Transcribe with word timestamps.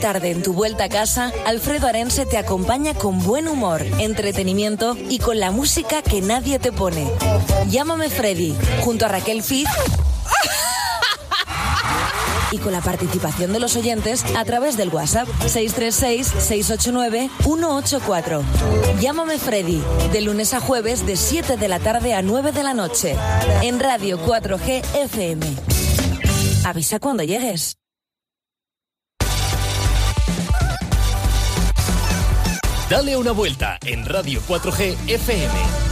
Tarde 0.00 0.30
en 0.30 0.42
tu 0.42 0.54
vuelta 0.54 0.84
a 0.84 0.88
casa, 0.88 1.32
Alfredo 1.46 1.86
Arense 1.86 2.26
te 2.26 2.38
acompaña 2.38 2.94
con 2.94 3.22
buen 3.22 3.46
humor, 3.46 3.82
entretenimiento 3.98 4.96
y 5.08 5.18
con 5.18 5.38
la 5.38 5.50
música 5.50 6.00
que 6.02 6.22
nadie 6.22 6.58
te 6.58 6.72
pone. 6.72 7.06
Llámame 7.68 8.08
Freddy, 8.08 8.56
junto 8.82 9.04
a 9.04 9.08
Raquel 9.08 9.42
Fiz 9.42 9.68
y 12.52 12.58
con 12.58 12.72
la 12.72 12.80
participación 12.80 13.52
de 13.52 13.60
los 13.60 13.76
oyentes 13.76 14.24
a 14.36 14.44
través 14.44 14.76
del 14.76 14.88
WhatsApp 14.88 15.28
636-689-184. 15.44 18.42
Llámame 19.00 19.38
Freddy, 19.38 19.80
de 20.12 20.20
lunes 20.22 20.52
a 20.54 20.60
jueves 20.60 21.06
de 21.06 21.16
7 21.16 21.56
de 21.56 21.68
la 21.68 21.78
tarde 21.78 22.14
a 22.14 22.22
9 22.22 22.50
de 22.52 22.62
la 22.62 22.74
noche, 22.74 23.16
en 23.62 23.78
Radio 23.78 24.18
4G 24.18 24.82
FM. 24.94 25.46
Avisa 26.64 26.98
cuando 26.98 27.22
llegues. 27.22 27.79
Dale 32.90 33.16
una 33.16 33.30
vuelta 33.30 33.78
en 33.86 34.04
Radio 34.04 34.40
4G 34.48 34.96
FM. 35.06 35.89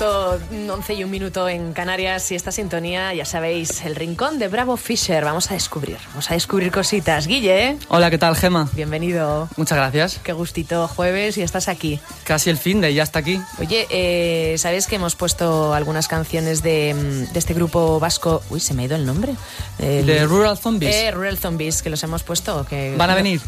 Minuto, 0.00 0.40
11 0.50 0.94
y 0.94 1.04
un 1.04 1.10
minuto 1.10 1.48
en 1.48 1.74
Canarias 1.74 2.32
y 2.32 2.34
esta 2.34 2.50
sintonía, 2.52 3.12
ya 3.12 3.26
sabéis, 3.26 3.84
el 3.84 3.94
rincón 3.94 4.38
de 4.38 4.48
Bravo 4.48 4.78
Fisher. 4.78 5.22
Vamos 5.24 5.50
a 5.50 5.54
descubrir, 5.54 5.98
vamos 6.08 6.30
a 6.30 6.34
descubrir 6.34 6.72
cositas. 6.72 7.26
Guille. 7.26 7.76
Hola, 7.88 8.10
¿qué 8.10 8.16
tal, 8.16 8.34
Gema? 8.34 8.70
Bienvenido. 8.72 9.48
Muchas 9.56 9.76
gracias. 9.76 10.20
Qué 10.22 10.32
gustito 10.32 10.88
jueves 10.88 11.36
y 11.36 11.42
estás 11.42 11.68
aquí. 11.68 12.00
Casi 12.24 12.48
el 12.48 12.56
fin 12.56 12.80
de 12.80 12.94
ya 12.94 13.02
está 13.02 13.18
aquí. 13.18 13.42
Oye, 13.58 13.86
eh, 13.90 14.56
¿sabes 14.56 14.86
que 14.86 14.96
hemos 14.96 15.16
puesto 15.16 15.74
algunas 15.74 16.08
canciones 16.08 16.62
de, 16.62 16.94
de, 17.30 17.38
este 17.38 17.52
grupo 17.52 18.00
vasco? 18.00 18.42
Uy, 18.48 18.60
se 18.60 18.72
me 18.72 18.82
ha 18.82 18.86
ido 18.86 18.96
el 18.96 19.04
nombre. 19.04 19.34
El, 19.78 20.06
de 20.06 20.24
Rural 20.24 20.56
Zombies. 20.56 20.94
Eh, 20.94 21.10
Rural 21.10 21.36
Zombies, 21.36 21.82
que 21.82 21.90
los 21.90 22.02
hemos 22.02 22.22
puesto. 22.22 22.64
Que, 22.64 22.94
¿Van 22.96 23.10
a 23.10 23.14
venir? 23.14 23.42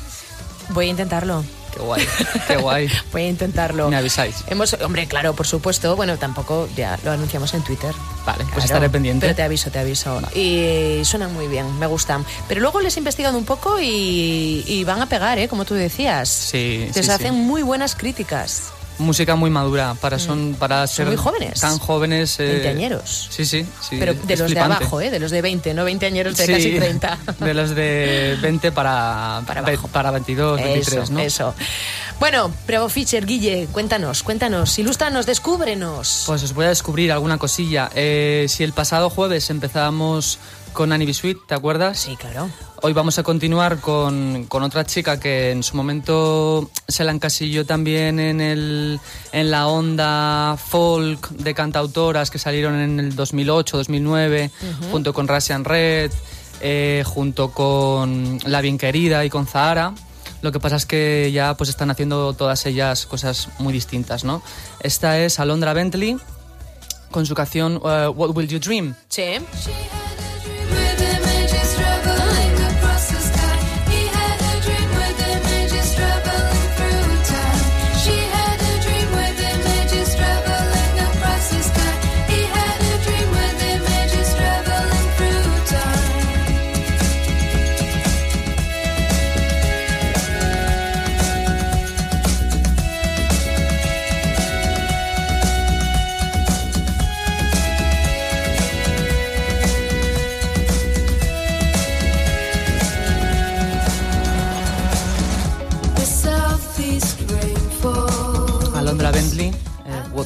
Voy 0.69 0.87
a 0.87 0.91
intentarlo. 0.91 1.45
Qué 1.73 1.81
guay, 1.81 2.07
qué 2.47 2.57
guay. 2.57 2.89
Voy 3.13 3.23
a 3.23 3.29
intentarlo. 3.29 3.89
Me 3.89 3.97
avisáis. 3.97 4.45
Hemos, 4.49 4.75
hombre, 4.75 5.07
claro, 5.07 5.35
por 5.35 5.47
supuesto. 5.47 5.97
Bueno, 5.97 6.19
tampoco 6.19 6.69
ya 6.77 6.99
lo 7.05 7.13
anunciamos 7.13 7.55
en 7.55 7.63
Twitter. 7.63 7.95
Vale, 8.27 8.39
claro, 8.39 8.51
pues 8.53 8.65
estaré 8.67 8.91
pendiente. 8.91 9.27
Pero 9.27 9.35
te 9.35 9.43
aviso, 9.43 9.71
te 9.71 9.79
aviso. 9.79 10.21
Vale. 10.21 10.39
Y 10.39 11.05
suenan 11.05 11.33
muy 11.33 11.49
bien, 11.49 11.79
me 11.79 11.87
gustan. 11.87 12.25
Pero 12.49 12.61
luego 12.61 12.81
les 12.81 12.97
he 12.97 13.01
investigado 13.01 13.39
un 13.39 13.45
poco 13.45 13.81
y, 13.81 14.65
y 14.67 14.85
van 14.85 15.01
a 15.01 15.07
pegar, 15.07 15.39
¿eh? 15.39 15.49
Como 15.49 15.65
tú 15.65 15.75
decías. 15.75 16.29
Sí, 16.29 16.91
Les 16.95 17.07
sí, 17.07 17.11
hacen 17.11 17.33
sí. 17.35 17.41
muy 17.41 17.63
buenas 17.63 17.95
críticas. 17.95 18.73
Música 18.99 19.35
muy 19.35 19.51
madura 19.51 19.95
para 20.01 20.19
son 20.19 20.55
para 20.59 20.87
ser 20.87 21.07
muy 21.07 21.17
jóvenes. 21.17 21.61
tan 21.61 21.79
jóvenes. 21.79 22.39
Eh, 22.39 22.45
Veinteañeros. 22.45 23.29
Sí, 23.31 23.45
sí, 23.45 23.67
sí. 23.81 23.97
Pero 23.99 24.15
de 24.15 24.37
los 24.37 24.47
flipante. 24.47 24.55
de 24.55 24.61
abajo, 24.61 25.01
¿eh? 25.01 25.11
De 25.11 25.19
los 25.19 25.31
de 25.31 25.43
20, 25.43 25.75
no 25.75 25.85
veinteañeros 25.85 26.37
de 26.37 26.47
Sí, 26.47 26.53
casi 26.53 26.71
30. 26.77 27.19
De 27.41 27.55
los 27.55 27.71
de 27.75 28.39
20 28.41 28.71
para, 28.73 29.43
Para 29.47 29.61
abajo. 29.61 29.89
para 29.89 30.11
22, 30.11 30.57
23, 30.63 31.03
eso, 31.05 31.13
¿no? 31.13 31.21
Eso. 31.21 31.55
Bueno, 32.21 32.53
Bravo 32.67 32.89
Fischer, 32.89 33.27
Guille, 33.27 33.67
cuéntanos, 33.73 34.23
cuéntanos, 34.23 34.79
ilústranos, 34.79 35.27
descúbrenos. 35.27 36.25
Pues 36.27 36.43
os 36.45 36.53
voy 36.55 36.67
a 36.67 36.69
descubrir 36.69 37.11
alguna 37.11 37.39
cosilla. 37.39 37.91
Eh, 37.95 38.47
si 38.49 38.63
el 38.63 38.73
pasado 38.73 39.11
jueves 39.11 39.51
empezábamos 39.51 40.39
con 40.73 40.93
Annie 40.93 41.07
B. 41.07 41.15
Sweet, 41.15 41.39
¿te 41.47 41.55
acuerdas? 41.55 41.99
Sí, 41.99 42.17
claro. 42.17 42.49
Hoy 42.83 42.93
vamos 42.93 43.19
a 43.19 43.23
continuar 43.23 43.79
con, 43.79 44.47
con 44.47 44.63
otra 44.63 44.85
chica 44.85 45.21
que 45.21 45.53
en 45.53 45.63
su 45.63 45.77
momento 45.77 46.71
se 46.89 47.05
la 47.05 47.13
encasilló 47.13 47.65
también 47.65 48.19
en, 48.19 48.41
el, 48.41 49.01
en 49.33 49.51
la 49.51 49.69
onda 49.69 50.57
folk 50.57 51.29
de 51.29 51.55
cantautoras 51.55 52.31
que 52.31 52.39
salieron 52.39 52.75
en 52.81 52.99
el 52.99 53.17
2008-2009, 53.17 54.51
junto 54.91 55.13
con 55.15 55.29
Russian 55.29 55.65
Red, 55.65 56.11
eh, 56.61 57.05
junto 57.07 57.53
con 57.53 58.39
La 58.45 58.61
Bien 58.61 58.79
Querida 58.79 59.25
y 59.25 59.31
con 59.31 59.47
Zahara. 59.47 59.95
Lo 60.41 60.51
que 60.51 60.59
pasa 60.59 60.75
es 60.75 60.87
que 60.87 61.31
ya 61.33 61.57
pues 61.57 61.71
están 61.71 61.91
haciendo 61.91 62.33
todas 62.33 62.67
ellas 62.67 63.07
cosas 63.07 63.49
muy 63.61 63.73
distintas, 63.73 64.25
¿no? 64.25 64.43
Esta 64.81 65.21
es 65.21 65.39
Alondra 65.39 65.73
Bentley 65.73 66.17
con 67.13 67.27
su 67.27 67.35
canción 67.35 67.81
eh, 67.85 68.09
What 68.09 68.31
Will 68.35 68.49
You 68.49 68.59
Dream. 68.59 68.95
Sí. 69.09 69.35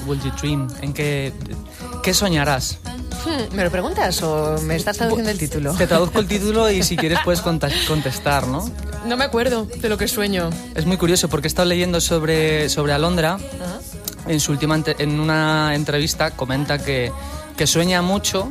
Will 0.07 0.21
You 0.23 0.31
Dream? 0.41 0.69
¿En 0.81 0.93
qué, 0.93 1.33
qué 2.03 2.15
soñarás? 2.15 2.79
Hmm, 3.25 3.55
¿Me 3.57 3.65
lo 3.65 3.71
preguntas 3.71 4.23
o 4.23 4.61
me 4.63 4.77
estás 4.77 4.97
traduciendo 4.99 5.31
el 5.31 5.39
título? 5.39 5.75
Te 5.75 5.87
traduzco 5.87 6.21
el 6.21 6.29
título 6.29 6.71
y 6.71 6.83
si 6.83 6.97
quieres 6.97 7.19
puedes 7.25 7.41
contestar, 7.41 8.47
¿no? 8.47 8.71
No 9.07 9.17
me 9.17 9.25
acuerdo 9.25 9.67
de 9.67 9.89
lo 9.89 9.99
que 9.99 10.09
sueño. 10.09 10.51
Es 10.75 10.87
muy 10.87 10.97
curioso 10.97 11.29
porque 11.29 11.47
he 11.47 11.51
estado 11.51 11.69
leyendo 11.69 12.01
sobre, 12.01 12.69
sobre 12.69 12.93
Alondra. 12.93 13.39
En, 14.27 14.41
su 14.41 14.53
última 14.53 14.83
en 14.99 15.21
una 15.21 15.75
entrevista 15.75 16.33
comenta 16.33 16.79
que, 16.79 17.13
que 17.57 17.67
sueña 17.67 18.03
mucho 18.03 18.51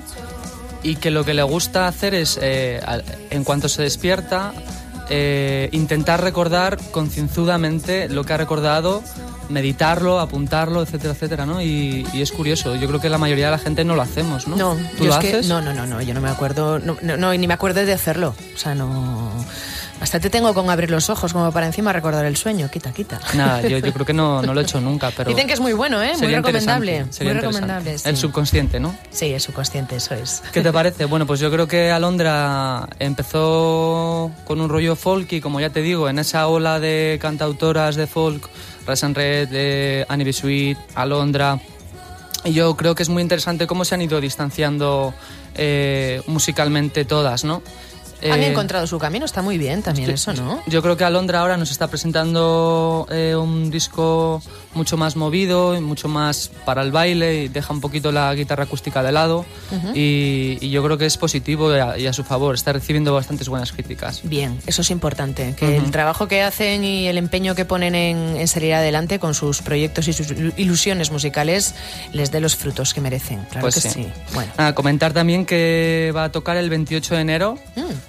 y 0.83 0.95
que 0.97 1.11
lo 1.11 1.25
que 1.25 1.33
le 1.33 1.43
gusta 1.43 1.87
hacer 1.87 2.13
es, 2.13 2.37
eh, 2.41 2.79
en 3.29 3.43
cuanto 3.43 3.67
se 3.67 3.81
despierta, 3.81 4.53
eh, 5.09 5.69
intentar 5.71 6.21
recordar 6.21 6.79
concienzudamente 6.91 8.07
lo 8.07 8.23
que 8.23 8.33
ha 8.33 8.37
recordado, 8.37 9.03
meditarlo, 9.49 10.19
apuntarlo, 10.19 10.81
etcétera, 10.83 11.13
etcétera, 11.13 11.45
¿no? 11.45 11.61
Y, 11.61 12.05
y 12.13 12.21
es 12.21 12.31
curioso, 12.31 12.75
yo 12.75 12.87
creo 12.87 12.99
que 12.99 13.09
la 13.09 13.17
mayoría 13.17 13.45
de 13.45 13.51
la 13.51 13.57
gente 13.59 13.83
no 13.83 13.95
lo 13.95 14.01
hacemos, 14.01 14.47
¿no? 14.47 14.55
No, 14.55 14.75
¿Tú 14.97 15.03
yo 15.03 15.09
lo 15.09 15.13
es 15.13 15.19
que- 15.19 15.27
haces? 15.29 15.47
no, 15.47 15.61
no, 15.61 15.73
no, 15.73 15.85
no, 15.85 16.01
yo 16.01 16.13
no 16.13 16.21
me 16.21 16.29
acuerdo, 16.29 16.79
no, 16.79 16.97
no, 17.01 17.33
ni 17.33 17.47
me 17.47 17.53
acuerdo 17.53 17.85
de 17.85 17.93
hacerlo. 17.93 18.35
O 18.53 18.57
sea, 18.57 18.75
no. 18.75 19.31
Bastante 19.99 20.29
tengo 20.29 20.53
con 20.53 20.69
abrir 20.69 20.91
los 20.91 21.09
ojos 21.09 21.31
como 21.33 21.51
para 21.51 21.65
encima 21.65 21.93
recordar 21.93 22.25
el 22.25 22.35
sueño. 22.35 22.69
Quita, 22.69 22.91
quita. 22.91 23.19
Nada, 23.33 23.61
yo, 23.61 23.77
yo 23.79 23.93
creo 23.93 24.05
que 24.05 24.13
no, 24.13 24.41
no 24.41 24.53
lo 24.53 24.59
he 24.59 24.63
hecho 24.63 24.81
nunca, 24.81 25.11
pero... 25.15 25.29
Dicen 25.29 25.47
que 25.47 25.53
es 25.53 25.59
muy 25.59 25.73
bueno, 25.73 26.03
¿eh? 26.03 26.13
Muy 26.17 26.27
recomendable. 26.27 27.05
muy 27.21 27.33
recomendable. 27.33 27.97
sí. 27.97 28.09
El 28.09 28.17
subconsciente, 28.17 28.79
¿no? 28.79 28.95
Sí, 29.09 29.33
es 29.33 29.43
subconsciente, 29.43 29.95
eso 29.95 30.13
es. 30.13 30.43
¿Qué 30.51 30.61
te 30.61 30.71
parece? 30.71 31.05
Bueno, 31.15 31.25
pues 31.25 31.39
yo 31.39 31.49
creo 31.49 31.65
que 31.65 31.91
Alondra 31.91 32.89
empezó 32.99 34.31
con 34.43 34.59
un 34.59 34.67
rollo 34.67 34.97
folk 34.97 35.31
y 35.31 35.39
como 35.39 35.61
ya 35.61 35.69
te 35.69 35.81
digo, 35.81 36.09
en 36.09 36.19
esa 36.19 36.47
ola 36.47 36.79
de 36.79 37.17
cantautoras 37.21 37.95
de 37.95 38.05
folk, 38.05 38.49
Rasan 38.85 39.15
Red, 39.15 39.47
de 39.47 40.05
Annie 40.09 40.25
B. 40.25 40.33
Sweet, 40.33 40.77
Alondra, 40.95 41.59
y 42.45 42.53
yo 42.53 42.75
creo 42.77 42.95
que 42.95 43.03
es 43.03 43.09
muy 43.09 43.23
interesante 43.23 43.65
cómo 43.65 43.85
se 43.85 43.95
han 43.95 44.01
ido 44.01 44.21
distanciando 44.21 45.13
eh, 45.55 46.21
musicalmente 46.27 47.03
todas, 47.03 47.43
¿no? 47.43 47.63
Han 48.23 48.39
Eh, 48.41 48.47
encontrado 48.47 48.87
su 48.87 48.97
camino, 48.97 49.25
está 49.25 49.41
muy 49.41 49.57
bien 49.57 49.83
también 49.83 50.09
eso, 50.09 50.33
¿no? 50.33 50.61
Yo 50.67 50.81
creo 50.81 50.95
que 50.97 51.03
Alondra 51.03 51.41
ahora 51.41 51.57
nos 51.57 51.69
está 51.71 51.87
presentando 51.87 53.05
eh, 53.11 53.35
un 53.35 53.69
disco 53.69 54.41
mucho 54.75 54.97
más 54.97 55.15
movido, 55.15 55.75
y 55.75 55.81
mucho 55.81 56.07
más 56.07 56.51
para 56.65 56.81
el 56.81 56.91
baile 56.91 57.43
y 57.43 57.47
deja 57.47 57.73
un 57.73 57.81
poquito 57.81 58.11
la 58.11 58.33
guitarra 58.35 58.65
acústica 58.65 59.01
de 59.03 59.11
lado 59.11 59.45
y, 59.93 60.57
y 60.61 60.69
yo 60.69 60.83
creo 60.83 60.97
que 60.97 61.05
es 61.05 61.17
positivo 61.17 61.73
y 61.75 61.79
a, 61.79 61.97
y 61.97 62.07
a 62.07 62.13
su 62.13 62.23
favor, 62.23 62.55
está 62.55 62.73
recibiendo 62.73 63.13
bastantes 63.13 63.49
buenas 63.49 63.71
críticas. 63.71 64.21
Bien, 64.23 64.59
eso 64.67 64.81
es 64.81 64.91
importante, 64.91 65.55
que 65.57 65.65
Ujú. 65.77 65.85
el 65.85 65.91
trabajo 65.91 66.27
que 66.27 66.41
hacen 66.41 66.83
y 66.83 67.07
el 67.07 67.17
empeño 67.17 67.55
que 67.55 67.65
ponen 67.65 67.95
en, 67.95 68.37
en 68.37 68.47
salir 68.47 68.73
adelante 68.73 69.19
con 69.19 69.33
sus 69.33 69.61
proyectos 69.61 70.07
y 70.07 70.13
sus 70.13 70.27
ilu- 70.31 70.53
ilusiones 70.57 71.11
musicales 71.11 71.75
les 72.13 72.31
dé 72.31 72.39
los 72.39 72.55
frutos 72.55 72.93
que 72.93 73.01
merecen. 73.01 73.39
Claro 73.45 73.61
Pues 73.61 73.75
que 73.75 73.81
sí. 73.81 73.89
sí. 73.89 74.07
Bueno. 74.33 74.51
Ah, 74.57 74.73
comentar 74.73 75.13
también 75.13 75.45
que 75.45 76.11
va 76.15 76.25
a 76.25 76.31
tocar 76.31 76.57
el 76.57 76.69
28 76.69 77.15
de 77.15 77.21
enero 77.21 77.57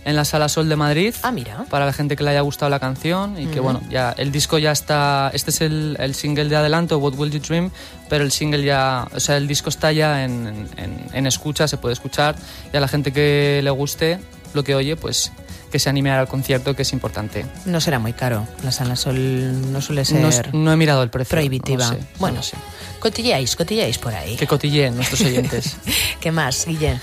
en 0.04 0.16
la 0.16 0.24
Sala 0.24 0.48
Sol 0.48 0.68
de 0.68 0.76
Madrid. 0.76 1.14
Mm. 1.14 1.26
Ah, 1.26 1.32
mira. 1.32 1.64
Para 1.70 1.86
la 1.86 1.92
gente 1.92 2.16
que 2.16 2.24
le 2.24 2.30
haya 2.30 2.40
gustado 2.40 2.70
la 2.70 2.80
canción 2.80 3.38
y 3.40 3.46
que 3.46 3.60
bueno, 3.60 3.80
ya 3.90 4.14
el 4.16 4.32
disco 4.32 4.58
ya 4.58 4.72
está, 4.72 5.30
este 5.34 5.50
es 5.50 5.60
el, 5.60 5.96
el 6.00 6.14
single 6.14 6.48
de 6.48 6.55
adelanto, 6.56 6.98
What 6.98 7.14
Will 7.16 7.30
You 7.30 7.40
Dream, 7.40 7.70
pero 8.08 8.24
el 8.24 8.32
single 8.32 8.64
ya, 8.64 9.06
o 9.14 9.20
sea, 9.20 9.36
el 9.36 9.46
disco 9.46 9.68
está 9.68 9.92
ya 9.92 10.24
en, 10.24 10.68
en- 10.76 11.06
en 11.12 11.26
escucha, 11.26 11.68
se 11.68 11.76
puede 11.76 11.92
escuchar 11.92 12.34
y 12.72 12.76
a 12.76 12.80
la 12.80 12.88
gente 12.88 13.12
que 13.12 13.60
le 13.62 13.70
guste 13.70 14.18
lo 14.54 14.64
que 14.64 14.74
oye, 14.74 14.96
pues 14.96 15.32
que 15.70 15.78
se 15.80 15.90
anime 15.90 16.10
al 16.12 16.28
concierto, 16.28 16.74
que 16.76 16.82
es 16.82 16.92
importante. 16.92 17.44
No 17.66 17.80
será 17.80 17.98
muy 17.98 18.12
caro. 18.12 18.46
La 18.62 18.70
Sala 18.72 18.94
Sol 18.96 19.72
no 19.72 19.80
suele 19.80 20.02
No, 20.12 20.30
ser 20.32 20.54
no 20.54 20.72
he 20.72 20.76
mirado 20.76 21.02
el 21.02 21.10
precio. 21.10 21.30
prohibitiva. 21.30 21.84
no 21.88 21.92
sé, 21.92 21.98
no 21.98 22.06
bueno, 22.18 22.36
lo 22.38 22.42
sé. 22.42 22.56
cotilleáis, 23.00 23.56
cotilleáis 23.56 23.98
por 23.98 24.14
ahí. 24.14 24.36
Que 24.36 24.46
cotilleen 24.46 24.94
nuestros 24.96 25.20
oyentes. 25.22 25.76
¿Qué 26.20 26.30
más, 26.32 26.64
Guille? 26.66 26.98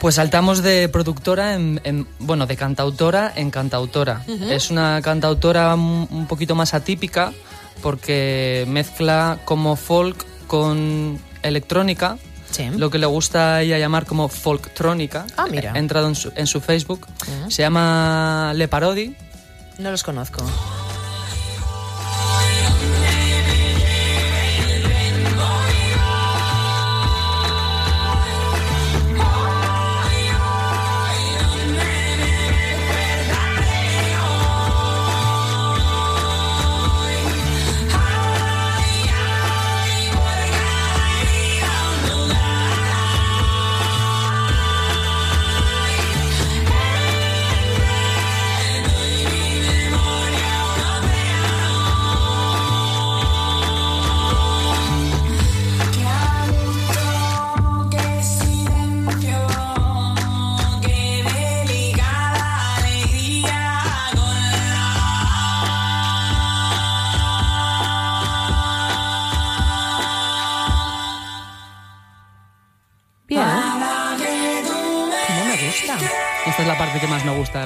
Pues 0.00 0.14
saltamos 0.14 0.62
de 0.62 0.88
productora, 0.88 1.54
en, 1.54 1.78
en- 1.84 2.06
bueno, 2.18 2.46
de 2.46 2.56
cantautora 2.56 3.32
en 3.36 3.50
cantautora. 3.50 4.24
Es 4.48 4.70
una 4.70 5.00
cantautora 5.02 5.74
un, 5.74 6.08
un 6.10 6.26
poquito 6.26 6.54
más 6.54 6.72
atípica 6.72 7.32
porque 7.82 8.64
mezcla 8.68 9.38
como 9.44 9.76
folk 9.76 10.24
con 10.46 11.18
electrónica, 11.42 12.18
Sí. 12.50 12.68
lo 12.76 12.90
que 12.90 12.98
le 12.98 13.06
gusta 13.06 13.54
a 13.56 13.62
ella 13.62 13.78
llamar 13.78 14.06
como 14.06 14.28
folktrónica. 14.28 15.24
Ah, 15.36 15.46
mira. 15.50 15.72
He 15.74 15.78
entrado 15.78 16.08
en 16.08 16.14
su, 16.16 16.32
en 16.34 16.46
su 16.48 16.60
Facebook. 16.60 17.06
Se 17.48 17.62
llama 17.62 18.52
Le 18.56 18.66
Parodi. 18.66 19.14
No 19.78 19.90
los 19.92 20.02
conozco. 20.02 20.42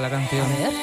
La 0.05 0.11
canción. 0.11 0.45
A 0.45 0.57
ver. 0.57 0.73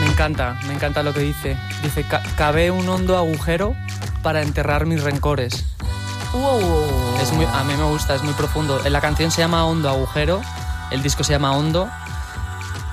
Me 0.00 0.06
encanta, 0.06 0.58
me 0.66 0.74
encanta 0.74 1.02
lo 1.02 1.12
que 1.12 1.20
dice. 1.20 1.56
Dice, 1.82 2.02
"Ca- 2.04 2.22
cabe 2.36 2.70
un 2.70 2.88
hondo 2.88 3.16
agujero 3.16 3.74
para 4.24 4.42
enterrar 4.42 4.86
mis 4.86 5.04
rencores. 5.04 5.64
Wow. 6.32 6.60
Es 7.22 7.30
muy, 7.32 7.44
a 7.44 7.62
mí 7.62 7.74
me 7.76 7.84
gusta, 7.84 8.16
es 8.16 8.22
muy 8.24 8.34
profundo. 8.34 8.80
La 8.88 9.00
canción 9.00 9.30
se 9.30 9.40
llama 9.40 9.64
Hondo 9.64 9.88
Agujero, 9.88 10.40
el 10.90 11.00
disco 11.02 11.22
se 11.22 11.32
llama 11.32 11.52
Hondo 11.56 11.88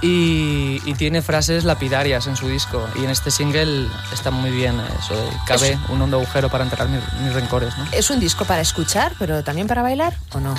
y, 0.01 0.81
y 0.85 0.93
tiene 0.93 1.21
frases 1.21 1.63
lapidarias 1.63 2.27
en 2.27 2.35
su 2.35 2.47
disco. 2.49 2.87
Y 2.95 3.05
en 3.05 3.09
este 3.09 3.31
single 3.31 3.87
está 4.13 4.29
muy 4.29 4.51
bien 4.51 4.79
eso 4.99 5.15
de 5.15 5.29
cabe 5.47 5.79
un 5.89 6.01
hondo 6.01 6.17
agujero 6.17 6.49
para 6.49 6.65
enterrar 6.65 6.89
mis, 6.89 7.01
mis 7.23 7.33
rencores. 7.33 7.75
¿no? 7.77 7.85
¿Es 7.91 8.11
un 8.11 8.19
disco 8.19 8.45
para 8.45 8.61
escuchar, 8.61 9.13
pero 9.17 9.43
también 9.43 9.67
para 9.67 9.81
bailar 9.81 10.13
o 10.33 10.39
no? 10.39 10.53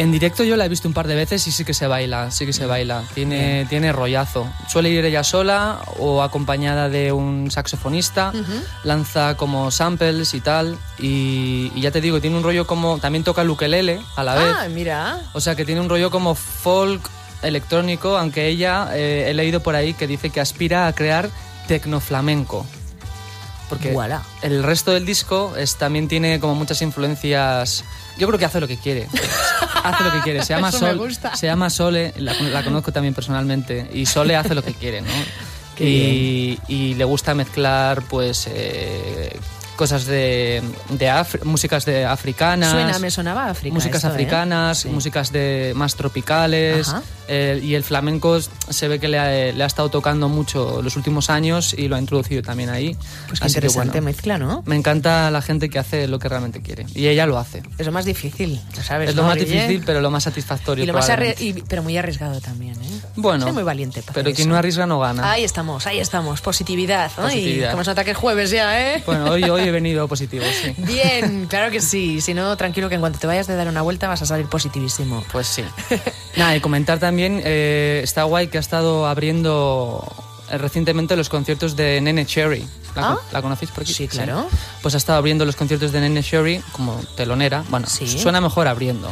En 0.00 0.10
directo 0.10 0.44
yo 0.44 0.56
la 0.56 0.64
he 0.64 0.68
visto 0.70 0.88
un 0.88 0.94
par 0.94 1.06
de 1.06 1.14
veces 1.14 1.46
y 1.46 1.52
sí 1.52 1.62
que 1.62 1.74
se 1.74 1.86
baila, 1.86 2.30
sí 2.30 2.46
que 2.46 2.54
se 2.54 2.64
baila. 2.64 3.04
Tiene, 3.14 3.66
tiene 3.68 3.92
rollazo. 3.92 4.48
Suele 4.66 4.88
ir 4.88 5.04
ella 5.04 5.22
sola 5.22 5.82
o 5.98 6.22
acompañada 6.22 6.88
de 6.88 7.12
un 7.12 7.50
saxofonista. 7.50 8.32
Lanza 8.82 9.36
como 9.36 9.70
samples 9.70 10.32
y 10.32 10.40
tal. 10.40 10.78
Y, 10.98 11.70
y 11.74 11.82
ya 11.82 11.90
te 11.90 12.00
digo, 12.00 12.18
tiene 12.18 12.38
un 12.38 12.42
rollo 12.42 12.66
como... 12.66 12.96
También 12.98 13.24
toca 13.24 13.42
el 13.42 13.50
ukelele 13.50 14.00
a 14.16 14.24
la 14.24 14.34
vez. 14.36 14.54
Ah, 14.58 14.68
mira. 14.70 15.20
O 15.34 15.40
sea 15.42 15.54
que 15.54 15.66
tiene 15.66 15.82
un 15.82 15.90
rollo 15.90 16.10
como 16.10 16.34
folk 16.34 17.02
electrónico, 17.42 18.16
aunque 18.16 18.48
ella, 18.48 18.88
eh, 18.94 19.26
he 19.28 19.34
leído 19.34 19.60
por 19.60 19.74
ahí 19.74 19.92
que 19.92 20.06
dice 20.06 20.30
que 20.30 20.40
aspira 20.40 20.86
a 20.86 20.94
crear 20.94 21.28
tecnoflamenco. 21.68 22.64
Porque 23.68 23.92
Voilà. 23.92 24.22
el 24.40 24.62
resto 24.62 24.92
del 24.92 25.04
disco 25.04 25.54
es, 25.58 25.76
también 25.76 26.08
tiene 26.08 26.40
como 26.40 26.54
muchas 26.54 26.80
influencias. 26.80 27.84
Yo 28.20 28.26
creo 28.28 28.38
que 28.38 28.44
hace 28.44 28.60
lo 28.60 28.68
que 28.68 28.76
quiere. 28.76 29.08
hace 29.82 30.04
lo 30.04 30.12
que 30.12 30.20
quiere. 30.20 30.44
Se 30.44 30.54
llama, 30.54 30.70
Sol, 30.70 31.10
se 31.34 31.46
llama 31.46 31.70
Sole, 31.70 32.12
la, 32.18 32.34
la 32.34 32.62
conozco 32.62 32.92
también 32.92 33.14
personalmente. 33.14 33.90
Y 33.92 34.06
Sole 34.06 34.36
hace 34.36 34.54
lo 34.54 34.62
que 34.62 34.74
quiere, 34.74 35.00
¿no? 35.00 35.08
Y, 35.82 36.58
y 36.68 36.92
le 36.92 37.04
gusta 37.04 37.34
mezclar, 37.34 38.02
pues. 38.02 38.46
eh, 38.52 39.34
cosas 39.76 40.04
de, 40.04 40.62
de 40.90 41.10
músicas 41.44 41.86
de 41.86 42.04
africanas 42.04 42.70
Suena, 42.70 42.98
me 42.98 43.10
sonaba 43.10 43.48
África. 43.48 43.72
músicas 43.72 43.96
esto, 44.04 44.08
¿eh? 44.08 44.10
africanas, 44.12 44.78
Sí. 44.80 44.88
músicas 44.90 45.32
de 45.32 45.72
más 45.74 45.94
tropicales 45.96 46.90
Ajá. 46.90 47.02
Eh, 47.32 47.60
y 47.62 47.74
el 47.74 47.84
flamenco 47.84 48.38
se 48.40 48.88
ve 48.88 48.98
que 48.98 49.06
le 49.08 49.18
ha, 49.18 49.52
le 49.52 49.62
ha 49.62 49.66
estado 49.66 49.88
tocando 49.88 50.28
mucho 50.28 50.82
los 50.82 50.96
últimos 50.96 51.30
años 51.30 51.74
y 51.78 51.86
lo 51.88 51.94
ha 51.96 51.98
introducido 52.00 52.42
también 52.42 52.68
ahí. 52.70 52.96
Pues 53.28 53.38
qué 53.40 53.46
Así 53.46 53.54
que, 53.54 53.58
interesante 53.60 54.00
bueno, 54.00 54.04
mezcla, 54.06 54.38
¿no? 54.38 54.62
me 54.66 54.74
encanta 54.76 55.30
la 55.30 55.40
gente 55.42 55.70
que 55.70 55.78
hace 55.78 56.08
lo 56.08 56.18
que 56.18 56.28
realmente 56.28 56.60
quiere 56.60 56.86
y 56.94 57.06
ella 57.06 57.26
lo 57.26 57.38
hace. 57.38 57.62
Es 57.78 57.86
lo 57.86 57.92
más 57.92 58.04
difícil, 58.04 58.60
lo 58.76 58.82
sabes. 58.82 59.10
es 59.10 59.14
lo 59.16 59.22
¿no, 59.22 59.28
más 59.28 59.38
difícil, 59.38 59.82
pero 59.86 60.00
lo 60.00 60.10
más 60.10 60.24
satisfactorio. 60.24 60.84
Y 60.84 60.86
lo 60.86 60.92
más 60.92 61.08
y- 61.38 61.52
pero 61.68 61.82
muy 61.82 61.96
arriesgado 61.96 62.40
también, 62.40 62.74
¿eh? 62.82 63.00
Bueno, 63.16 63.44
Soy 63.44 63.52
muy 63.52 63.62
valiente 63.62 64.02
para 64.02 64.14
pero 64.14 64.26
quien 64.34 64.40
eso. 64.40 64.48
no 64.50 64.56
arriesga 64.56 64.86
no 64.86 64.98
gana. 64.98 65.30
Ahí 65.30 65.44
estamos, 65.44 65.86
ahí 65.86 66.00
estamos. 66.00 66.40
Positividad. 66.40 67.10
Ay, 67.16 67.22
Positividad. 67.24 67.70
cómo 67.72 67.84
se 67.84 67.90
nota 67.90 68.04
que 68.04 68.10
es 68.12 68.16
jueves 68.16 68.50
ya, 68.50 68.94
¿eh? 68.94 69.02
Bueno, 69.06 69.30
hoy, 69.30 69.44
hoy 69.44 69.62
he 69.62 69.70
venido 69.70 70.08
positivo, 70.08 70.44
sí. 70.62 70.74
Bien, 70.78 71.46
claro 71.48 71.70
que 71.70 71.80
sí. 71.80 72.20
Si 72.20 72.34
no, 72.34 72.56
tranquilo 72.56 72.88
que 72.88 72.96
en 72.96 73.00
cuanto 73.00 73.18
te 73.18 73.26
vayas 73.26 73.46
de 73.46 73.54
dar 73.56 73.68
una 73.68 73.82
vuelta 73.82 74.08
vas 74.08 74.22
a 74.22 74.26
salir 74.26 74.46
positivísimo. 74.46 75.22
Pues 75.30 75.46
sí. 75.46 75.62
Nada, 76.36 76.56
y 76.56 76.60
comentar 76.60 76.98
también, 76.98 77.40
eh, 77.44 78.00
está 78.04 78.22
guay 78.24 78.48
que 78.48 78.58
ha 78.58 78.60
estado 78.60 79.06
abriendo 79.06 80.04
recientemente 80.58 81.16
los 81.16 81.28
conciertos 81.28 81.76
de 81.76 82.00
Nene 82.00 82.26
Cherry. 82.26 82.66
¿La, 82.96 83.10
Ah. 83.12 83.16
¿la 83.32 83.40
conocéis 83.42 83.70
por 83.70 83.84
aquí? 83.84 83.94
Sí, 83.94 84.08
claro. 84.08 84.48
Pues 84.82 84.94
ha 84.94 84.98
estado 84.98 85.18
abriendo 85.18 85.44
los 85.44 85.54
conciertos 85.54 85.92
de 85.92 86.00
Nene 86.00 86.22
Cherry 86.24 86.60
como 86.72 87.00
telonera. 87.16 87.62
Bueno, 87.68 87.86
Sí. 87.86 88.06
suena 88.18 88.40
mejor 88.40 88.66
abriendo, 88.66 89.08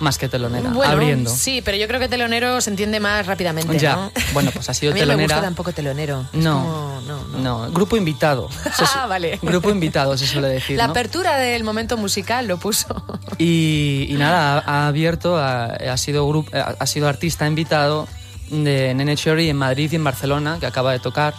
más 0.00 0.16
que 0.16 0.28
telonera. 0.28 0.70
Bueno, 0.70 0.92
abriendo. 0.92 1.30
sí, 1.34 1.60
pero 1.64 1.76
yo 1.76 1.88
creo 1.88 1.98
que 1.98 2.08
telonero 2.08 2.60
se 2.60 2.70
entiende 2.70 3.00
más 3.00 3.26
rápidamente, 3.26 3.78
Ya. 3.78 3.96
¿no? 3.96 4.12
Bueno, 4.32 4.50
pues 4.52 4.68
ha 4.68 4.74
sido 4.74 4.92
a 4.92 4.94
mí 4.94 5.00
no 5.00 5.06
me 5.06 5.12
telonera. 5.14 5.34
gusta 5.36 5.46
tampoco 5.46 5.72
telonero. 5.72 6.24
No. 6.34 6.52
como- 6.62 7.00
no, 7.06 7.24
no. 7.28 7.38
No, 7.66 7.72
grupo 7.72 7.96
invitado. 7.96 8.48
Ah, 8.94 9.06
vale. 9.06 9.38
Grupo 9.42 9.70
invitado 9.70 10.16
se 10.16 10.26
suele 10.26 10.48
decir. 10.48 10.76
La 10.76 10.86
¿no? 10.86 10.92
apertura 10.92 11.36
del 11.36 11.64
momento 11.64 11.96
musical 11.96 12.46
lo 12.46 12.58
puso. 12.58 12.86
Y, 13.38 14.06
y 14.08 14.14
nada, 14.14 14.58
ha, 14.66 14.84
ha 14.84 14.86
abierto, 14.88 15.36
ha, 15.36 15.66
ha 15.66 15.96
sido 15.96 16.26
grup- 16.28 16.52
ha, 16.54 16.76
ha 16.78 16.86
sido 16.86 17.08
artista 17.08 17.46
invitado 17.46 18.08
de 18.50 18.94
Nene 18.94 19.16
Cherry 19.16 19.48
en 19.48 19.56
Madrid 19.56 19.90
y 19.92 19.96
en 19.96 20.04
Barcelona, 20.04 20.58
que 20.60 20.66
acaba 20.66 20.92
de 20.92 20.98
tocar. 20.98 21.34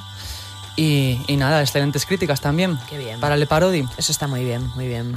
Y, 0.75 1.19
y 1.27 1.37
nada, 1.37 1.61
excelentes 1.61 2.05
críticas 2.05 2.39
también. 2.39 2.77
Qué 2.89 2.97
bien. 2.97 3.19
Para 3.19 3.35
Le 3.35 3.47
Parodi. 3.47 3.85
Eso 3.97 4.11
está 4.11 4.27
muy 4.27 4.43
bien, 4.43 4.67
muy 4.75 4.87
bien. 4.87 5.15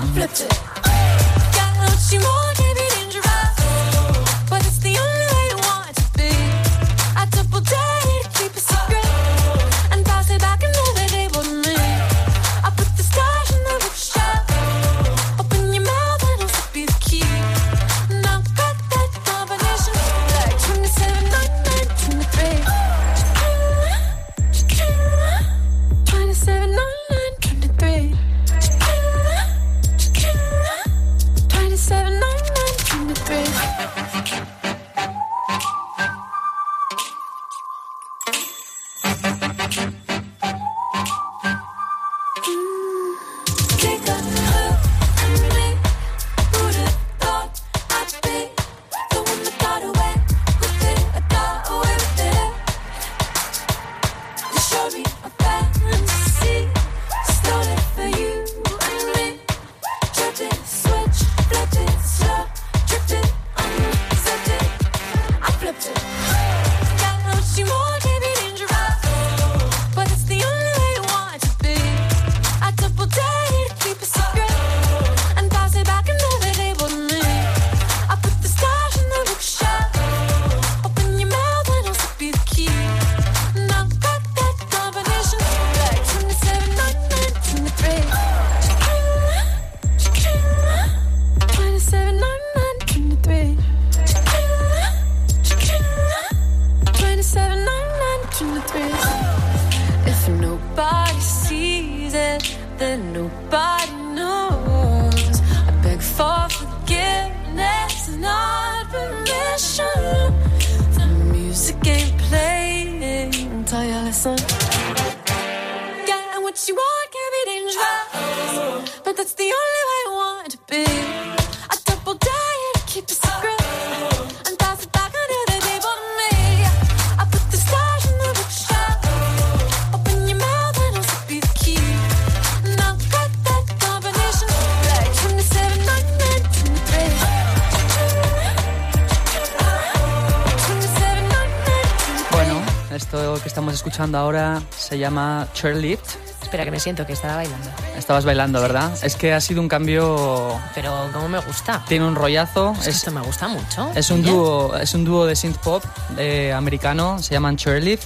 Escuchando 143.81 144.19
ahora 144.19 144.61
se 144.77 144.99
llama 144.99 145.49
Chairlift. 145.55 146.17
Espera, 146.43 146.67
que 146.67 146.71
me 146.71 146.79
siento 146.79 147.07
que 147.07 147.15
estaba 147.15 147.37
bailando. 147.37 147.71
Estabas 147.97 148.27
bailando, 148.27 148.61
¿verdad? 148.61 148.93
Es 149.03 149.17
que 149.17 149.33
ha 149.33 149.41
sido 149.41 149.63
un 149.63 149.69
cambio. 149.69 150.61
Pero 150.75 151.09
como 151.15 151.31
me 151.31 151.39
gusta. 151.39 151.83
Tiene 151.89 152.07
un 152.07 152.15
rollazo. 152.15 152.75
Es 152.81 152.89
esto 152.89 153.11
me 153.11 153.23
gusta 153.23 153.49
mucho. 153.49 153.91
Es 153.95 154.11
un 154.11 154.23
dúo, 154.23 154.77
es 154.77 154.93
un 154.93 155.07
dúo 155.07 155.25
de 155.25 155.35
synth 155.35 155.57
pop 155.59 155.83
eh, 156.19 156.53
americano, 156.53 157.23
se 157.23 157.33
llaman 157.33 157.57
Chairlift, 157.57 158.05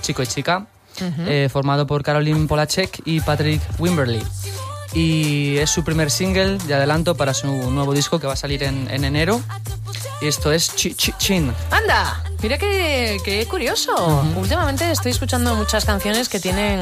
chico 0.00 0.20
y 0.20 0.26
chica, 0.26 0.66
eh, 1.00 1.48
formado 1.48 1.86
por 1.86 2.02
Caroline 2.02 2.48
Polacek 2.48 3.02
y 3.04 3.20
Patrick 3.20 3.62
Wimberly. 3.78 4.24
Y 4.94 5.58
es 5.58 5.70
su 5.70 5.84
primer 5.84 6.10
single 6.10 6.58
de 6.58 6.74
adelanto 6.74 7.14
para 7.14 7.34
su 7.34 7.46
nuevo 7.70 7.92
disco 7.92 8.18
que 8.18 8.26
va 8.26 8.32
a 8.32 8.36
salir 8.36 8.64
en, 8.64 8.90
en 8.90 9.04
enero. 9.04 9.40
Y 10.20 10.26
esto 10.26 10.50
es 10.50 10.74
Chi 10.74 10.94
Chi 10.94 11.12
Chin. 11.18 11.54
¡Anda! 11.70 12.33
Mira 12.44 12.58
qué, 12.58 13.16
qué 13.24 13.46
curioso. 13.46 14.22
Últimamente 14.36 14.90
estoy 14.90 15.12
escuchando 15.12 15.54
muchas 15.54 15.86
canciones 15.86 16.28
que 16.28 16.38
tienen 16.38 16.78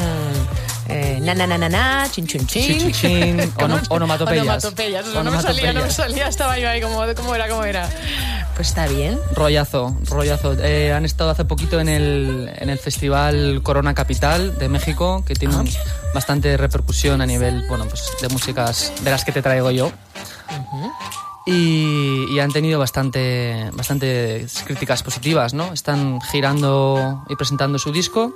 eh, 0.89 1.21
na 1.23 1.35
na 1.37 1.47
na 1.47 1.57
na 1.57 1.69
na, 1.69 2.09
chin 2.11 2.27
chin 2.27 2.45
chin. 2.49 2.67
Chin, 2.81 2.93
chin, 2.93 3.39
chin, 3.39 3.53
¿Cómo? 3.55 3.77
ono- 3.77 3.83
onomatopeyas. 3.91 4.43
Onomatopeyas. 4.65 5.07
No 5.07 5.23
me 5.31 5.41
salía, 5.41 5.73
no 5.73 5.75
me 5.75 5.81
Onomatopeyas. 5.87 5.95
salía. 5.95 6.27
Estaba 6.27 6.59
yo 6.59 6.69
ahí 6.69 6.81
como, 6.81 6.97
¿cómo 7.15 7.35
era, 7.37 7.47
cómo 7.49 7.63
era? 7.63 7.89
Pues 8.57 8.69
está 8.71 8.89
bien. 8.89 9.21
Rollazo, 9.37 9.97
rollazo. 10.11 10.55
Eh, 10.59 10.93
han 10.93 11.05
estado 11.05 11.31
hace 11.31 11.45
poquito 11.45 11.79
en 11.79 11.89
el, 11.89 12.51
en 12.57 12.69
el 12.69 12.79
festival 12.81 13.61
Corona 13.63 13.95
Capital 13.95 14.59
de 14.59 14.69
México, 14.69 15.23
que 15.25 15.37
tiene 15.37 15.55
un- 15.55 15.71
bastante 16.13 16.57
repercusión 16.57 17.21
a 17.23 17.27
nivel, 17.27 17.67
bueno, 17.69 17.87
pues 17.87 18.03
de 18.21 18.29
músicas 18.31 18.93
de 19.03 19.11
las 19.13 19.25
que 19.25 19.31
te 19.31 19.43
traigo 19.43 19.71
yo. 19.71 19.93
Y, 21.47 22.27
y 22.31 22.39
han 22.41 22.53
tenido 22.53 22.79
bastante, 22.79 23.71
bastantes 23.75 24.63
críticas 24.65 25.03
positivas, 25.03 25.55
¿no? 25.55 25.73
Están 25.73 26.21
girando 26.21 27.25
y 27.29 27.37
presentando 27.37 27.79
su 27.79 27.91
disco, 27.93 28.33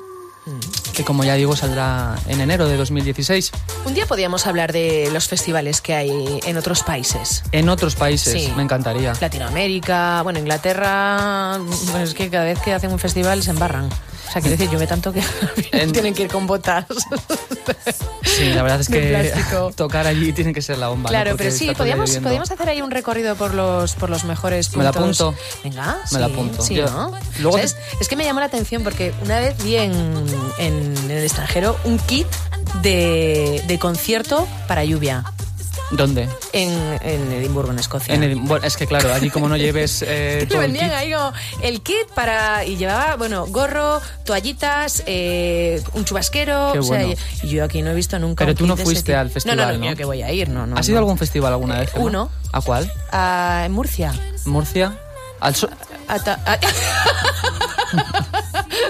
que 0.95 1.05
como 1.05 1.25
ya 1.25 1.35
digo 1.35 1.57
saldrá 1.57 2.17
en 2.29 2.41
enero 2.41 2.69
de 2.69 2.77
2016. 2.77 3.51
Un 3.85 3.95
día 3.95 4.07
podíamos 4.07 4.47
hablar 4.47 4.73
de 4.73 5.09
los 5.13 5.29
festivales 5.29 5.81
que 5.81 5.95
hay 5.95 6.41
en 6.45 6.57
otros 6.57 6.83
países. 6.83 7.43
En 7.53 7.69
otros 7.69 7.95
países, 7.97 8.33
Sí. 8.45 8.53
me 8.57 8.63
encantaría. 8.63 9.13
Latinoamérica, 9.21 10.23
bueno, 10.23 10.39
Inglaterra, 10.39 11.59
bueno, 11.91 12.01
es 12.05 12.15
que 12.15 12.31
cada 12.31 12.45
vez 12.45 12.59
que 12.61 12.73
hacen 12.73 12.93
un 12.93 12.99
festival 12.99 13.43
se 13.43 13.51
embarran. 13.51 13.89
O 14.29 14.33
sea, 14.33 14.41
quiero 14.43 14.57
decir, 14.57 14.69
llueve 14.71 14.87
tanto 14.87 15.13
que 15.13 15.23
En- 15.73 15.93
tienen 15.93 16.15
que 16.15 16.25
ir 16.25 16.29
con 16.29 16.47
botas. 16.47 16.85
Sí, 18.25 18.51
la 18.53 18.63
verdad 18.63 18.81
es 18.81 18.89
que 18.89 19.33
tocar 19.77 20.07
allí 20.07 20.33
tiene 20.33 20.53
que 20.53 20.61
ser 20.63 20.79
la 20.79 20.89
bomba. 20.89 21.09
Claro, 21.09 21.35
pero 21.37 21.51
sí, 21.51 21.73
podíamos, 21.77 22.11
podíamos 22.19 22.51
hacer 22.51 22.69
ahí 22.69 22.83
un 22.83 22.91
recorrido 22.91 23.37
por 23.37 23.55
los, 23.55 23.95
por 23.95 24.11
los 24.11 24.25
mejores 24.25 24.77
Me 24.77 24.85
la 24.85 24.93
puntos. 24.93 25.21
apunto. 25.35 25.41
Venga, 25.65 25.99
Me 26.13 26.19
la 26.21 26.27
sí, 26.27 26.33
apunto. 26.33 26.63
Sí, 26.63 26.75
¿no? 26.77 27.13
luego 27.41 27.57
¿Sabes? 27.57 27.77
Es 28.01 28.09
que 28.09 28.17
me 28.17 28.25
llamó 28.25 28.41
la 28.41 28.47
atención 28.47 28.83
porque 28.83 29.15
una 29.25 29.39
vez 29.41 29.57
vi 29.63 29.77
en, 29.77 29.93
en- 30.59 30.95
en 30.97 31.11
el 31.11 31.25
extranjero 31.25 31.79
un 31.85 31.99
kit 31.99 32.27
de, 32.83 33.63
de 33.67 33.79
concierto 33.79 34.47
para 34.69 34.85
lluvia 34.85 35.25
¿Dónde? 35.91 36.29
en, 36.53 36.99
en 37.03 37.33
Edimburgo, 37.33 37.71
en 37.71 37.79
Escocia. 37.79 38.15
En 38.15 38.23
Edim- 38.23 38.47
bueno, 38.49 38.67
es 38.67 38.77
que 38.77 38.87
claro, 38.87 39.13
allí 39.15 39.31
como 39.31 39.49
no 39.49 39.57
lleves 39.57 40.03
eh, 40.07 40.39
que 40.41 40.47
todo 40.47 40.63
el 40.63 40.73
vendían 40.73 40.91
kit, 40.91 40.99
ahí 40.99 41.13
como 41.13 41.33
el 41.63 41.81
kit 41.83 42.09
para 42.15 42.65
y 42.65 42.77
llevaba 42.77 43.15
bueno 43.17 43.47
gorro 43.47 44.01
toallitas 44.25 45.05
eh, 45.07 45.81
un 45.93 46.05
chubasquero 46.05 46.71
Qué 46.73 46.81
o 46.81 46.83
bueno. 46.83 47.15
yo 47.45 47.65
aquí 47.65 47.83
no 47.83 47.91
he 47.91 47.95
visto 47.95 48.19
nunca 48.19 48.45
Pero 48.45 48.51
un 48.53 48.57
tú 48.57 48.65
kit 48.65 48.69
no 48.69 48.77
fuiste 48.77 49.15
al 49.15 49.31
festival, 49.31 49.57
no 49.59 49.67
no, 49.67 49.79
no, 49.79 49.91
¿no? 49.91 49.97
que 49.97 50.05
voy 50.05 50.23
a 50.23 50.33
ir 50.33 50.49
no 50.49 50.67
no 50.67 50.77
¿Has 50.77 50.89
ido 50.89 50.97
a 50.99 51.01
algún 51.01 51.19
festival 51.19 51.53
alguna 51.53 51.79
vez? 51.81 51.91
Uno. 51.95 52.31
¿A 52.53 52.61
cuál? 52.63 52.91
En 53.65 53.73
Murcia 53.73 54.13
¿Murcia? 54.45 54.99
Al 55.41 55.55
so- 55.55 55.71
Ata- 56.09 56.41
a- 56.47 56.59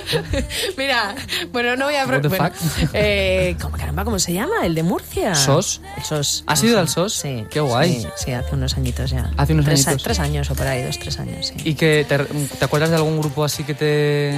Mira, 0.76 1.14
bueno, 1.52 1.76
no 1.76 1.86
voy 1.86 1.94
a... 1.96 2.06
Bueno, 2.06 2.50
eh, 2.92 3.56
¿cómo, 3.60 3.76
caramba, 3.76 4.04
¿cómo 4.04 4.18
se 4.18 4.32
llama? 4.32 4.64
¿El 4.64 4.75
de 4.75 4.82
Murcia? 4.82 5.34
¿SOS? 5.34 5.80
El 5.96 6.02
SOS. 6.04 6.44
¿Has 6.46 6.62
ido 6.62 6.78
al 6.78 6.88
SOS? 6.88 7.12
Sí. 7.14 7.44
Qué 7.50 7.60
guay. 7.60 8.02
Sí, 8.02 8.08
sí, 8.16 8.32
hace 8.32 8.54
unos 8.54 8.76
añitos 8.76 9.10
ya. 9.10 9.30
Hace 9.36 9.52
unos 9.52 9.64
tres, 9.64 9.86
añitos. 9.86 10.02
tres 10.04 10.18
años 10.20 10.50
o 10.50 10.54
por 10.54 10.66
ahí, 10.66 10.82
dos, 10.82 10.98
tres 10.98 11.18
años, 11.18 11.46
sí. 11.46 11.54
¿Y 11.64 11.75
que 11.75 12.04
te, 12.08 12.18
te 12.18 12.64
acuerdas 12.64 12.90
de 12.90 12.96
algún 12.96 13.18
grupo 13.20 13.44
así 13.44 13.64
que 13.64 13.75
te 13.75 13.84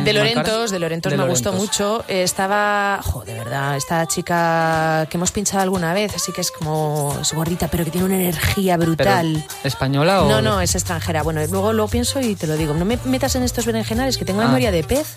De? 0.04 0.12
Lorentos, 0.12 0.70
de 0.70 0.78
Lorentos 0.78 1.10
De 1.12 1.18
me 1.18 1.26
gustó 1.28 1.50
Lorentos. 1.52 1.68
mucho. 1.78 2.04
Eh, 2.08 2.22
Estaba, 2.22 3.00
jo, 3.02 3.25
de 3.25 3.34
verdad, 3.34 3.76
esta 3.76 4.06
chica 4.06 5.06
que 5.10 5.16
hemos 5.16 5.32
pinchado 5.32 5.62
alguna 5.62 5.92
vez, 5.94 6.14
así 6.14 6.32
que 6.32 6.40
es 6.40 6.50
como, 6.50 7.16
es 7.20 7.32
gordita, 7.32 7.68
pero 7.68 7.84
que 7.84 7.90
tiene 7.90 8.06
una 8.06 8.16
energía 8.16 8.76
Pero, 8.78 8.92
brutal. 8.92 9.44
¿Española 9.64 10.22
o...? 10.22 10.28
No, 10.28 10.42
no, 10.42 10.60
es 10.60 10.75
extranjera. 10.75 11.22
Bueno, 11.22 11.40
luego 11.50 11.72
lo 11.72 11.88
pienso 11.88 12.20
y 12.20 12.34
te 12.34 12.46
lo 12.46 12.56
digo. 12.56 12.75
No 12.75 12.84
me 12.84 12.98
metas 13.04 13.34
en 13.37 13.42
estos 13.42 13.66
berenjenales, 13.66 14.16
que 14.18 14.25
tengo 14.25 14.40
Ah. 14.42 14.46
memoria 14.46 14.70
de 14.70 14.84
pez. 14.84 15.16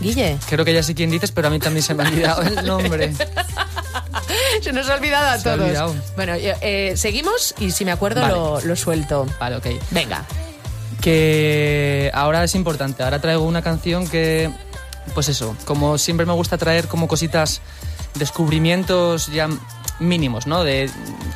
Guille. 0.00 0.38
Creo 0.48 0.64
que 0.64 0.72
ya 0.72 0.82
sé 0.82 0.94
quién 0.94 1.10
dices, 1.10 1.32
pero 1.32 1.48
a 1.48 1.50
mí 1.50 1.58
también 1.58 1.82
se 1.82 1.94
me 1.94 2.04
ha 2.04 2.08
olvidado 2.08 2.42
el 2.42 2.64
nombre. 2.66 3.12
Se 4.62 4.72
nos 4.72 4.88
ha 4.90 4.94
olvidado 4.96 5.26
a 5.28 5.38
Se 5.38 5.44
todos. 5.44 5.60
olvidado. 5.60 5.94
Bueno, 6.16 6.36
yo, 6.36 6.52
eh, 6.60 6.94
seguimos 6.96 7.54
y 7.58 7.70
si 7.70 7.84
me 7.84 7.92
acuerdo 7.92 8.20
Vale. 8.20 8.34
lo, 8.34 8.60
lo 8.60 8.76
suelto. 8.76 9.26
Vale, 9.40 9.56
ok. 9.56 9.66
Venga. 9.90 10.24
que 11.00 12.10
ahora 12.14 12.44
es 12.44 12.54
importante. 12.54 13.02
Ahora 13.02 13.20
traigo 13.20 13.44
una 13.44 13.62
canción 13.62 14.06
que, 14.08 14.50
pues 15.14 15.28
eso, 15.28 15.56
como 15.64 15.96
siempre 15.98 16.26
me 16.26 16.32
gusta 16.32 16.58
traer 16.58 16.88
como 16.88 17.06
cositas, 17.08 17.60
descubrimientos 18.14 19.28
ya 19.32 19.48
mínimos, 20.00 20.46
¿no? 20.46 20.64
De 20.64 20.90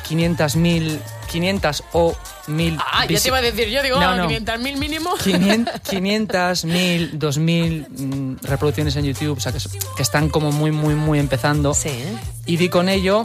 500, 0.07 0.55
1000, 0.55 1.01
500 1.31 1.83
o 1.93 2.15
1000. 2.47 2.77
Ah, 2.79 3.05
ya 3.05 3.19
te 3.19 3.27
iba 3.27 3.37
a 3.37 3.41
decir, 3.41 3.69
yo 3.69 3.81
digo, 3.83 3.99
No, 3.99 4.09
ah, 4.09 4.15
no. 4.15 4.29
500.000 4.29 4.77
mínimo. 4.77 5.15
500, 5.23 5.79
500, 5.81 6.65
1000, 6.65 7.19
2000 7.19 7.87
mm, 7.89 8.35
reproducciones 8.43 8.95
en 8.95 9.05
YouTube, 9.05 9.37
o 9.37 9.41
sea, 9.41 9.51
que, 9.51 9.59
es- 9.59 9.69
que 9.95 10.01
están 10.03 10.29
como 10.29 10.51
muy, 10.51 10.71
muy, 10.71 10.95
muy 10.95 11.19
empezando. 11.19 11.73
Sí. 11.73 12.03
Y 12.45 12.57
di 12.57 12.69
con 12.69 12.89
ello 12.89 13.23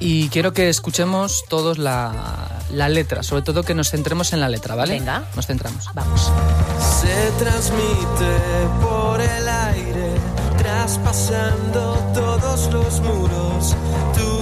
y 0.00 0.28
quiero 0.28 0.52
que 0.52 0.68
escuchemos 0.68 1.44
todos 1.48 1.78
la, 1.78 2.60
la 2.70 2.88
letra, 2.88 3.22
sobre 3.22 3.42
todo 3.42 3.62
que 3.62 3.74
nos 3.74 3.90
centremos 3.90 4.32
en 4.32 4.40
la 4.40 4.48
letra, 4.48 4.74
¿vale? 4.74 4.94
Venga. 4.98 5.24
Nos 5.36 5.46
centramos. 5.46 5.88
Vamos. 5.94 6.30
Se 7.00 7.30
transmite 7.42 8.36
por 8.82 9.20
el 9.20 9.48
aire, 9.48 10.10
traspasando 10.58 11.94
todos 12.12 12.70
los 12.72 13.00
muros. 13.00 13.74
Tu 14.14 14.33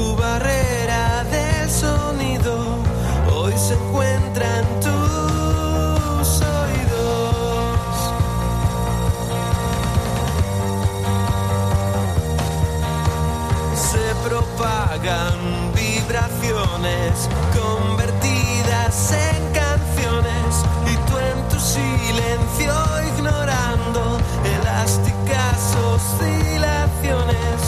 propagan 14.63 15.73
vibraciones 15.75 17.29
convertidas 17.53 19.13
en 19.13 19.43
canciones 19.53 20.65
y 20.87 20.95
tú 21.09 21.19
en 21.19 21.49
tu 21.49 21.59
silencio 21.59 22.75
ignorando 23.17 24.21
elásticas 24.45 25.59
oscilaciones. 25.95 27.59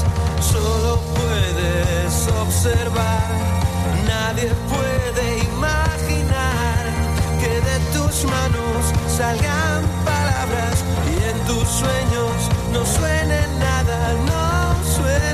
Solo 0.41 1.01
puedes 1.19 2.29
observar, 2.43 3.29
nadie 4.07 4.51
puede 4.71 5.39
imaginar 5.53 6.83
que 7.41 7.61
de 7.61 7.77
tus 7.93 8.25
manos 8.25 8.81
salgan 9.09 9.83
palabras 10.05 10.85
y 11.11 11.15
en 11.31 11.39
tus 11.47 11.69
sueños 11.69 12.35
no 12.73 12.87
suene 12.87 13.41
nada, 13.59 13.99
no 14.27 14.45
suena, 14.97 15.34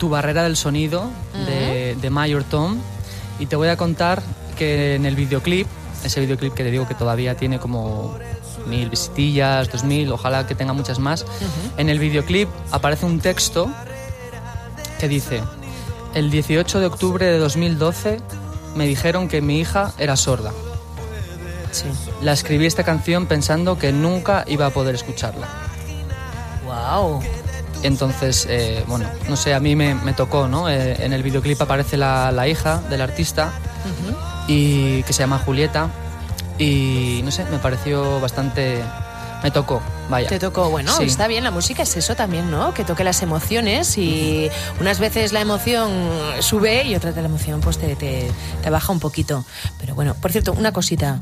Tu 0.00 0.08
barrera 0.08 0.44
del 0.44 0.56
sonido 0.56 1.10
de, 1.46 1.94
de 2.00 2.10
Mayor 2.10 2.42
Tom. 2.42 2.78
Y 3.38 3.44
te 3.46 3.54
voy 3.56 3.68
a 3.68 3.76
contar 3.76 4.22
que 4.56 4.94
en 4.94 5.04
el 5.04 5.14
videoclip, 5.14 5.66
ese 6.02 6.20
videoclip 6.20 6.54
que 6.54 6.64
te 6.64 6.70
digo 6.70 6.88
que 6.88 6.94
todavía 6.94 7.36
tiene 7.36 7.58
como 7.58 8.16
mil 8.66 8.88
visitillas, 8.88 9.70
dos 9.70 9.84
mil, 9.84 10.10
ojalá 10.10 10.46
que 10.46 10.54
tenga 10.54 10.72
muchas 10.72 10.98
más. 10.98 11.26
En 11.76 11.90
el 11.90 11.98
videoclip 11.98 12.48
aparece 12.70 13.04
un 13.04 13.20
texto 13.20 13.70
que 14.98 15.06
dice: 15.06 15.42
El 16.14 16.30
18 16.30 16.80
de 16.80 16.86
octubre 16.86 17.26
de 17.26 17.38
2012 17.38 18.20
me 18.76 18.86
dijeron 18.86 19.28
que 19.28 19.42
mi 19.42 19.60
hija 19.60 19.92
era 19.98 20.16
sorda. 20.16 20.52
Sí. 21.72 21.84
La 22.22 22.32
escribí 22.32 22.64
esta 22.64 22.84
canción 22.84 23.26
pensando 23.26 23.78
que 23.78 23.92
nunca 23.92 24.44
iba 24.48 24.64
a 24.64 24.70
poder 24.70 24.94
escucharla. 24.94 25.46
Wow. 26.64 27.20
Entonces, 27.82 28.46
eh, 28.50 28.84
bueno, 28.88 29.06
no 29.28 29.36
sé, 29.36 29.54
a 29.54 29.60
mí 29.60 29.74
me, 29.74 29.94
me 29.94 30.12
tocó, 30.12 30.48
¿no? 30.48 30.68
Eh, 30.68 31.04
en 31.04 31.12
el 31.12 31.22
videoclip 31.22 31.60
aparece 31.62 31.96
la, 31.96 32.30
la 32.32 32.46
hija 32.46 32.80
del 32.90 33.00
artista 33.00 33.52
y 34.48 35.02
que 35.04 35.12
se 35.12 35.20
llama 35.22 35.38
Julieta 35.38 35.88
y 36.58 37.20
no 37.24 37.30
sé, 37.30 37.44
me 37.50 37.58
pareció 37.58 38.20
bastante, 38.20 38.82
me 39.42 39.50
tocó, 39.50 39.80
vaya. 40.10 40.28
Te 40.28 40.38
tocó, 40.38 40.68
bueno, 40.68 40.94
Sí. 40.96 41.04
está 41.04 41.26
bien, 41.26 41.42
la 41.44 41.50
música 41.50 41.82
es 41.84 41.96
eso 41.96 42.14
también, 42.16 42.50
¿no? 42.50 42.74
Que 42.74 42.84
toque 42.84 43.04
las 43.04 43.22
emociones 43.22 43.96
y 43.96 44.50
unas 44.80 44.98
veces 44.98 45.32
la 45.32 45.40
emoción 45.40 45.90
sube 46.40 46.84
y 46.84 46.94
otras 46.94 47.16
la 47.16 47.22
emoción 47.22 47.60
pues 47.60 47.78
te, 47.78 47.96
te, 47.96 48.30
te 48.62 48.70
baja 48.70 48.92
un 48.92 49.00
poquito. 49.00 49.44
Pero 49.78 49.94
bueno, 49.94 50.14
por 50.14 50.32
cierto, 50.32 50.52
una 50.52 50.72
cosita. 50.72 51.20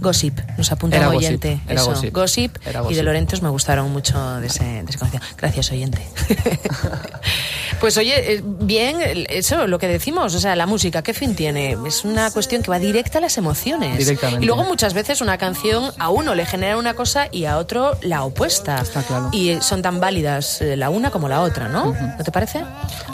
Gossip, 0.00 0.38
nos 0.56 0.70
apunta 0.72 0.96
Era 0.96 1.08
un 1.08 1.14
Gossip, 1.14 1.28
oyente. 1.28 1.60
era 1.68 1.80
eso, 1.80 1.90
Gossip. 1.90 2.14
Gossip, 2.14 2.56
Era 2.62 2.70
y 2.70 2.72
de 2.74 2.82
Gossip. 2.88 3.04
Lorentos 3.04 3.42
me 3.42 3.48
gustaron 3.48 3.90
mucho 3.92 4.18
de, 4.40 4.46
ese, 4.46 4.64
de. 4.64 5.20
Gracias, 5.36 5.70
oyente. 5.72 6.00
pues 7.80 7.96
oye, 7.96 8.34
eh, 8.34 8.42
bien, 8.44 8.96
eso, 9.28 9.66
lo 9.66 9.78
que 9.78 9.86
decimos, 9.88 10.34
o 10.34 10.40
sea, 10.40 10.56
la 10.56 10.66
música, 10.66 11.02
¿qué 11.02 11.14
fin 11.14 11.34
tiene? 11.34 11.76
Es 11.86 12.04
una 12.04 12.30
cuestión 12.30 12.62
que 12.62 12.70
va 12.70 12.78
directa 12.78 13.18
a 13.18 13.20
las 13.20 13.38
emociones. 13.38 13.98
Directamente. 13.98 14.44
Y 14.44 14.46
luego 14.46 14.64
muchas 14.64 14.94
veces 14.94 15.20
una 15.20 15.38
canción 15.38 15.92
a 15.98 16.10
uno 16.10 16.34
le 16.34 16.46
genera 16.46 16.76
una 16.76 16.94
cosa 16.94 17.28
y 17.30 17.44
a 17.44 17.58
otro 17.58 17.96
la 18.02 18.24
opuesta. 18.24 18.80
Está 18.80 19.02
claro. 19.02 19.30
Y 19.32 19.50
eh, 19.50 19.58
son 19.62 19.82
tan 19.82 20.00
válidas 20.00 20.60
eh, 20.60 20.76
la 20.76 20.90
una 20.90 21.10
como 21.10 21.28
la 21.28 21.40
otra, 21.42 21.68
¿no? 21.68 21.94
¿No 21.94 22.24
te 22.24 22.32
parece? 22.32 22.64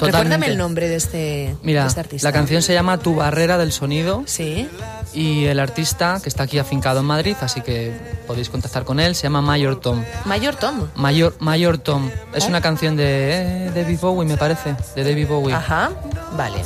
Recuérdame 0.01 0.47
el 0.47 0.57
nombre 0.57 0.89
de 0.89 0.97
este, 0.97 1.57
Mira, 1.63 1.83
de 1.83 1.89
este 1.89 2.01
artista. 2.01 2.29
la 2.29 2.33
canción 2.33 2.63
se 2.63 2.73
llama 2.73 2.99
Tu 2.99 3.15
barrera 3.15 3.59
del 3.59 3.73
sonido 3.73 4.23
Sí. 4.27 4.69
y 5.13 5.45
el 5.45 5.61
artista, 5.61 6.21
que 6.23 6.29
está 6.29 6.45
aquí 6.45 6.59
afincado 6.75 7.01
en 7.01 7.07
Madrid, 7.07 7.37
así 7.41 7.61
que 7.61 7.93
podéis 8.27 8.49
contactar 8.51 8.83
con 8.85 8.99
él, 8.99 9.15
se 9.15 9.23
llama 9.25 9.41
Mayor 9.41 9.77
Tom. 9.81 10.03
Mayor 10.25 10.57
Tom. 10.57 10.89
Mayor, 10.97 11.37
Mayor 11.39 11.79
Tom. 11.79 12.11
Es 12.35 12.45
¿Eh? 12.45 12.49
una 12.49 12.61
canción 12.61 12.97
de 12.97 13.67
eh, 13.69 13.73
David 13.73 13.99
Bowie, 14.01 14.29
me 14.29 14.37
parece. 14.37 14.75
De 14.97 15.05
David 15.05 15.29
Bowie. 15.29 15.55
Ajá. 15.55 15.91
Vale. 16.37 16.59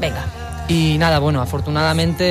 Venga. 0.00 0.24
Y 0.66 0.96
nada, 0.98 1.20
bueno, 1.20 1.40
afortunadamente 1.40 2.24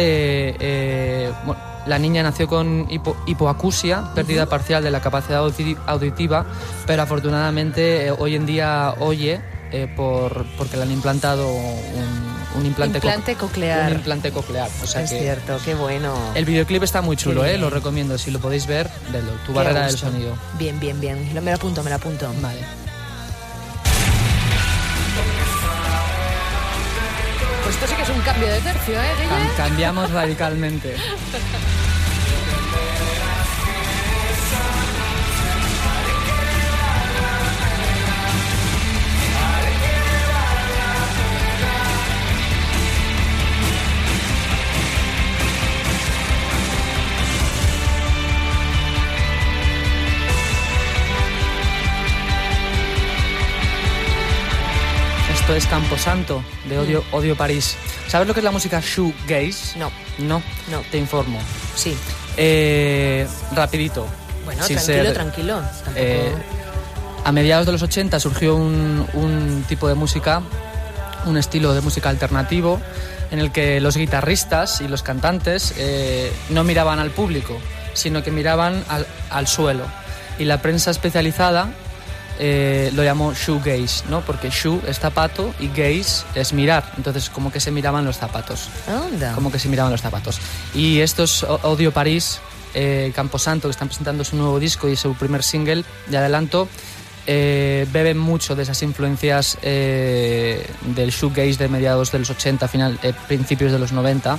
eh, 0.60 1.32
bueno, 1.46 1.62
la 1.86 1.98
niña 1.98 2.24
nació 2.24 2.48
con 2.50 2.88
hipo- 2.90 3.16
hipoacusia, 3.26 4.04
pérdida 4.14 4.46
parcial 4.48 4.84
de 4.84 4.92
la 4.92 5.00
capacidad 5.00 5.42
audi- 5.46 5.78
auditiva, 5.88 6.46
pero 6.86 7.04
afortunadamente 7.04 8.12
hoy 8.12 8.36
en 8.36 8.46
día 8.46 8.96
oye 9.00 9.40
por, 9.96 10.46
porque 10.58 10.76
le 10.78 10.84
han 10.84 10.92
implantado 10.92 11.48
un, 11.52 12.43
un 12.56 12.66
implante, 12.66 13.00
co- 13.00 13.08
Implante 13.08 13.36
coclear. 13.36 13.92
Un 13.92 13.98
implante 13.98 14.32
coclear. 14.32 14.70
O 14.84 14.88
sea 14.88 15.02
es 15.02 15.12
que 15.12 15.20
cierto, 15.20 15.60
qué 15.64 15.74
bueno. 15.76 16.16
el 16.36 16.46
videoclip 16.46 16.84
está 16.84 17.02
muy 17.02 17.16
chulo, 17.18 17.46
eh, 17.46 17.58
lo 17.58 17.70
recomiendo. 17.70 18.18
Si 18.18 18.32
lo 18.32 18.40
podéis 18.40 18.68
ver, 18.68 18.90
vedlo. 19.12 19.32
Tu 19.46 19.52
Qué 19.52 19.54
barrera 19.54 19.88
del 19.88 19.98
sonido. 19.98 20.36
Bien, 20.60 20.80
bien, 20.80 21.00
bien. 21.00 21.34
Me 21.34 21.42
lo 21.52 21.56
apunto, 21.56 21.84
me 21.84 21.90
lo 21.90 21.96
apunto. 21.98 22.32
Vale. 22.42 22.60
Pues 27.64 27.76
esto 27.76 27.88
sí 27.88 27.96
que 27.96 28.02
es 28.04 28.10
un 28.10 28.20
cambio 28.22 28.48
de 28.48 28.60
tercio, 28.60 28.96
¿eh, 29.02 29.12
Guille? 29.20 29.56
Cambiamos 29.58 30.12
radicalmente. 30.12 30.96
Esto 55.44 55.56
es 55.58 55.66
Camposanto, 55.68 56.42
de 56.70 56.80
Odio, 56.80 57.04
Odio 57.12 57.36
París. 57.36 57.76
¿Sabes 58.08 58.30
lo 58.30 58.34
que 58.34 58.40
es 58.40 58.44
la 58.46 58.52
música 58.52 58.80
shoegaze? 58.82 59.78
No. 59.78 59.92
No, 60.20 60.42
No. 60.72 60.82
te 60.90 60.98
informo. 60.98 61.38
Sí. 61.76 61.98
Eh, 62.38 63.28
rapidito. 63.54 64.08
Bueno, 64.46 64.60
tranquilo, 64.66 64.80
ser- 64.82 65.14
tranquilo. 65.14 65.56
Tampoco... 65.60 65.92
Eh, 65.98 66.32
a 67.26 67.32
mediados 67.34 67.66
de 67.66 67.74
los 67.74 67.82
80 67.82 68.22
surgió 68.22 68.56
un, 68.56 69.06
un 69.14 69.66
tipo 69.68 69.90
de 69.90 69.96
música, 69.96 70.42
un 71.26 71.38
estilo 71.38 71.74
de 71.74 71.82
música 71.82 72.08
alternativo, 72.08 72.80
en 73.32 73.40
el 73.40 73.52
que 73.52 73.82
los 73.82 73.98
guitarristas 73.98 74.80
y 74.80 74.88
los 74.88 75.04
cantantes 75.04 75.74
eh, 75.78 76.32
no 76.52 76.64
miraban 76.64 77.00
al 77.00 77.10
público, 77.12 77.58
sino 77.94 78.24
que 78.24 78.32
miraban 78.32 78.82
al, 78.88 79.06
al 79.30 79.48
suelo. 79.48 79.84
Y 80.40 80.46
la 80.46 80.62
prensa 80.62 80.90
especializada 80.92 81.70
eh, 82.40 82.92
lo 82.94 83.04
llamó 83.04 83.34
shoegaze, 83.34 84.06
¿no? 84.10 84.22
Porque 84.22 84.50
shoe 84.50 84.80
es 84.88 85.00
zapato 85.00 85.54
y 85.60 85.68
gaze 85.68 86.26
es 86.36 86.54
mirar. 86.54 86.92
Entonces, 86.98 87.30
como 87.30 87.52
que 87.52 87.60
se 87.60 87.72
miraban 87.72 88.06
los 88.06 88.18
zapatos 88.18 88.70
Anda. 88.88 89.34
como 89.34 89.52
que 89.52 89.60
se 89.60 89.70
miraban 89.70 89.92
los 89.92 90.02
zapatos. 90.02 90.40
Y 90.74 91.00
estos 91.00 91.44
Odio 91.44 91.92
París, 91.92 92.40
eh, 92.74 93.12
Camposanto, 93.16 93.68
que 93.68 93.72
están 93.72 93.88
presentando 93.88 94.24
su 94.24 94.36
nuevo 94.36 94.60
disco 94.60 94.90
y 94.90 94.96
su 94.96 95.14
primer 95.16 95.44
single 95.44 95.84
de 96.08 96.18
adelanto, 96.18 96.68
eh, 97.26 97.88
beben 97.92 98.18
mucho 98.18 98.54
de 98.54 98.64
esas 98.64 98.84
influencias 98.84 99.58
eh, 99.62 100.66
del 100.82 101.12
shoegaze 101.12 101.56
de 101.56 101.70
mediados 101.70 102.12
de 102.12 102.20
los 102.20 102.30
80, 102.30 102.68
final, 102.68 103.00
eh, 103.02 103.14
principios 103.28 103.72
de 103.72 103.80
los 103.80 103.94
90. 103.94 104.38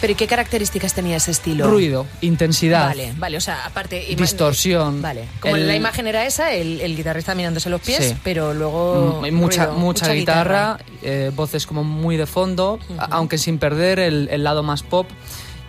Pero 0.00 0.12
¿y 0.12 0.16
qué 0.16 0.26
características 0.26 0.94
tenía 0.94 1.16
ese 1.16 1.30
estilo? 1.32 1.66
Ruido, 1.68 2.06
intensidad, 2.20 2.86
Vale, 2.86 3.12
vale, 3.16 3.36
o 3.36 3.40
sea, 3.40 3.64
aparte... 3.64 4.06
distorsión. 4.16 5.02
Vale, 5.02 5.24
como 5.40 5.56
el- 5.56 5.66
la 5.66 5.74
imagen 5.76 6.06
era 6.06 6.24
esa, 6.26 6.52
el, 6.52 6.80
el 6.80 6.96
guitarrista 6.96 7.34
mirándose 7.34 7.68
los 7.70 7.80
pies, 7.80 8.10
Sí. 8.10 8.16
pero 8.22 8.54
luego... 8.54 9.20
Mm, 9.22 9.34
mucha, 9.34 9.66
ruido, 9.66 9.78
mucha, 9.80 10.12
guitarra, 10.12 10.78
eh, 11.02 11.30
voces 11.34 11.66
como 11.66 11.82
muy 11.84 12.16
de 12.16 12.26
fondo, 12.26 12.78
aunque 13.10 13.38
sin 13.38 13.58
perder 13.58 13.98
el, 13.98 14.28
el 14.30 14.44
lado 14.44 14.62
más 14.62 14.82
pop. 14.82 15.08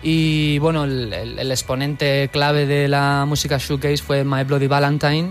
Y 0.02 0.58
bueno, 0.60 0.84
el, 0.84 1.12
exponente 1.50 2.30
clave 2.32 2.64
de 2.64 2.88
la 2.88 3.24
música 3.28 3.58
shoegaze 3.58 3.98
fue 3.98 4.24
My 4.24 4.44
Bloody 4.44 4.66
Valentine 4.66 5.28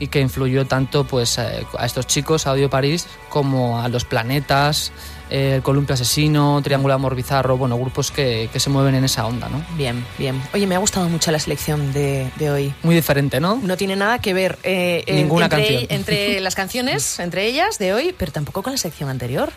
y 0.00 0.08
que 0.08 0.18
influyó 0.20 0.66
tanto 0.66 1.04
pues 1.04 1.38
eh, 1.38 1.64
a 1.78 1.86
estos 1.86 2.08
chicos, 2.08 2.46
a 2.46 2.50
Audio 2.50 2.68
París, 2.68 3.06
como 3.28 3.80
a 3.80 3.88
Los 3.88 4.04
Planetas, 4.04 4.90
eh, 5.30 5.54
el 5.56 5.62
Columpio 5.62 5.94
Asesino, 5.94 6.60
Triángulo 6.62 6.92
Amor 6.94 7.14
Bizarro, 7.14 7.56
bueno, 7.56 7.78
grupos 7.78 8.10
que, 8.10 8.50
que 8.52 8.60
se 8.60 8.68
mueven 8.70 8.94
en 8.94 9.04
esa 9.04 9.26
onda, 9.26 9.48
¿no? 9.48 9.64
Bien, 9.76 10.04
bien. 10.18 10.42
Oye, 10.52 10.66
me 10.66 10.74
ha 10.74 10.78
gustado 10.78 11.08
mucho 11.08 11.30
la 11.30 11.38
selección 11.38 11.92
de, 11.92 12.30
de 12.36 12.50
hoy. 12.50 12.74
Muy 12.82 12.94
diferente, 12.94 13.40
¿no? 13.40 13.56
No 13.62 13.76
tiene 13.76 13.96
nada 13.96 14.18
que 14.18 14.34
ver 14.34 14.58
eh, 14.62 15.04
en- 15.06 15.16
Ninguna 15.16 15.46
entre, 15.46 15.62
canción. 15.66 15.86
entre 15.90 16.40
las 16.40 16.54
canciones, 16.54 17.18
entre 17.20 17.46
ellas 17.46 17.78
de 17.78 17.94
hoy, 17.94 18.14
pero 18.18 18.32
tampoco 18.32 18.62
con 18.62 18.72
la 18.72 18.78
sección 18.78 19.08
anterior. 19.08 19.52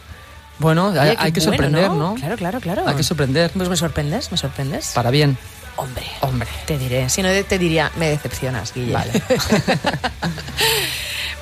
Bueno, 0.59 0.89
hay, 0.89 1.09
Oye, 1.09 1.15
qué 1.17 1.23
hay 1.23 1.31
que 1.31 1.39
bueno, 1.39 1.51
sorprender, 1.53 1.89
¿no? 1.91 2.13
Claro, 2.15 2.37
claro, 2.37 2.59
claro. 2.61 2.87
Hay 2.87 2.95
que 2.95 3.03
sorprender. 3.03 3.51
Pues 3.55 3.67
me 3.69 3.75
sorprendes, 3.75 4.31
me 4.31 4.37
sorprendes. 4.37 4.91
Para 4.93 5.09
bien. 5.09 5.35
Hombre, 5.75 6.05
Hombre. 6.21 6.47
te 6.67 6.77
diré. 6.77 7.09
Si 7.09 7.23
no, 7.23 7.29
te 7.29 7.57
diría, 7.57 7.91
me 7.97 8.07
decepcionas, 8.07 8.71
Guille. 8.75 8.93
Vale. 8.93 9.11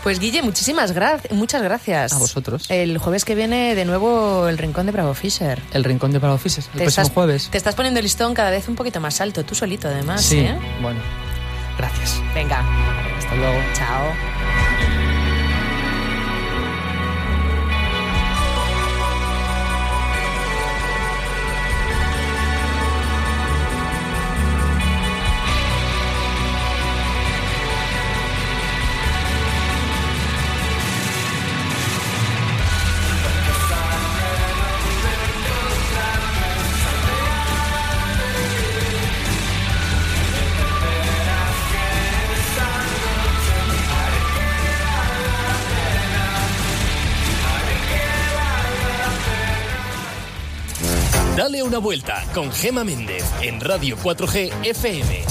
pues 0.03 0.19
Guille, 0.19 0.41
muchísimas 0.41 0.91
gracias, 0.91 1.33
muchas 1.33 1.61
gracias. 1.61 2.13
A 2.13 2.17
vosotros. 2.17 2.69
El 2.69 2.97
jueves 2.97 3.25
que 3.25 3.35
viene, 3.35 3.75
de 3.75 3.85
nuevo, 3.85 4.47
el 4.47 4.57
Rincón 4.57 4.85
de 4.85 4.91
Bravo 4.91 5.13
Fisher. 5.13 5.61
El 5.73 5.83
Rincón 5.83 6.11
de 6.11 6.19
Bravo 6.19 6.37
Fisher, 6.37 6.63
el 6.63 6.71
Te 6.71 6.77
próximo 6.83 7.01
estás, 7.01 7.13
jueves. 7.13 7.49
Te 7.51 7.57
estás 7.57 7.75
poniendo 7.75 7.99
el 7.99 8.03
listón 8.05 8.33
cada 8.33 8.49
vez 8.51 8.67
un 8.67 8.75
poquito 8.75 8.99
más 8.99 9.21
alto, 9.21 9.43
tú 9.43 9.55
solito 9.55 9.87
además. 9.87 10.21
Sí, 10.23 10.39
¿eh? 10.39 10.57
bueno. 10.81 10.99
Gracias. 11.77 12.21
Venga, 12.35 12.63
Hasta 13.17 13.35
luego. 13.35 13.59
chao. 13.73 14.40
Una 51.71 51.79
vuelta 51.79 52.25
con 52.33 52.51
Gema 52.51 52.83
Méndez 52.83 53.23
en 53.41 53.61
Radio 53.61 53.95
4G 53.95 54.51
FM. 54.61 55.23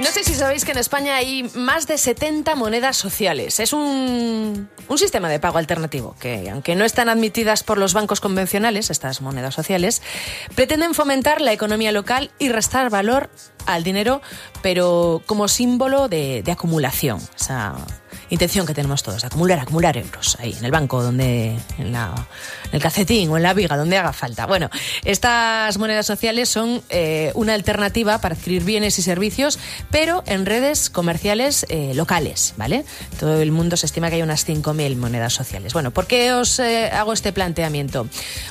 No 0.00 0.06
sé 0.06 0.24
si 0.24 0.32
sabéis 0.32 0.64
que 0.64 0.72
en 0.72 0.78
España 0.78 1.16
hay 1.16 1.42
más 1.54 1.86
de 1.86 1.98
70 1.98 2.54
monedas 2.54 2.96
sociales. 2.96 3.60
Es 3.60 3.74
un, 3.74 4.70
un 4.88 4.98
sistema 4.98 5.28
de 5.28 5.38
pago 5.38 5.58
alternativo 5.58 6.16
que, 6.18 6.48
aunque 6.48 6.74
no 6.74 6.86
están 6.86 7.10
admitidas 7.10 7.64
por 7.64 7.76
los 7.76 7.92
bancos 7.92 8.22
convencionales, 8.22 8.88
estas 8.88 9.20
monedas 9.20 9.54
sociales, 9.54 10.00
pretenden 10.54 10.94
fomentar 10.94 11.42
la 11.42 11.52
economía 11.52 11.92
local 11.92 12.30
y 12.38 12.48
restar 12.48 12.88
valor 12.88 13.28
al 13.66 13.84
dinero, 13.84 14.22
pero 14.62 15.20
como 15.26 15.48
símbolo 15.48 16.08
de, 16.08 16.42
de 16.42 16.52
acumulación. 16.52 17.20
Esa 17.38 17.74
intención 18.30 18.66
que 18.66 18.74
tenemos 18.74 19.02
todos, 19.02 19.24
acumular, 19.24 19.58
acumular 19.58 19.96
euros 19.96 20.36
ahí 20.40 20.54
en 20.58 20.64
el 20.64 20.70
banco, 20.70 21.02
donde 21.02 21.58
en, 21.78 21.92
la, 21.92 22.14
en 22.66 22.70
el 22.72 22.80
calcetín 22.80 23.28
o 23.30 23.36
en 23.36 23.42
la 23.42 23.52
viga, 23.52 23.76
donde 23.76 23.98
haga 23.98 24.12
falta. 24.12 24.46
Bueno, 24.46 24.70
estas 25.04 25.76
monedas 25.78 26.06
sociales 26.06 26.48
son 26.48 26.82
eh, 26.88 27.32
una 27.34 27.54
alternativa 27.54 28.20
para 28.20 28.34
adquirir 28.34 28.64
bienes 28.64 28.98
y 28.98 29.02
servicios, 29.02 29.58
pero 29.90 30.22
en 30.26 30.46
redes 30.46 30.90
comerciales 30.90 31.66
eh, 31.68 31.92
locales, 31.94 32.54
¿vale? 32.56 32.84
Todo 33.18 33.40
el 33.40 33.52
mundo 33.52 33.76
se 33.76 33.86
estima 33.86 34.08
que 34.08 34.16
hay 34.16 34.22
unas 34.22 34.46
5.000 34.48 34.96
monedas 34.96 35.32
sociales. 35.32 35.72
Bueno, 35.72 35.90
¿por 35.90 36.06
qué 36.06 36.32
os 36.32 36.58
eh, 36.60 36.90
hago 36.90 37.12
este 37.12 37.32
planteamiento? 37.32 38.06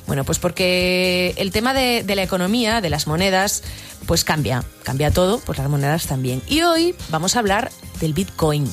Bueno, 0.08 0.26
pues 0.26 0.40
porque 0.40 1.34
el 1.38 1.52
tema 1.52 1.74
de, 1.74 2.04
de 2.04 2.16
la 2.16 2.24
economía, 2.24 2.82
de 2.82 2.90
las 2.90 3.08
monedas, 3.08 3.64
pues 4.06 4.24
cambia, 4.24 4.64
cambia 4.84 5.12
todo, 5.12 5.40
pues 5.40 5.58
las 5.58 5.70
monedas 5.70 6.06
también. 6.06 6.42
Y 6.48 6.62
hoy 6.62 6.96
vamos 7.10 7.36
a 7.36 7.40
hablar 7.40 7.72
del 8.02 8.14
Bitcoin. 8.14 8.70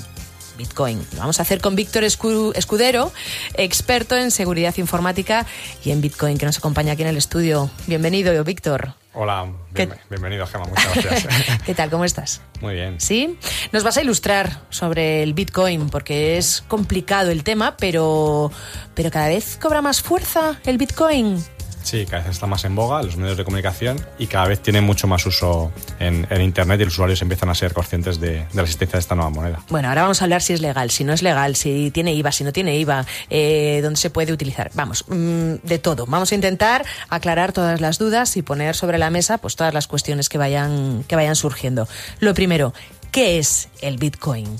Bitcoin. 0.57 0.99
Lo 1.13 1.19
vamos 1.21 1.39
a 1.39 1.43
hacer 1.43 1.61
con 1.61 1.77
Víctor 1.77 2.03
Escu- 2.05 2.53
Escudero, 2.57 3.13
experto 3.55 4.17
en 4.17 4.31
seguridad 4.31 4.75
informática 4.79 5.47
y 5.85 5.91
en 5.91 6.01
Bitcoin, 6.01 6.39
que 6.39 6.47
nos 6.47 6.59
acompaña 6.59 6.93
aquí 6.93 7.03
en 7.03 7.09
el 7.09 7.17
estudio. 7.17 7.71
Bienvenido, 7.87 8.43
Víctor. 8.45 8.95
Hola, 9.19 9.47
¿Qué- 9.75 9.87
bien- 9.87 9.99
bienvenido 10.11 10.47
Gemma, 10.47 10.67
muchas 10.67 10.95
gracias. 11.05 11.63
¿Qué 11.65 11.75
tal? 11.75 11.89
¿Cómo 11.89 12.05
estás? 12.05 12.43
Muy 12.61 12.75
bien. 12.75 13.01
¿Sí? 13.01 13.39
Nos 13.73 13.83
vas 13.83 13.97
a 13.97 14.03
ilustrar 14.03 14.61
sobre 14.71 15.23
el 15.23 15.33
Bitcoin, 15.33 15.89
porque 15.89 16.37
es 16.37 16.63
complicado 16.69 17.31
el 17.31 17.43
tema, 17.43 17.77
pero, 17.79 18.51
pero 18.95 19.11
cada 19.11 19.29
vez 19.29 19.59
cobra 19.61 19.81
más 19.81 20.03
fuerza 20.03 20.61
el 20.67 20.77
Bitcoin. 20.77 21.43
Sí, 21.87 22.05
cada 22.05 22.25
vez 22.25 22.33
está 22.33 22.49
más 22.49 22.65
en 22.65 22.75
boga 22.75 23.01
los 23.01 23.17
medios 23.17 23.37
de 23.37 23.45
comunicación 23.45 24.05
y 24.19 24.27
cada 24.27 24.49
vez 24.49 24.61
tiene 24.61 24.81
mucho 24.81 25.07
más 25.07 25.25
uso 25.25 25.71
en, 26.01 26.27
en 26.31 26.43
Internet 26.43 26.81
y 26.81 26.85
los 26.85 26.95
usuarios 26.95 27.23
empiezan 27.23 27.49
a 27.49 27.55
ser 27.55 27.73
conscientes 27.73 28.19
de, 28.19 28.39
de 28.39 28.47
la 28.55 28.63
existencia 28.63 28.97
de 28.97 29.03
esta 29.03 29.15
nueva 29.15 29.31
moneda. 29.31 29.61
Bueno, 29.69 29.89
ahora 29.89 30.03
vamos 30.03 30.21
a 30.21 30.25
hablar 30.25 30.43
si 30.43 30.53
es 30.53 30.61
legal, 30.61 30.91
si 30.91 31.05
no 31.05 31.13
es 31.13 31.23
legal, 31.23 31.55
si 31.55 31.93
tiene 31.93 32.13
IVA, 32.13 32.33
si 32.33 32.43
no 32.43 32.53
tiene 32.53 32.77
IVA, 32.79 33.07
eh, 33.31 33.79
dónde 33.85 34.01
se 34.01 34.11
puede 34.11 34.33
utilizar. 34.33 34.73
Vamos, 34.75 35.05
mm, 35.07 35.55
de 35.63 35.79
todo. 35.79 36.07
Vamos 36.07 36.33
a 36.33 36.35
intentar 36.35 36.85
aclarar 37.09 37.53
todas 37.53 37.81
las 37.81 37.99
dudas 37.99 38.37
y 38.37 38.43
poner 38.43 38.75
sobre 38.75 38.99
la 38.99 39.11
mesa 39.11 39.39
pues 39.39 39.55
todas 39.55 39.73
las 39.73 39.87
cuestiones 39.87 40.29
que 40.29 40.39
vayan, 40.39 41.05
que 41.07 41.15
vayan 41.15 41.37
surgiendo. 41.37 41.87
Lo 42.19 42.35
primero, 42.35 42.75
¿qué 43.13 43.39
es 43.39 43.69
el 43.81 43.99
Bitcoin? 43.99 44.57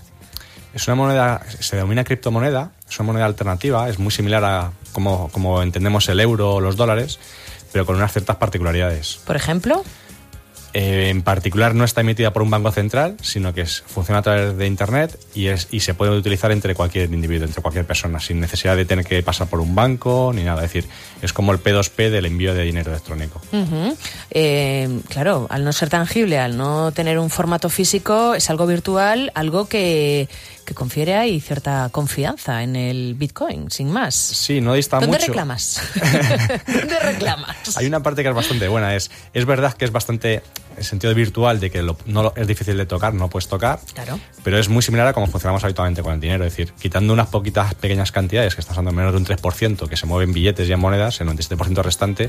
Es 0.75 0.87
una 0.87 0.95
moneda, 0.95 1.41
se 1.59 1.75
denomina 1.75 2.05
criptomoneda, 2.05 2.71
es 2.89 3.01
una 3.01 3.07
moneda 3.07 3.25
alternativa, 3.25 3.89
es 3.89 3.99
muy 3.99 4.13
similar 4.13 4.45
a 4.45 4.73
como, 4.97 5.29
como 5.29 5.63
entendemos 5.63 6.09
el 6.09 6.21
euro 6.21 6.55
o 6.55 6.61
los 6.63 6.75
dólares, 6.77 7.19
pero 7.71 7.85
con 7.85 7.97
unas 7.97 8.13
ciertas 8.13 8.37
particularidades. 8.37 9.19
Por 9.27 9.37
ejemplo, 9.37 9.85
Eh, 10.79 11.09
en 11.09 11.23
particular 11.23 11.75
no 11.75 11.85
está 11.85 12.03
emitida 12.03 12.35
por 12.35 12.43
un 12.43 12.51
banco 12.51 12.71
central, 12.71 13.17
sino 13.23 13.55
que 13.55 13.63
es- 13.63 13.83
funciona 13.87 14.19
a 14.19 14.23
través 14.23 14.59
de 14.59 14.67
Internet 14.67 15.19
y, 15.35 15.47
es, 15.47 15.69
y 15.71 15.81
se 15.81 15.95
puede 15.95 16.11
utilizar 16.13 16.53
entre 16.53 16.75
cualquier 16.75 17.11
individuo, 17.15 17.47
entre 17.47 17.63
cualquier 17.63 17.87
persona, 17.87 18.21
sin 18.21 18.41
necesidad 18.41 18.77
de 18.77 18.85
tener 18.85 19.07
que 19.07 19.23
pasar 19.23 19.47
por 19.49 19.61
un 19.61 19.75
banco 19.75 20.33
ni 20.35 20.43
nada. 20.43 20.63
Es 20.67 20.73
decir, 20.75 20.85
es 21.23 21.33
como 21.33 21.53
el 21.53 21.63
P2P 21.63 22.11
del 22.11 22.27
envío 22.27 22.53
de 22.53 22.65
dinero 22.65 22.91
electrónico. 22.91 23.41
Eh, 24.31 25.01
claro, 25.09 25.47
al 25.49 25.65
no 25.65 25.73
ser 25.73 25.89
tangible, 25.89 26.39
al 26.39 26.59
no 26.59 26.93
tener 26.93 27.19
un 27.19 27.31
formato 27.31 27.71
físico, 27.71 28.35
es 28.35 28.51
algo 28.51 28.67
virtual, 28.67 29.33
algo 29.35 29.69
que, 29.71 30.29
que 30.67 30.75
confiere 30.75 31.15
ahí 31.15 31.41
cierta 31.41 31.89
confianza 31.91 32.63
en 32.63 32.77
el 32.77 33.15
Bitcoin, 33.15 33.71
sin 33.71 33.91
más. 33.91 34.15
Sí, 34.15 34.61
no 34.61 34.75
dista 34.75 34.99
¿Dónde 35.01 35.17
mucho. 35.17 35.29
reclamas? 35.29 35.81
¿Dónde 36.67 36.99
reclamas? 37.01 37.77
Hay 37.77 37.87
una 37.87 38.03
parte 38.03 38.23
que 38.23 38.29
es 38.29 38.35
bastante 38.35 38.69
buena. 38.69 38.95
Es, 38.95 39.11
es 39.33 39.45
verdad 39.47 39.73
que 39.75 39.85
es 39.87 39.93
bastante 39.93 40.43
en 40.77 40.85
sentido 40.85 41.15
virtual 41.15 41.59
de 41.59 41.71
que 41.71 41.81
lo- 41.83 41.97
no 42.05 42.23
lo- 42.25 42.35
es 42.37 42.47
difícil 42.47 42.77
de 42.77 42.85
tocar, 42.85 43.15
no 43.15 43.31
puedes 43.31 43.49
tocar. 43.49 43.81
Claro. 43.95 44.19
Pero 44.45 44.59
es 44.59 44.69
muy 44.69 44.83
similar 44.83 45.07
a 45.07 45.13
cómo 45.15 45.27
funcionamos 45.27 45.65
habitualmente 45.65 46.03
con 46.03 46.13
el 46.13 46.21
dinero. 46.21 46.45
Es 46.45 46.53
decir, 46.55 46.75
quitando 46.79 47.13
unas 47.15 47.29
poquitas 47.29 47.75
pequeñas 47.75 48.13
cantidades, 48.13 48.55
que 48.55 48.61
hablando 48.69 48.91
de 48.91 48.97
menos 48.97 49.13
de 49.13 49.19
un 49.19 49.25
3%, 49.25 49.89
que 49.89 49.97
se 49.97 50.05
mueven 50.07 50.33
billetes 50.35 50.69
y 50.69 50.73
en 50.73 50.81
monedas, 50.81 51.19
el 51.23 51.29
97% 51.29 51.83
restante 51.83 52.29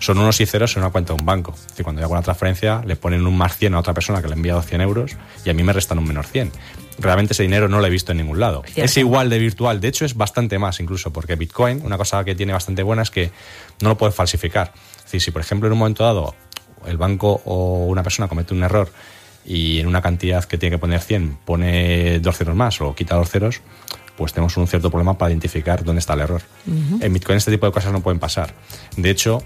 son 0.00 0.16
unos 0.18 0.40
y 0.40 0.46
ceros 0.46 0.74
en 0.76 0.82
una 0.82 0.90
cuenta 0.92 1.12
de 1.12 1.20
un 1.20 1.26
banco. 1.26 1.52
Es 1.54 1.66
decir, 1.68 1.84
cuando 1.84 2.00
yo 2.00 2.06
hago 2.06 2.14
una 2.14 2.22
transferencia, 2.22 2.82
le 2.86 2.96
ponen 2.96 3.26
un 3.26 3.36
más 3.36 3.56
100 3.58 3.74
a 3.74 3.80
otra 3.80 3.92
persona 3.92 4.22
que 4.22 4.28
le 4.28 4.34
enviado 4.34 4.62
100 4.62 4.80
euros 4.80 5.12
y 5.44 5.50
a 5.50 5.54
mí 5.54 5.62
me 5.62 5.72
restan 5.74 5.98
un 5.98 6.04
menos 6.06 6.26
100. 6.28 6.50
Realmente 6.98 7.32
ese 7.32 7.42
dinero 7.42 7.68
no 7.68 7.80
lo 7.80 7.86
he 7.86 7.90
visto 7.90 8.12
en 8.12 8.18
ningún 8.18 8.38
lado. 8.40 8.62
Cierto. 8.64 8.82
Es 8.82 8.96
igual 8.96 9.30
de 9.30 9.38
virtual, 9.38 9.80
de 9.80 9.88
hecho 9.88 10.04
es 10.04 10.14
bastante 10.14 10.58
más 10.58 10.80
incluso, 10.80 11.12
porque 11.12 11.36
Bitcoin, 11.36 11.82
una 11.84 11.96
cosa 11.96 12.24
que 12.24 12.34
tiene 12.34 12.52
bastante 12.52 12.82
buena 12.82 13.02
es 13.02 13.10
que 13.10 13.30
no 13.80 13.88
lo 13.90 13.96
puedes 13.96 14.14
falsificar. 14.14 14.72
Es 14.98 15.04
decir, 15.04 15.20
si 15.20 15.30
por 15.30 15.42
ejemplo 15.42 15.66
en 15.66 15.72
un 15.72 15.78
momento 15.78 16.04
dado 16.04 16.34
el 16.86 16.96
banco 16.96 17.40
o 17.44 17.86
una 17.86 18.02
persona 18.02 18.28
comete 18.28 18.54
un 18.54 18.62
error 18.62 18.90
y 19.44 19.80
en 19.80 19.86
una 19.86 20.02
cantidad 20.02 20.44
que 20.44 20.58
tiene 20.58 20.76
que 20.76 20.80
poner 20.80 21.00
100 21.00 21.38
pone 21.44 22.20
dos 22.20 22.36
ceros 22.36 22.54
más 22.54 22.80
o 22.80 22.94
quita 22.94 23.16
dos 23.16 23.30
ceros, 23.30 23.60
pues 24.16 24.32
tenemos 24.32 24.56
un 24.56 24.68
cierto 24.68 24.90
problema 24.90 25.16
para 25.16 25.30
identificar 25.30 25.82
dónde 25.84 26.00
está 26.00 26.14
el 26.14 26.20
error. 26.20 26.42
En 27.00 27.12
Bitcoin 27.12 27.38
este 27.38 27.50
tipo 27.50 27.66
de 27.66 27.72
cosas 27.72 27.92
no 27.92 28.00
pueden 28.02 28.18
pasar. 28.18 28.54
De 28.96 29.10
hecho, 29.10 29.42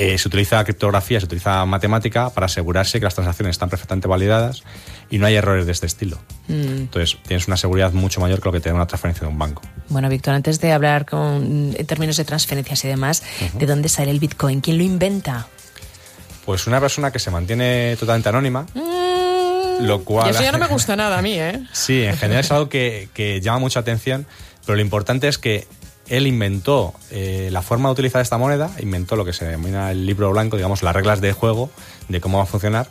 eh, 0.00 0.16
se 0.16 0.28
utiliza 0.28 0.62
criptografía, 0.62 1.18
se 1.18 1.26
utiliza 1.26 1.64
matemática 1.64 2.30
para 2.30 2.46
asegurarse 2.46 3.00
que 3.00 3.04
las 3.04 3.16
transacciones 3.16 3.54
están 3.54 3.68
perfectamente 3.68 4.06
validadas 4.06 4.62
y 5.10 5.18
no 5.18 5.26
hay 5.26 5.34
errores 5.34 5.66
de 5.66 5.72
este 5.72 5.86
estilo. 5.86 6.20
Entonces, 6.48 7.18
tienes 7.26 7.48
una 7.48 7.56
seguridad 7.56 7.92
mucho 7.92 8.20
mayor 8.20 8.40
que 8.40 8.44
lo 8.44 8.52
que 8.52 8.60
te 8.60 8.68
da 8.68 8.76
una 8.76 8.86
transferencia 8.86 9.26
de 9.26 9.32
un 9.32 9.40
banco. 9.40 9.62
Bueno, 9.88 10.08
Víctor, 10.08 10.34
antes 10.34 10.60
de 10.60 10.70
hablar 10.70 11.04
con, 11.04 11.74
en 11.76 11.86
términos 11.86 12.16
de 12.16 12.24
transferencias 12.24 12.84
y 12.84 12.88
demás, 12.88 13.24
¿de 13.54 13.66
dónde 13.66 13.88
sale 13.88 14.12
el 14.12 14.20
Bitcoin? 14.20 14.60
¿Quién 14.60 14.78
lo 14.78 14.84
inventa? 14.84 15.48
Pues 16.44 16.68
una 16.68 16.80
persona 16.80 17.10
que 17.10 17.18
se 17.18 17.32
mantiene 17.32 17.96
totalmente 17.98 18.28
anónima, 18.28 18.66
lo 19.80 20.04
cual... 20.04 20.26
Mm. 20.26 20.28
Y 20.28 20.30
eso 20.30 20.42
ya 20.44 20.52
no 20.52 20.58
me 20.64 20.68
gusta 20.68 20.94
nada 20.94 21.18
a 21.18 21.22
mí, 21.22 21.32
¿eh? 21.32 21.60
Sí, 21.72 22.04
en 22.04 22.16
general 22.16 22.44
es 22.44 22.52
algo 22.52 22.68
que, 22.68 23.08
que 23.14 23.40
llama 23.40 23.58
mucha 23.58 23.80
atención, 23.80 24.26
pero 24.64 24.76
lo 24.76 24.82
importante 24.82 25.26
es 25.26 25.38
que 25.38 25.66
él 26.08 26.26
inventó 26.26 26.94
eh, 27.10 27.48
la 27.52 27.62
forma 27.62 27.88
de 27.88 27.94
utilizar 27.94 28.20
esta 28.20 28.38
moneda, 28.38 28.70
inventó 28.80 29.16
lo 29.16 29.24
que 29.24 29.32
se 29.32 29.44
denomina 29.44 29.90
el 29.90 30.06
libro 30.06 30.30
blanco, 30.30 30.56
digamos, 30.56 30.82
las 30.82 30.94
reglas 30.94 31.20
de 31.20 31.32
juego, 31.32 31.70
de 32.08 32.20
cómo 32.20 32.38
va 32.38 32.44
a 32.44 32.46
funcionar, 32.46 32.88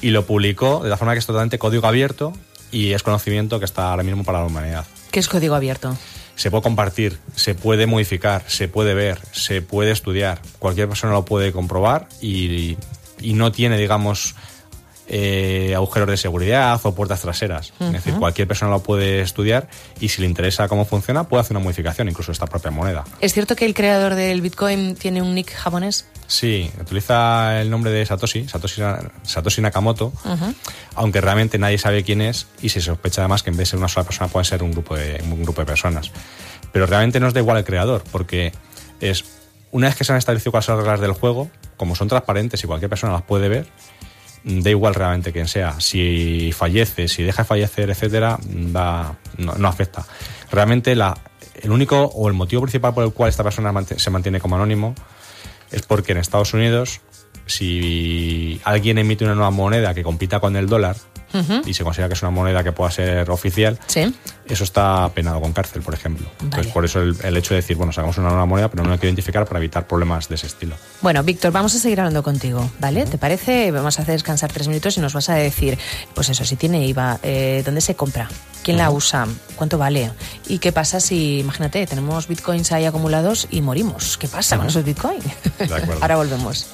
y 0.00 0.10
lo 0.10 0.26
publicó 0.26 0.82
de 0.82 0.90
la 0.90 0.96
forma 0.96 1.12
que 1.12 1.18
es 1.18 1.26
totalmente 1.26 1.58
código 1.58 1.86
abierto 1.86 2.32
y 2.70 2.92
es 2.92 3.02
conocimiento 3.02 3.58
que 3.58 3.64
está 3.64 3.90
ahora 3.90 4.02
mismo 4.02 4.24
para 4.24 4.40
la 4.40 4.46
humanidad. 4.46 4.86
¿Qué 5.10 5.20
es 5.20 5.28
código 5.28 5.54
abierto? 5.54 5.96
Se 6.36 6.50
puede 6.50 6.62
compartir, 6.62 7.18
se 7.34 7.54
puede 7.54 7.86
modificar, 7.86 8.44
se 8.46 8.68
puede 8.68 8.94
ver, 8.94 9.18
se 9.32 9.60
puede 9.60 9.90
estudiar. 9.90 10.40
Cualquier 10.58 10.88
persona 10.88 11.12
lo 11.12 11.24
puede 11.24 11.52
comprobar 11.52 12.08
y, 12.22 12.78
y 13.20 13.34
no 13.34 13.52
tiene, 13.52 13.76
digamos, 13.76 14.36
eh, 15.12 15.74
agujeros 15.74 16.08
de 16.08 16.16
seguridad 16.16 16.80
o 16.84 16.94
puertas 16.94 17.20
traseras. 17.20 17.72
Es 17.80 17.92
decir, 17.92 18.14
cualquier 18.14 18.46
persona 18.46 18.70
lo 18.70 18.80
puede 18.80 19.20
estudiar 19.20 19.68
y 19.98 20.08
si 20.08 20.22
le 20.22 20.28
interesa 20.28 20.68
cómo 20.68 20.84
funciona, 20.84 21.24
puede 21.24 21.40
hacer 21.40 21.56
una 21.56 21.64
modificación, 21.64 22.08
incluso 22.08 22.30
esta 22.30 22.46
propia 22.46 22.70
moneda. 22.70 23.04
¿Es 23.20 23.34
cierto 23.34 23.56
que 23.56 23.64
el 23.64 23.74
creador 23.74 24.14
del 24.14 24.40
Bitcoin 24.40 24.94
tiene 24.94 25.20
un 25.20 25.34
nick 25.34 25.52
japonés? 25.52 26.06
Sí, 26.28 26.70
utiliza 26.80 27.60
el 27.60 27.70
nombre 27.70 27.90
de 27.90 28.06
Satoshi, 28.06 28.46
Satoshi, 28.46 28.82
Satoshi 29.24 29.60
Nakamoto, 29.60 30.12
aunque 30.94 31.20
realmente 31.20 31.58
nadie 31.58 31.78
sabe 31.78 32.04
quién 32.04 32.20
es 32.20 32.46
y 32.62 32.68
se 32.68 32.80
sospecha 32.80 33.22
además 33.22 33.42
que 33.42 33.50
en 33.50 33.56
vez 33.56 33.66
de 33.66 33.70
ser 33.70 33.78
una 33.80 33.88
sola 33.88 34.06
persona 34.06 34.28
puede 34.28 34.44
ser 34.44 34.62
un 34.62 34.70
grupo 34.70 34.94
de, 34.94 35.20
un 35.24 35.42
grupo 35.42 35.60
de 35.60 35.66
personas. 35.66 36.12
Pero 36.70 36.86
realmente 36.86 37.18
nos 37.18 37.34
da 37.34 37.40
igual 37.40 37.56
el 37.56 37.64
creador, 37.64 38.04
porque 38.12 38.52
es 39.00 39.24
una 39.72 39.88
vez 39.88 39.96
que 39.96 40.04
se 40.04 40.12
han 40.12 40.18
establecido 40.18 40.52
cuáles 40.52 40.66
son 40.66 40.76
las 40.76 40.84
reglas 40.84 41.00
del 41.00 41.12
juego, 41.12 41.50
como 41.76 41.96
son 41.96 42.06
transparentes 42.06 42.62
y 42.62 42.66
cualquier 42.68 42.90
persona 42.90 43.12
las 43.12 43.22
puede 43.22 43.48
ver, 43.48 43.66
da 44.44 44.70
igual 44.70 44.94
realmente 44.94 45.32
quién 45.32 45.48
sea. 45.48 45.80
Si 45.80 46.52
fallece, 46.56 47.08
si 47.08 47.22
deja 47.22 47.42
de 47.42 47.46
fallecer, 47.48 47.90
etcétera, 47.90 48.38
da- 48.42 49.16
no, 49.38 49.54
no 49.54 49.68
afecta. 49.68 50.04
Realmente 50.50 50.94
la, 50.94 51.16
el 51.62 51.70
único 51.70 52.04
o 52.04 52.28
el 52.28 52.34
motivo 52.34 52.62
principal 52.62 52.94
por 52.94 53.04
el 53.04 53.12
cual 53.12 53.28
esta 53.30 53.42
persona 53.44 53.72
se 53.96 54.10
mantiene 54.10 54.40
como 54.40 54.56
anónimo 54.56 54.94
es 55.70 55.82
porque 55.82 56.12
en 56.12 56.18
Estados 56.18 56.52
Unidos, 56.54 57.00
si 57.46 58.60
alguien 58.64 58.98
emite 58.98 59.24
una 59.24 59.34
nueva 59.34 59.50
moneda 59.50 59.94
que 59.94 60.02
compita 60.02 60.40
con 60.40 60.56
el 60.56 60.66
dólar, 60.66 60.96
Ujú. 61.32 61.62
y 61.66 61.74
se 61.74 61.84
considera 61.84 62.08
que 62.08 62.14
es 62.14 62.22
una 62.22 62.30
moneda 62.30 62.62
que 62.64 62.72
pueda 62.72 62.90
ser 62.90 63.30
oficial, 63.30 63.78
Sí. 63.86 64.14
eso 64.46 64.64
está 64.64 65.08
penado 65.14 65.40
con 65.40 65.52
cárcel, 65.52 65.82
por 65.82 65.94
ejemplo. 65.94 66.26
Entonces, 66.40 66.66
Vale. 66.66 66.72
por 66.72 66.84
eso 66.84 67.00
el, 67.00 67.16
el 67.22 67.36
hecho 67.36 67.54
de 67.54 67.60
decir, 67.60 67.76
bueno, 67.76 67.92
sacamos 67.92 68.18
una 68.18 68.28
nueva 68.30 68.46
moneda, 68.46 68.68
pero 68.68 68.82
no 68.84 68.92
hay 68.92 68.98
que 68.98 69.06
identificar 69.06 69.44
para 69.46 69.58
evitar 69.58 69.86
problemas 69.86 70.28
de 70.28 70.34
ese 70.34 70.46
estilo. 70.46 70.74
Bueno, 71.02 71.22
Víctor, 71.22 71.52
vamos 71.52 71.74
a 71.74 71.78
seguir 71.78 72.00
hablando 72.00 72.22
contigo, 72.22 72.70
¿vale? 72.80 73.04
¿Te 73.06 73.18
parece? 73.18 73.70
Vamos 73.70 73.98
a 73.98 74.02
hacer 74.02 74.14
descansar 74.14 74.52
tres 74.52 74.68
minutos 74.68 74.96
y 74.96 75.00
nos 75.00 75.12
vas 75.14 75.28
a 75.28 75.34
decir, 75.34 75.78
pues 76.14 76.28
eso, 76.28 76.44
si 76.44 76.56
tiene 76.56 76.86
IVA, 76.86 77.20
eh, 77.22 77.62
¿dónde 77.64 77.80
se 77.80 77.94
compra? 77.94 78.28
¿Quién 78.62 78.76
la 78.76 78.90
usa? 78.90 79.26
¿Cuánto 79.56 79.78
vale? 79.78 80.10
¿Y 80.46 80.58
qué 80.58 80.70
pasa 80.72 81.00
si, 81.00 81.38
imagínate, 81.38 81.86
tenemos 81.86 82.28
bitcoins 82.28 82.72
ahí 82.72 82.84
acumulados 82.84 83.48
y 83.50 83.62
morimos? 83.62 84.18
¿Qué 84.18 84.28
pasa 84.28 84.58
con 84.58 84.66
esos 84.66 84.84
bitcoins? 84.84 85.24
Ahora 86.02 86.16
volvemos. 86.16 86.66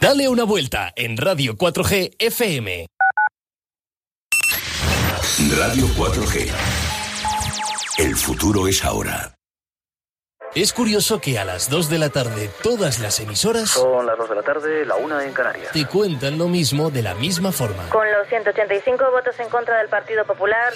Dale 0.00 0.28
una 0.28 0.44
vuelta 0.44 0.92
en 0.94 1.16
Radio 1.16 1.56
4G 1.56 2.16
FM. 2.18 2.86
Radio 5.56 5.86
4G. 5.86 6.50
El 7.98 8.14
futuro 8.14 8.68
es 8.68 8.84
ahora. 8.84 9.34
Es 10.56 10.72
curioso 10.72 11.20
que 11.20 11.38
a 11.38 11.44
las 11.44 11.68
2 11.68 11.90
de 11.90 11.98
la 11.98 12.08
tarde 12.08 12.48
todas 12.62 12.98
las 12.98 13.20
emisoras 13.20 13.68
Son 13.68 14.06
las 14.06 14.16
2 14.16 14.30
de 14.30 14.34
la 14.36 14.42
tarde, 14.42 14.86
la 14.86 14.96
1 14.96 15.20
en 15.20 15.32
Canarias. 15.34 15.70
te 15.70 15.84
cuentan 15.84 16.38
lo 16.38 16.48
mismo 16.48 16.90
de 16.90 17.02
la 17.02 17.14
misma 17.14 17.52
forma. 17.52 17.90
Con 17.90 18.10
los 18.10 18.26
185 18.30 19.04
votos 19.10 19.38
en 19.38 19.50
contra 19.50 19.76
del 19.76 19.90
Partido 19.90 20.24
Popular, 20.24 20.72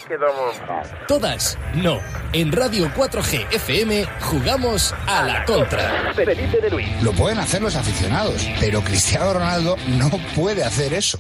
Todas, 1.09 1.57
no. 1.77 1.99
En 2.35 2.53
Radio 2.53 2.91
4G 2.95 3.47
FM 3.55 4.07
jugamos 4.21 4.95
a 5.07 5.23
la 5.23 5.45
contra. 5.47 6.13
Felipe 6.13 6.61
de 6.61 6.69
Luis. 6.69 7.03
Lo 7.03 7.13
pueden 7.13 7.39
hacer 7.39 7.63
los 7.63 7.75
aficionados, 7.75 8.47
pero 8.61 8.83
Cristiano 8.83 9.33
Ronaldo 9.33 9.77
no 9.99 10.11
puede 10.37 10.63
hacer 10.63 10.93
eso. 10.93 11.19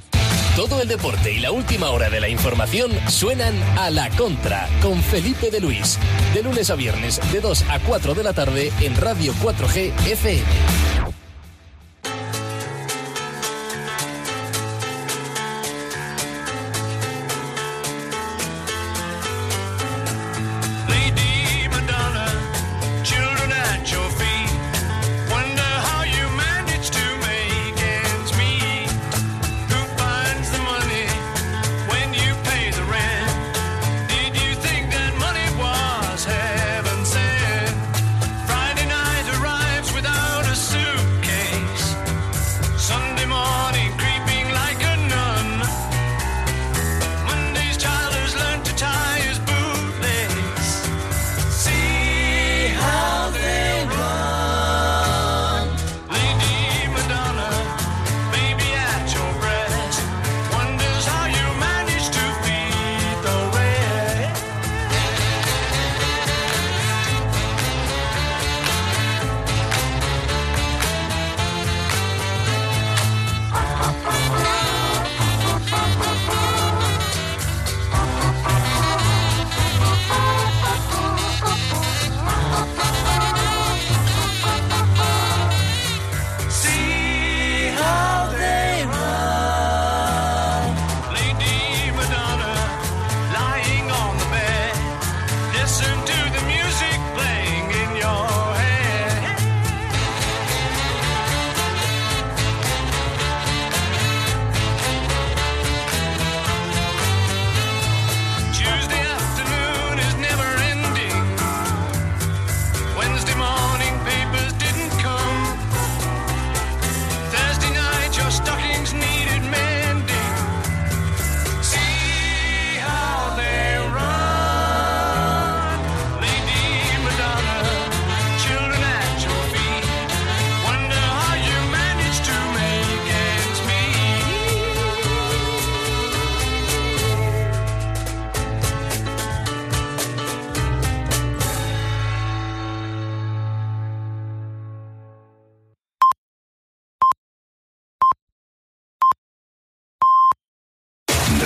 Todo 0.61 0.83
el 0.83 0.89
deporte 0.89 1.33
y 1.33 1.39
la 1.39 1.53
última 1.53 1.89
hora 1.89 2.11
de 2.11 2.21
la 2.21 2.29
información 2.29 2.91
suenan 3.09 3.55
a 3.79 3.89
la 3.89 4.11
contra 4.11 4.69
con 4.83 5.03
Felipe 5.03 5.51
de 5.51 5.59
Luis. 5.59 5.99
De 6.35 6.43
lunes 6.43 6.69
a 6.69 6.75
viernes, 6.75 7.19
de 7.33 7.41
2 7.41 7.65
a 7.71 7.79
4 7.79 8.15
de 8.15 8.23
la 8.23 8.35
tarde 8.35 8.71
en 8.83 8.95
Radio 8.95 9.33
4G 9.43 9.91
FM. 10.07 11.20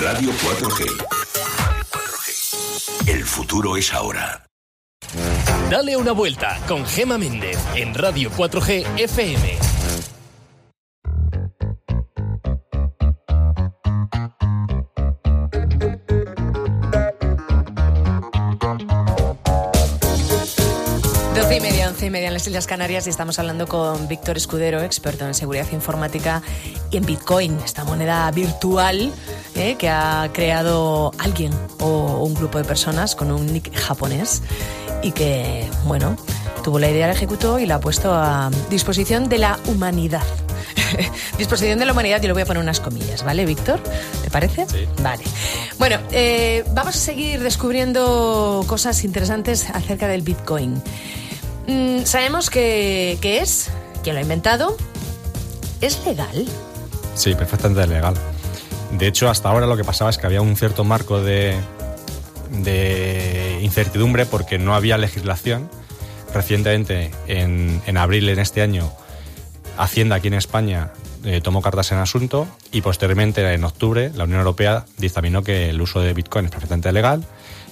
Radio 0.01 0.29
4G. 0.31 0.85
El 3.07 3.23
futuro 3.23 3.77
es 3.77 3.93
ahora. 3.93 4.45
Dale 5.69 5.95
una 5.95 6.11
vuelta 6.11 6.59
con 6.67 6.85
Gema 6.85 7.17
Méndez 7.17 7.57
en 7.75 7.93
Radio 7.93 8.29
4G 8.31 8.99
FM. 8.99 9.74
Doce 22.05 22.09
y 22.09 22.11
media, 22.11 22.19
once 22.19 22.19
y 22.19 22.21
media 22.21 22.27
en 22.27 22.33
las 22.33 22.47
Islas 22.47 22.67
Canarias 22.67 23.07
y 23.07 23.09
estamos 23.09 23.39
hablando 23.39 23.67
con 23.67 24.07
Víctor 24.07 24.37
Escudero, 24.37 24.79
experto 24.83 25.25
en 25.25 25.33
seguridad 25.33 25.65
informática 25.71 26.43
y 26.91 26.97
en 26.97 27.05
Bitcoin, 27.05 27.57
esta 27.65 27.83
moneda 27.83 28.29
virtual 28.29 29.11
eh, 29.55 29.75
que 29.75 29.89
ha 29.89 30.29
creado 30.31 31.11
alguien 31.17 31.51
o 31.79 32.23
un 32.23 32.35
grupo 32.35 32.59
de 32.59 32.63
personas 32.63 33.15
con 33.15 33.31
un 33.31 33.51
nick 33.51 33.73
japonés 33.73 34.43
y 35.01 35.13
que, 35.13 35.67
bueno, 35.85 36.15
tuvo 36.63 36.77
la 36.77 36.91
idea, 36.91 37.07
la 37.07 37.13
ejecutó 37.13 37.57
y 37.57 37.65
la 37.65 37.75
ha 37.75 37.79
puesto 37.79 38.13
a 38.13 38.51
disposición 38.69 39.27
de 39.27 39.39
la 39.39 39.57
humanidad. 39.65 40.21
disposición 41.39 41.79
de 41.79 41.85
la 41.87 41.93
humanidad, 41.93 42.21
yo 42.21 42.27
le 42.27 42.33
voy 42.33 42.43
a 42.43 42.45
poner 42.45 42.61
unas 42.61 42.81
comillas, 42.81 43.23
¿vale, 43.23 43.47
Víctor? 43.47 43.81
¿Te 44.23 44.29
parece? 44.29 44.67
Sí. 44.69 44.87
Vale. 45.01 45.23
Bueno, 45.79 45.97
eh, 46.11 46.65
vamos 46.73 46.97
a 46.97 46.99
seguir 46.99 47.41
descubriendo 47.41 48.63
cosas 48.67 49.03
interesantes 49.03 49.67
acerca 49.71 50.07
del 50.07 50.21
Bitcoin. 50.21 50.83
Mm, 51.67 52.03
sabemos 52.03 52.49
que, 52.49 53.17
que 53.21 53.39
es, 53.39 53.69
quién 54.03 54.15
lo 54.15 54.19
ha 54.19 54.23
inventado, 54.23 54.77
es 55.81 56.05
legal. 56.05 56.45
Sí, 57.15 57.35
perfectamente 57.35 57.87
legal. 57.87 58.15
De 58.91 59.07
hecho, 59.07 59.29
hasta 59.29 59.49
ahora 59.49 59.67
lo 59.67 59.77
que 59.77 59.83
pasaba 59.83 60.09
es 60.09 60.17
que 60.17 60.25
había 60.25 60.41
un 60.41 60.55
cierto 60.55 60.83
marco 60.83 61.21
de, 61.21 61.57
incertidumbre 63.61 64.25
porque 64.25 64.57
no 64.57 64.75
había 64.75 64.97
legislación. 64.97 65.69
Recientemente, 66.33 67.11
en, 67.27 67.81
en 67.85 67.97
abril 67.97 68.27
en 68.29 68.39
este 68.39 68.61
año, 68.61 68.91
Hacienda 69.77 70.15
aquí 70.15 70.27
en 70.27 70.35
España 70.35 70.91
eh, 71.25 71.41
tomó 71.41 71.61
cartas 71.61 71.91
en 71.91 71.97
asunto 71.97 72.47
y 72.71 72.81
posteriormente, 72.81 73.53
en 73.53 73.63
octubre, 73.63 74.11
la 74.15 74.23
Unión 74.23 74.39
Europea 74.39 74.85
dictaminó 74.97 75.43
que 75.43 75.69
el 75.69 75.81
uso 75.81 75.99
de 75.99 76.13
Bitcoin 76.13 76.45
es 76.45 76.51
perfectamente 76.51 76.91
legal 76.93 77.25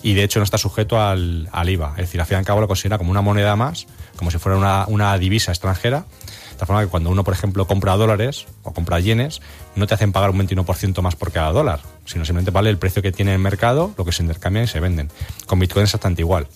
y 0.04 0.14
de 0.14 0.24
hecho 0.24 0.40
no 0.40 0.44
está 0.44 0.58
sujeto 0.58 1.02
al, 1.02 1.50
al 1.52 1.70
IVA. 1.70 1.92
Es 1.92 2.04
decir, 2.04 2.20
al 2.20 2.28
fin 2.28 2.36
y 2.36 2.40
al 2.40 2.46
cabo 2.46 2.60
lo 2.62 2.68
considera 2.68 2.98
como 2.98 3.10
una 3.10 3.22
moneda 3.22 3.56
más, 3.56 3.88
como 4.18 4.30
si 4.30 4.38
fuera 4.38 4.58
una, 4.58 4.86
una 4.88 5.18
divisa 5.18 5.52
extranjera. 5.52 6.06
De 6.52 6.58
tal 6.60 6.68
forma 6.68 6.84
que 6.84 6.90
cuando 6.90 7.10
uno, 7.10 7.24
por 7.24 7.34
ejemplo, 7.34 7.66
compra 7.66 7.96
dólares 7.96 8.46
o 8.62 8.74
compra 8.74 9.00
yenes, 9.00 9.42
no 9.76 9.88
te 9.88 9.96
hacen 9.96 10.12
pagar 10.12 10.30
un 10.30 10.40
21% 10.40 11.02
más 11.02 11.16
por 11.16 11.32
cada 11.32 11.52
dólar, 11.52 11.80
sino 12.06 12.26
simplemente 12.26 12.52
vale 12.52 12.70
el 12.70 12.78
precio 12.78 13.02
que 13.02 13.12
tiene 13.12 13.34
el 13.34 13.40
mercado, 13.40 13.94
lo 13.98 14.06
que 14.06 14.12
se 14.12 14.22
intercambia 14.22 14.64
y 14.64 14.68
se 14.68 14.80
venden. 14.80 15.10
Con 15.48 15.60
Bitcoin 15.60 15.86
es 15.86 15.90
exactamente 15.90 16.22
igual. 16.22 16.48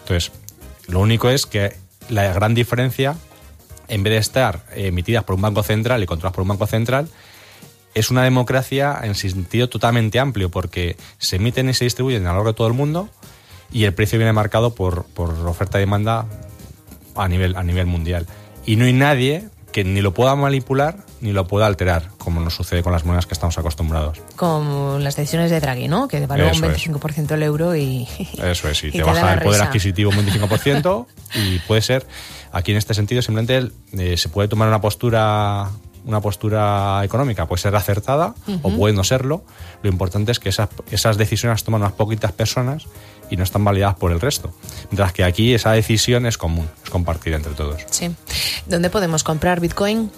Entonces, 0.00 0.30
lo 0.86 1.00
único 1.00 1.30
es 1.30 1.46
que 1.46 1.74
la 2.08 2.32
gran 2.32 2.54
diferencia, 2.54 3.16
en 3.88 4.02
vez 4.02 4.12
de 4.12 4.18
estar 4.18 4.64
eh, 4.74 4.88
emitidas 4.88 5.24
por 5.24 5.34
un 5.34 5.42
banco 5.42 5.62
central 5.62 6.02
y 6.02 6.06
controladas 6.06 6.34
por 6.34 6.42
un 6.42 6.48
banco 6.48 6.66
central, 6.66 7.08
es 7.94 8.10
una 8.10 8.22
democracia 8.22 8.98
en 9.02 9.14
sentido 9.14 9.68
totalmente 9.68 10.18
amplio, 10.18 10.50
porque 10.50 10.96
se 11.18 11.36
emiten 11.36 11.68
y 11.68 11.74
se 11.74 11.84
distribuyen 11.84 12.26
a 12.26 12.30
lo 12.30 12.36
largo 12.36 12.48
de 12.48 12.54
todo 12.54 12.66
el 12.66 12.74
mundo 12.74 13.08
y 13.72 13.84
el 13.84 13.94
precio 13.94 14.18
viene 14.18 14.32
marcado 14.32 14.74
por, 14.74 15.04
por 15.04 15.30
oferta 15.46 15.78
y 15.78 15.82
demanda 15.82 16.26
a 17.14 17.28
nivel, 17.28 17.56
a 17.56 17.62
nivel 17.62 17.86
mundial. 17.86 18.26
Y 18.66 18.76
no 18.76 18.84
hay 18.84 18.92
nadie 18.92 19.48
que 19.72 19.84
ni 19.84 20.02
lo 20.02 20.12
pueda 20.12 20.36
manipular 20.36 20.98
ni 21.22 21.32
lo 21.32 21.46
pueda 21.46 21.66
alterar, 21.66 22.08
como 22.18 22.40
nos 22.40 22.54
sucede 22.54 22.82
con 22.82 22.92
las 22.92 23.04
monedas 23.04 23.26
que 23.26 23.34
estamos 23.34 23.56
acostumbrados. 23.56 24.20
Como 24.34 24.98
las 24.98 25.14
decisiones 25.14 25.50
de 25.52 25.60
Draghi, 25.60 25.86
¿no? 25.86 26.08
Que 26.08 26.18
devalúa 26.18 26.48
un 26.48 26.52
Eso 26.52 26.66
es. 26.66 26.90
25% 26.90 27.30
el 27.32 27.42
euro 27.44 27.76
y... 27.76 28.08
Eso 28.42 28.68
es, 28.68 28.82
y, 28.84 28.88
y 28.88 28.90
te 28.90 28.98
te 28.98 29.04
baja 29.04 29.34
el 29.34 29.40
poder 29.40 29.60
risa. 29.60 29.64
adquisitivo 29.64 30.10
un 30.10 30.16
25% 30.26 31.06
y 31.36 31.58
puede 31.60 31.80
ser, 31.80 32.06
aquí 32.50 32.72
en 32.72 32.78
este 32.78 32.92
sentido, 32.92 33.22
simplemente 33.22 33.70
eh, 33.92 34.16
se 34.16 34.28
puede 34.28 34.48
tomar 34.48 34.66
una 34.66 34.80
postura 34.80 35.70
una 36.04 36.20
postura 36.20 37.00
económica 37.04 37.46
puede 37.46 37.62
ser 37.62 37.74
acertada 37.76 38.34
o 38.62 38.70
puede 38.70 38.94
no 38.94 39.04
serlo. 39.04 39.44
Lo 39.82 39.90
importante 39.90 40.32
es 40.32 40.38
que 40.40 40.48
esas, 40.48 40.68
esas 40.90 41.16
decisiones 41.18 41.54
las 41.54 41.64
toman 41.64 41.82
unas 41.82 41.92
poquitas 41.92 42.32
personas 42.32 42.84
y 43.30 43.36
no 43.36 43.44
están 43.44 43.64
validadas 43.64 43.96
por 43.96 44.12
el 44.12 44.20
resto. 44.20 44.52
Mientras 44.90 45.12
que 45.12 45.24
aquí 45.24 45.54
esa 45.54 45.72
decisión 45.72 46.26
es 46.26 46.36
común, 46.38 46.68
es 46.84 46.90
compartida 46.90 47.36
entre 47.36 47.52
todos. 47.54 47.82
Sí. 47.90 48.10
¿Dónde 48.66 48.90
podemos 48.90 49.24
comprar 49.24 49.60
Bitcoin? 49.60 50.10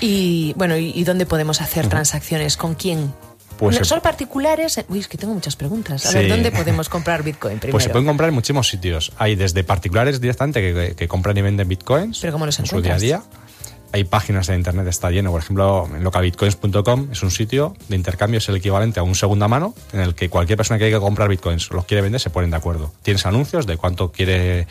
Y 0.00 0.52
bueno, 0.56 0.76
¿y, 0.76 1.04
dónde 1.04 1.26
podemos 1.26 1.60
hacer 1.62 1.88
transacciones? 1.88 2.56
¿Con 2.56 2.74
quién? 2.74 3.12
Pues 3.58 3.78
No, 3.78 3.84
¿Son 3.86 4.02
particulares? 4.02 4.78
Uy, 4.88 4.98
es 4.98 5.08
que 5.08 5.16
tengo 5.16 5.32
muchas 5.32 5.56
preguntas. 5.56 6.04
A 6.04 6.10
Sí. 6.10 6.18
ver, 6.18 6.28
¿dónde 6.28 6.50
podemos 6.52 6.90
comprar 6.90 7.22
Bitcoin 7.22 7.58
primero? 7.58 7.72
Pues 7.72 7.84
se 7.84 7.90
pueden 7.90 8.06
comprar 8.06 8.28
en 8.28 8.34
muchísimos 8.34 8.68
sitios. 8.68 9.12
Hay 9.16 9.34
desde 9.36 9.64
particulares 9.64 10.20
directamente 10.20 10.60
que, 10.60 10.94
que- 10.94 11.08
compran 11.08 11.36
y 11.38 11.42
venden 11.42 11.66
bitcoins 11.66 12.18
¿Pero 12.20 12.34
cómo 12.34 12.44
los 12.44 12.58
en 12.58 12.66
su 12.66 12.82
día 12.82 12.96
a 12.96 12.98
día. 12.98 13.22
Hay 13.96 14.04
páginas 14.04 14.46
de 14.48 14.54
internet, 14.54 14.86
está 14.88 15.10
lleno. 15.10 15.30
Por 15.30 15.40
ejemplo, 15.40 15.88
en 15.90 16.04
localbitcoins.com 16.04 17.08
es 17.12 17.22
un 17.22 17.30
sitio 17.30 17.74
de 17.88 17.96
intercambio, 17.96 18.36
es 18.36 18.48
el 18.50 18.56
equivalente 18.56 19.00
a 19.00 19.02
un 19.02 19.14
segunda 19.14 19.48
mano, 19.48 19.72
en 19.94 20.00
el 20.00 20.14
que 20.14 20.28
cualquier 20.28 20.58
persona 20.58 20.76
que 20.76 20.84
quiera 20.84 21.00
comprar 21.00 21.30
bitcoins 21.30 21.70
los 21.70 21.86
quiere 21.86 22.02
vender 22.02 22.20
se 22.20 22.28
ponen 22.28 22.50
de 22.50 22.58
acuerdo. 22.58 22.92
Tienes 23.00 23.24
anuncios 23.24 23.66
de 23.66 23.78
cuánto 23.78 24.12
quiere, 24.12 24.66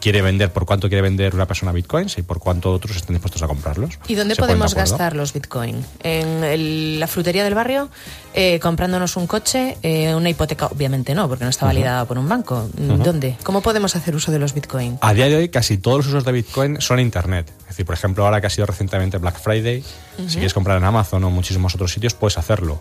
quiere 0.00 0.22
vender, 0.22 0.50
por 0.52 0.64
cuánto 0.66 0.88
quiere 0.88 1.02
vender 1.02 1.34
una 1.34 1.46
persona 1.46 1.72
bitcoins 1.72 2.18
y 2.18 2.22
por 2.22 2.38
cuánto 2.40 2.72
otros 2.72 2.96
están 2.96 3.14
dispuestos 3.14 3.42
a 3.42 3.46
comprarlos. 3.46 3.98
¿Y 4.08 4.14
dónde 4.14 4.34
podemos 4.36 4.74
gastar 4.74 5.14
los 5.14 5.32
Bitcoin? 5.32 5.84
¿En 6.02 6.42
el- 6.44 6.98
la 6.98 7.06
frutería 7.06 7.44
del 7.44 7.54
barrio? 7.54 7.88
Eh, 8.34 8.58
¿Comprándonos 8.60 9.16
un 9.16 9.26
coche? 9.26 9.76
Eh, 9.82 10.14
¿Una 10.14 10.30
hipoteca? 10.30 10.66
Obviamente 10.66 11.14
no, 11.14 11.28
porque 11.28 11.44
no 11.44 11.50
está 11.50 11.66
validada 11.66 12.04
por 12.06 12.18
un 12.18 12.28
banco. 12.28 12.68
¿Dónde? 12.74 13.36
¿Cómo 13.42 13.60
podemos 13.60 13.94
hacer 13.96 14.14
uso 14.14 14.32
de 14.32 14.38
los 14.38 14.54
Bitcoin? 14.54 14.98
A 15.00 15.12
día 15.14 15.26
de 15.26 15.36
hoy 15.36 15.48
casi 15.48 15.78
todos 15.78 15.98
los 15.98 16.06
usos 16.08 16.24
de 16.24 16.32
Bitcoin 16.32 16.80
son 16.80 16.98
Internet. 17.00 17.50
Es 17.62 17.68
decir, 17.68 17.86
por 17.86 17.94
ejemplo, 17.94 18.24
ahora 18.24 18.40
que 18.40 18.46
ha 18.46 18.50
sido 18.50 18.66
recientemente 18.66 19.18
Black 19.18 19.38
Friday, 19.40 19.84
si 20.26 20.34
quieres 20.34 20.54
comprar 20.54 20.76
en 20.78 20.84
Amazon 20.84 21.22
o 21.24 21.30
muchísimos 21.30 21.74
otros 21.74 21.92
sitios, 21.92 22.14
puedes 22.14 22.36
hacerlo. 22.38 22.80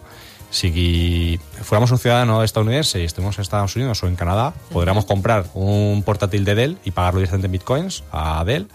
Si 0.52 1.40
fuéramos 1.62 1.92
un 1.92 2.00
ciudadano 2.00 2.44
estadounidense 2.44 3.02
y 3.02 3.06
estemos 3.06 3.38
en 3.38 3.44
Estados 3.44 3.76
Unidos 3.76 4.02
o 4.04 4.08
en 4.08 4.16
Canadá, 4.16 4.54
podríamos 4.72 5.06
comprar 5.06 5.46
un 5.54 6.02
portátil 6.04 6.44
de 6.46 6.56
Dell 6.56 6.78
y 6.84 6.92
pagarlo 6.92 7.20
directamente 7.20 7.46
en 7.46 7.52
Bitcoins 7.52 8.04
a 8.12 8.44
Dell, 8.46 8.68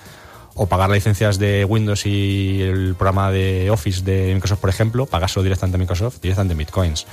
o 0.54 0.66
pagar 0.66 0.88
las 0.88 0.96
licencias 0.98 1.38
de 1.38 1.64
Windows 1.64 2.06
y 2.06 2.62
el 2.62 2.94
programa 2.94 3.32
de 3.32 3.70
Office 3.70 4.02
de 4.02 4.32
Microsoft, 4.34 4.60
por 4.60 4.70
ejemplo, 4.70 5.06
pagárselo 5.06 5.42
directamente 5.42 5.76
a 5.76 5.78
Microsoft, 5.80 6.20
directamente 6.22 6.52
en 6.52 6.58
Bitcoins. 6.58 7.06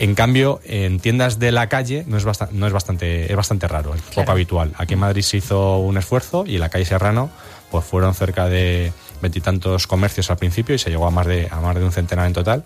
En 0.00 0.14
cambio, 0.16 0.60
en 0.64 0.98
tiendas 0.98 1.38
de 1.38 1.52
la 1.52 1.68
calle 1.68 2.04
no 2.08 2.16
es, 2.16 2.24
basta- 2.24 2.48
no 2.50 2.66
es 2.66 2.72
bastante 2.72 3.30
es 3.30 3.36
bastante 3.36 3.68
raro, 3.68 3.94
es 3.94 4.00
poco 4.00 4.32
habitual. 4.32 4.72
Aquí 4.78 4.94
en 4.94 5.00
Madrid 5.00 5.22
se 5.22 5.36
hizo 5.36 5.78
un 5.78 5.96
esfuerzo 5.96 6.44
y 6.44 6.54
en 6.54 6.60
la 6.60 6.70
calle 6.70 6.86
Serrano 6.86 7.30
pues 7.70 7.84
fueron 7.84 8.14
cerca 8.14 8.46
de 8.48 8.92
veintitantos 9.22 9.86
comercios 9.86 10.28
al 10.30 10.38
principio 10.38 10.74
y 10.74 10.78
se 10.78 10.90
llegó 10.90 11.06
a 11.06 11.10
más 11.12 11.26
de 11.26 11.46
a 11.52 11.60
más 11.60 11.76
de 11.76 11.84
un 11.84 11.92
centenar 11.92 12.26
en 12.26 12.32
total 12.32 12.64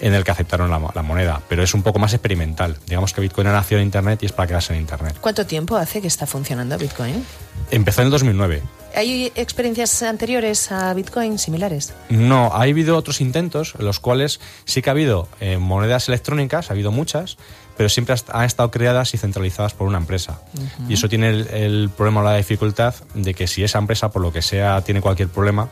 en 0.00 0.14
el 0.14 0.24
que 0.24 0.30
aceptaron 0.30 0.70
la, 0.70 0.78
mo- 0.78 0.92
la 0.94 1.02
moneda, 1.02 1.40
pero 1.48 1.62
es 1.62 1.74
un 1.74 1.82
poco 1.82 1.98
más 1.98 2.12
experimental. 2.14 2.76
Digamos 2.86 3.12
que 3.12 3.20
Bitcoin 3.20 3.46
ha 3.48 3.52
nacido 3.52 3.80
en 3.80 3.86
internet 3.86 4.20
y 4.22 4.26
es 4.26 4.32
para 4.32 4.46
quedarse 4.46 4.72
en 4.74 4.80
internet. 4.80 5.16
¿Cuánto 5.20 5.46
tiempo 5.46 5.76
hace 5.76 6.00
que 6.00 6.06
está 6.08 6.26
funcionando 6.26 6.76
Bitcoin? 6.78 7.24
Empezó 7.70 8.02
en 8.02 8.06
el 8.06 8.10
2009. 8.12 8.62
¿Hay 8.94 9.30
experiencias 9.34 10.02
anteriores 10.02 10.72
a 10.72 10.92
Bitcoin 10.94 11.38
similares? 11.38 11.92
No, 12.08 12.50
ha 12.54 12.62
habido 12.62 12.96
otros 12.96 13.20
intentos 13.20 13.74
en 13.78 13.84
los 13.84 14.00
cuales 14.00 14.40
sí 14.64 14.80
que 14.82 14.90
ha 14.90 14.92
habido 14.92 15.28
eh, 15.40 15.58
monedas 15.58 16.08
electrónicas, 16.08 16.70
ha 16.70 16.72
habido 16.72 16.90
muchas, 16.90 17.36
pero 17.76 17.88
siempre 17.90 18.16
han 18.32 18.44
estado 18.44 18.70
creadas 18.70 19.12
y 19.14 19.18
centralizadas 19.18 19.74
por 19.74 19.86
una 19.86 19.98
empresa. 19.98 20.40
Y 20.88 20.94
eso 20.94 21.08
tiene 21.08 21.28
el, 21.28 21.48
el 21.48 21.90
problema 21.94 22.20
o 22.20 22.24
la 22.24 22.36
dificultad 22.36 22.94
de 23.14 23.34
que 23.34 23.46
si 23.46 23.62
esa 23.62 23.78
empresa, 23.78 24.10
por 24.10 24.22
lo 24.22 24.32
que 24.32 24.42
sea, 24.42 24.80
tiene 24.80 25.00
cualquier 25.00 25.28
problema, 25.28 25.68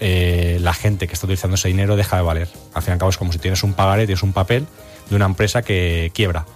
eh, 0.00 0.58
la 0.60 0.74
gente 0.74 1.06
que 1.06 1.14
está 1.14 1.26
utilizando 1.26 1.54
ese 1.56 1.68
dinero 1.68 1.96
deja 1.96 2.16
de 2.16 2.22
valer. 2.22 2.48
Al 2.74 2.82
fin 2.82 2.90
y 2.90 2.94
al 2.94 2.98
cabo 2.98 3.10
es 3.10 3.16
como 3.18 3.32
si 3.32 3.38
tienes 3.38 3.62
un 3.62 3.74
pagaré, 3.74 4.06
tienes 4.06 4.22
un 4.22 4.32
papel 4.32 4.66
de 5.10 5.16
una 5.16 5.26
empresa 5.26 5.62
que 5.62 6.10
quiebra. 6.14 6.46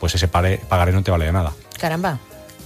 Pues 0.00 0.14
ese 0.14 0.28
pagaré 0.28 0.92
no 0.92 1.02
te 1.02 1.10
vale 1.10 1.26
de 1.26 1.32
nada. 1.32 1.52
Caramba. 1.78 2.18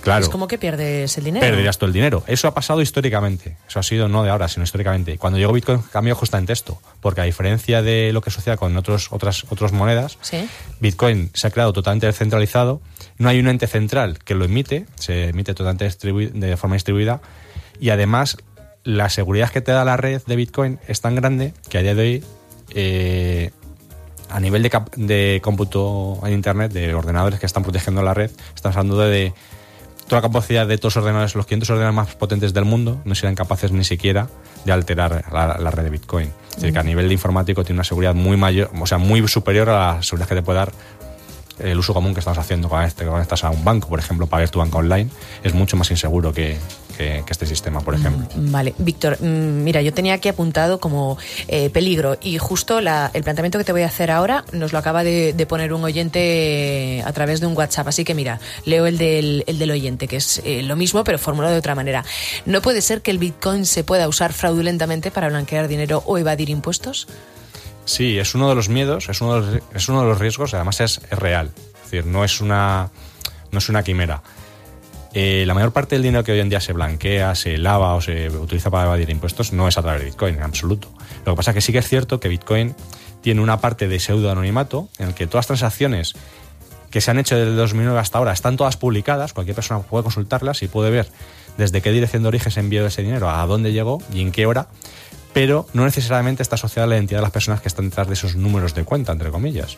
Claro. 0.03 0.25
Es 0.25 0.29
como 0.31 0.49
que 0.49 0.59
pierdes 0.59 1.17
el 1.17 1.23
dinero. 1.23 1.47
Perderías 1.47 1.79
todo 1.79 1.87
el 1.87 1.93
dinero. 1.93 2.25
Eso 2.27 2.49
ha 2.49 2.55
pasado 2.55 2.83
históricamente. 2.83 3.57
Eso 3.69 3.79
ha 3.79 3.85
sido 3.85 4.09
no 4.09 4.25
de 4.25 4.31
ahora, 4.31 4.49
sino 4.49 4.65
históricamente. 4.65 5.17
Cuando 5.17 5.39
llegó 5.39 5.53
Bitcoin 5.53 5.81
cambió 5.93 6.17
justamente 6.17 6.53
esto. 6.53 6.81
Porque 7.01 7.21
a 7.21 7.25
diferencia 7.25 7.83
de 7.83 8.13
lo 8.13 8.21
que 8.21 8.31
sucede 8.31 8.57
con 8.57 8.77
otros, 8.77 9.09
otras, 9.13 9.45
otras 9.49 9.71
monedas, 9.71 10.19
Sí. 10.21 10.49
Bitcoin 10.81 11.31
se 11.35 11.47
ha 11.47 11.51
creado 11.51 11.73
totalmente 11.73 12.09
descentralizado. 12.09 12.81
No 13.19 13.29
hay 13.29 13.39
un 13.39 13.47
ente 13.47 13.69
central 13.69 14.19
que 14.25 14.35
lo 14.35 14.45
emite. 14.45 14.87
Se 14.97 15.29
emite 15.29 15.55
totalmente 15.55 15.89
de 15.89 16.57
forma 16.57 16.75
distribuida. 16.75 17.21
Y 17.79 17.91
además, 17.91 18.39
la 18.85 19.09
seguridad 19.09 19.51
que 19.51 19.61
te 19.61 19.73
da 19.73 19.85
la 19.85 19.97
red 19.97 20.23
de 20.27 20.37
Bitcoin 20.37 20.79
es 20.89 21.01
tan 21.01 21.15
grande 21.15 21.55
que 21.69 21.79
a 21.79 21.83
día 21.83 21.95
de 21.95 22.03
hoy, 22.03 22.25
eh, 22.71 23.51
a 24.29 24.41
nivel 24.41 24.63
de, 24.63 24.83
de 24.97 25.41
cómputo 25.43 26.19
en 26.25 26.33
Internet, 26.33 26.73
de 26.73 26.95
ordenadores 26.95 27.39
que 27.39 27.47
están 27.47 27.63
protegiendo 27.63 28.03
la 28.03 28.15
red, 28.15 28.31
estamos 28.55 28.77
hablando 28.77 28.99
de, 28.99 29.09
de 29.11 29.35
toda 30.09 30.21
la 30.21 30.29
capacidad 30.29 30.67
de 30.67 30.79
todos 30.79 30.97
los 30.97 31.05
ordenadores, 31.05 31.35
los 31.35 31.47
500 31.47 31.71
ordenadores 31.71 31.97
más 31.97 32.15
potentes 32.17 32.53
del 32.53 32.65
mundo, 32.65 33.01
no 33.05 33.15
serán 33.15 33.35
capaces 33.35 33.73
ni 33.73 33.85
siquiera 33.85 34.29
de 34.65 34.73
alterar 34.73 35.25
la, 35.33 35.59
la 35.59 35.71
red 35.71 35.85
de 35.85 35.91
Bitcoin. 35.91 36.33
Es 36.51 36.57
decir, 36.57 36.73
que 36.73 36.79
a 36.79 36.83
nivel 36.83 37.09
de 37.09 37.15
informático 37.15 37.65
tiene 37.65 37.79
una 37.79 37.85
seguridad 37.85 38.15
muy 38.15 38.37
mayor, 38.37 38.71
o 38.79 38.87
sea, 38.87 38.99
muy 38.99 39.27
superior 39.29 39.69
a 39.71 39.95
la 39.95 40.03
seguridad 40.03 40.29
que 40.29 40.35
te 40.35 40.43
puede 40.43 40.59
dar 40.59 40.73
el 41.59 41.79
uso 41.79 41.95
común 41.95 42.15
que 42.15 42.21
estamos 42.21 42.39
haciendo 42.39 42.69
cuando 42.69 43.21
estás 43.21 43.45
a 43.45 43.51
un 43.51 43.65
banco, 43.65 43.89
por 43.89 43.99
ejemplo, 43.99 44.27
para 44.27 44.41
ver 44.41 44.51
tu 44.51 44.59
banca 44.59 44.79
online, 44.79 45.11
es 45.43 45.55
mucho 45.55 45.77
más 45.77 45.91
inseguro 45.91 46.33
que, 46.33 46.59
que- 46.97 47.23
que 47.27 47.33
este 47.33 47.47
sistema, 47.47 47.81
por 47.81 47.95
ejemplo. 47.95 48.27
Vale, 48.37 48.75
Víctor, 48.79 49.19
mm, 49.21 49.63
mira, 49.65 49.83
yo 49.83 49.93
tenía 49.93 50.15
aquí 50.15 50.29
apuntado 50.29 50.79
como 50.81 51.19
eh, 51.49 51.71
peligro 51.71 52.17
y 52.23 52.39
justo 52.39 52.81
la- 52.81 53.11
el 53.15 53.23
planteamiento 53.23 53.59
que 53.59 53.65
te 53.65 53.73
voy 53.73 53.83
a 53.83 53.87
hacer 53.87 54.11
ahora 54.11 54.45
nos 54.53 54.73
lo 54.73 54.79
acaba 54.79 55.03
de, 55.05 55.33
de 55.33 55.47
poner 55.47 55.73
un 55.73 55.83
oyente 55.85 57.03
a 57.05 57.13
través 57.13 57.41
de 57.41 57.47
un 57.47 57.57
WhatsApp, 57.57 57.89
así 57.89 58.05
que 58.05 58.15
mira, 58.15 58.41
leo 58.65 58.87
el 58.87 58.99
del, 58.99 59.45
el 59.47 59.59
del 59.59 59.71
oyente, 59.71 60.09
que 60.09 60.17
es 60.17 60.41
eh, 60.45 60.63
lo 60.63 60.77
mismo 60.77 61.05
pero 61.05 61.19
formulado 61.19 61.53
de 61.53 61.59
otra 61.59 61.75
manera. 61.75 62.05
¿No 62.47 62.63
puede 62.63 62.81
ser 62.83 63.03
que 63.03 63.11
el 63.11 63.19
Bitcoin 63.19 63.67
se 63.67 63.85
pueda 63.85 64.09
usar 64.09 64.33
fraudulentamente 64.33 65.11
para 65.11 65.29
blanquear 65.29 65.69
dinero 65.69 66.03
o 66.07 66.19
evadir 66.19 66.51
impuestos? 66.51 67.09
Sí, 67.85 68.19
es 68.19 68.35
uno 68.35 68.49
de 68.49 68.55
los 68.55 68.69
miedos, 68.69 69.09
es 69.09 69.21
uno 69.21 69.41
de 69.41 69.53
los, 69.57 69.63
es 69.75 69.89
uno 69.89 70.03
de 70.03 70.09
los 70.09 70.19
riesgos, 70.19 70.55
además 70.55 70.81
es, 70.81 71.01
es 71.11 71.19
real. 71.19 71.51
Es 71.85 71.91
decir, 71.91 72.07
no 72.07 72.25
es 72.25 72.41
una, 72.41 72.91
no 73.51 73.59
es 73.59 73.69
una 73.69 73.83
quimera. 73.83 74.23
Eh, 75.15 75.45
la 75.47 75.53
mayor 75.55 75.73
parte 75.73 75.95
del 75.95 76.03
dinero 76.03 76.25
que 76.25 76.33
hoy 76.33 76.41
en 76.41 76.49
día 76.49 76.61
se 76.61 76.73
blanquea, 76.73 77.35
se 77.35 77.59
lava 77.59 77.95
o 77.95 78.01
se 78.01 78.31
utiliza 78.31 78.71
para 78.71 78.85
evadir 78.85 79.11
impuestos 79.11 79.53
no 79.53 79.69
es 79.69 79.77
a 79.77 79.83
través 79.83 80.01
de 80.01 80.07
Bitcoin, 80.07 80.37
en 80.37 80.43
absoluto. 80.43 80.89
Lo 81.27 81.33
que 81.33 81.37
pasa 81.37 81.51
es 81.51 81.57
que 81.57 81.61
sí 81.61 81.73
que 81.73 81.79
es 81.79 81.89
cierto 81.89 82.19
que 82.19 82.29
Bitcoin 82.29 82.75
tiene 83.21 83.41
una 83.41 83.61
parte 83.61 83.89
de 83.89 84.01
pseudo-anonimato 84.01 84.89
en 84.99 85.09
el 85.09 85.15
que 85.15 85.27
todas 85.27 85.43
las 85.43 85.59
transacciones 85.59 86.15
que 86.91 87.01
se 87.01 87.11
han 87.11 87.19
hecho 87.19 87.37
desde 87.37 87.51
el 87.51 87.57
2009 87.57 87.99
hasta 87.99 88.19
ahora 88.19 88.33
están 88.33 88.57
todas 88.57 88.77
publicadas, 88.77 89.33
cualquier 89.33 89.55
persona 89.55 89.81
puede 89.81 90.03
consultarlas 90.03 90.63
y 90.63 90.69
puede 90.69 90.91
ver 90.91 91.09
desde 91.57 91.81
qué 91.83 91.91
dirección 91.91 92.23
de 92.23 92.29
origen 92.29 92.53
se 92.53 92.61
envió 92.61 92.87
ese 92.87 93.03
dinero, 93.03 93.31
a 93.31 93.47
dónde 93.47 93.73
llegó 93.73 94.03
y 94.13 94.21
en 94.21 94.33
qué 94.33 94.47
hora, 94.47 94.69
pero 95.33 95.67
no 95.73 95.85
necesariamente 95.85 96.43
está 96.43 96.57
asociada 96.57 96.85
a 96.85 96.89
la 96.89 96.97
identidad 96.97 97.19
de 97.19 97.23
las 97.23 97.31
personas 97.31 97.61
que 97.61 97.69
están 97.69 97.89
detrás 97.89 98.09
de 98.09 98.15
esos 98.15 98.37
números 98.37 98.75
de 98.75 98.85
cuenta, 98.85 99.13
entre 99.13 99.31
comillas. 99.31 99.77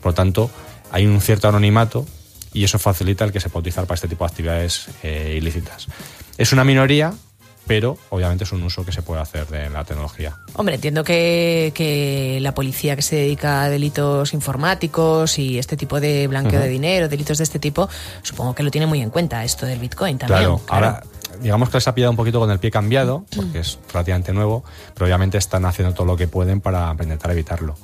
Por 0.00 0.12
lo 0.12 0.14
tanto, 0.14 0.50
hay 0.90 1.06
un 1.06 1.20
cierto 1.20 1.48
anonimato 1.48 2.06
y 2.52 2.64
eso 2.64 2.78
facilita 2.78 3.24
el 3.24 3.32
que 3.32 3.40
se 3.40 3.48
pueda 3.48 3.60
utilizar 3.60 3.86
para 3.86 3.96
este 3.96 4.08
tipo 4.08 4.24
de 4.24 4.30
actividades 4.30 4.88
eh, 5.02 5.34
ilícitas. 5.38 5.86
Es 6.36 6.52
una 6.52 6.64
minoría, 6.64 7.12
pero 7.66 7.98
obviamente 8.10 8.44
es 8.44 8.52
un 8.52 8.62
uso 8.62 8.84
que 8.84 8.92
se 8.92 9.02
puede 9.02 9.20
hacer 9.20 9.46
de 9.48 9.68
la 9.70 9.84
tecnología. 9.84 10.36
Hombre, 10.54 10.76
entiendo 10.76 11.04
que, 11.04 11.72
que 11.74 12.38
la 12.40 12.54
policía 12.54 12.96
que 12.96 13.02
se 13.02 13.16
dedica 13.16 13.62
a 13.62 13.68
delitos 13.68 14.32
informáticos 14.32 15.38
y 15.38 15.58
este 15.58 15.76
tipo 15.76 16.00
de 16.00 16.26
blanqueo 16.28 16.60
de 16.60 16.68
dinero, 16.68 17.08
delitos 17.08 17.38
de 17.38 17.44
este 17.44 17.58
tipo, 17.58 17.88
supongo 18.22 18.54
que 18.54 18.62
lo 18.62 18.70
tiene 18.70 18.86
muy 18.86 19.02
en 19.02 19.10
cuenta 19.10 19.44
esto 19.44 19.66
del 19.66 19.78
Bitcoin 19.78 20.18
también. 20.18 20.40
Claro, 20.40 20.60
ahora 20.68 21.02
digamos 21.40 21.68
que 21.68 21.76
les 21.76 21.88
ha 21.88 21.94
pillado 21.94 22.10
un 22.10 22.16
poquito 22.16 22.40
con 22.40 22.50
el 22.50 22.58
pie 22.58 22.70
cambiado, 22.70 23.24
porque 23.34 23.60
es 23.60 23.78
relativamente 23.92 24.32
nuevo, 24.32 24.64
pero 24.94 25.06
obviamente 25.06 25.38
están 25.38 25.64
haciendo 25.64 25.94
todo 25.94 26.06
lo 26.06 26.16
que 26.16 26.26
pueden 26.26 26.60
para 26.60 26.90
intentar 27.00 27.30
evitarlo. 27.30 27.76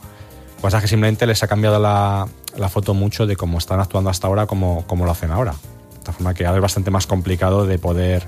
Pasa 0.65 0.79
es 0.79 0.83
que 0.85 0.89
simplemente 0.89 1.27
les 1.27 1.43
ha 1.43 1.47
cambiado 1.47 1.79
la, 1.79 2.27
la 2.57 2.69
foto 2.71 2.95
mucho 2.95 3.27
de 3.27 3.37
cómo 3.37 3.59
están 3.59 3.81
actuando 3.81 4.09
hasta 4.09 4.27
ahora 4.29 4.47
como, 4.47 4.87
como 4.87 5.05
lo 5.05 5.11
hacen 5.11 5.31
ahora. 5.31 5.53
De 5.53 5.99
tal 6.05 6.15
forma 6.15 6.33
que 6.33 6.47
ahora 6.47 6.57
es 6.57 6.63
bastante 6.63 6.91
más 6.91 7.07
complicado 7.07 7.67
de 7.67 7.79
poder 7.79 8.27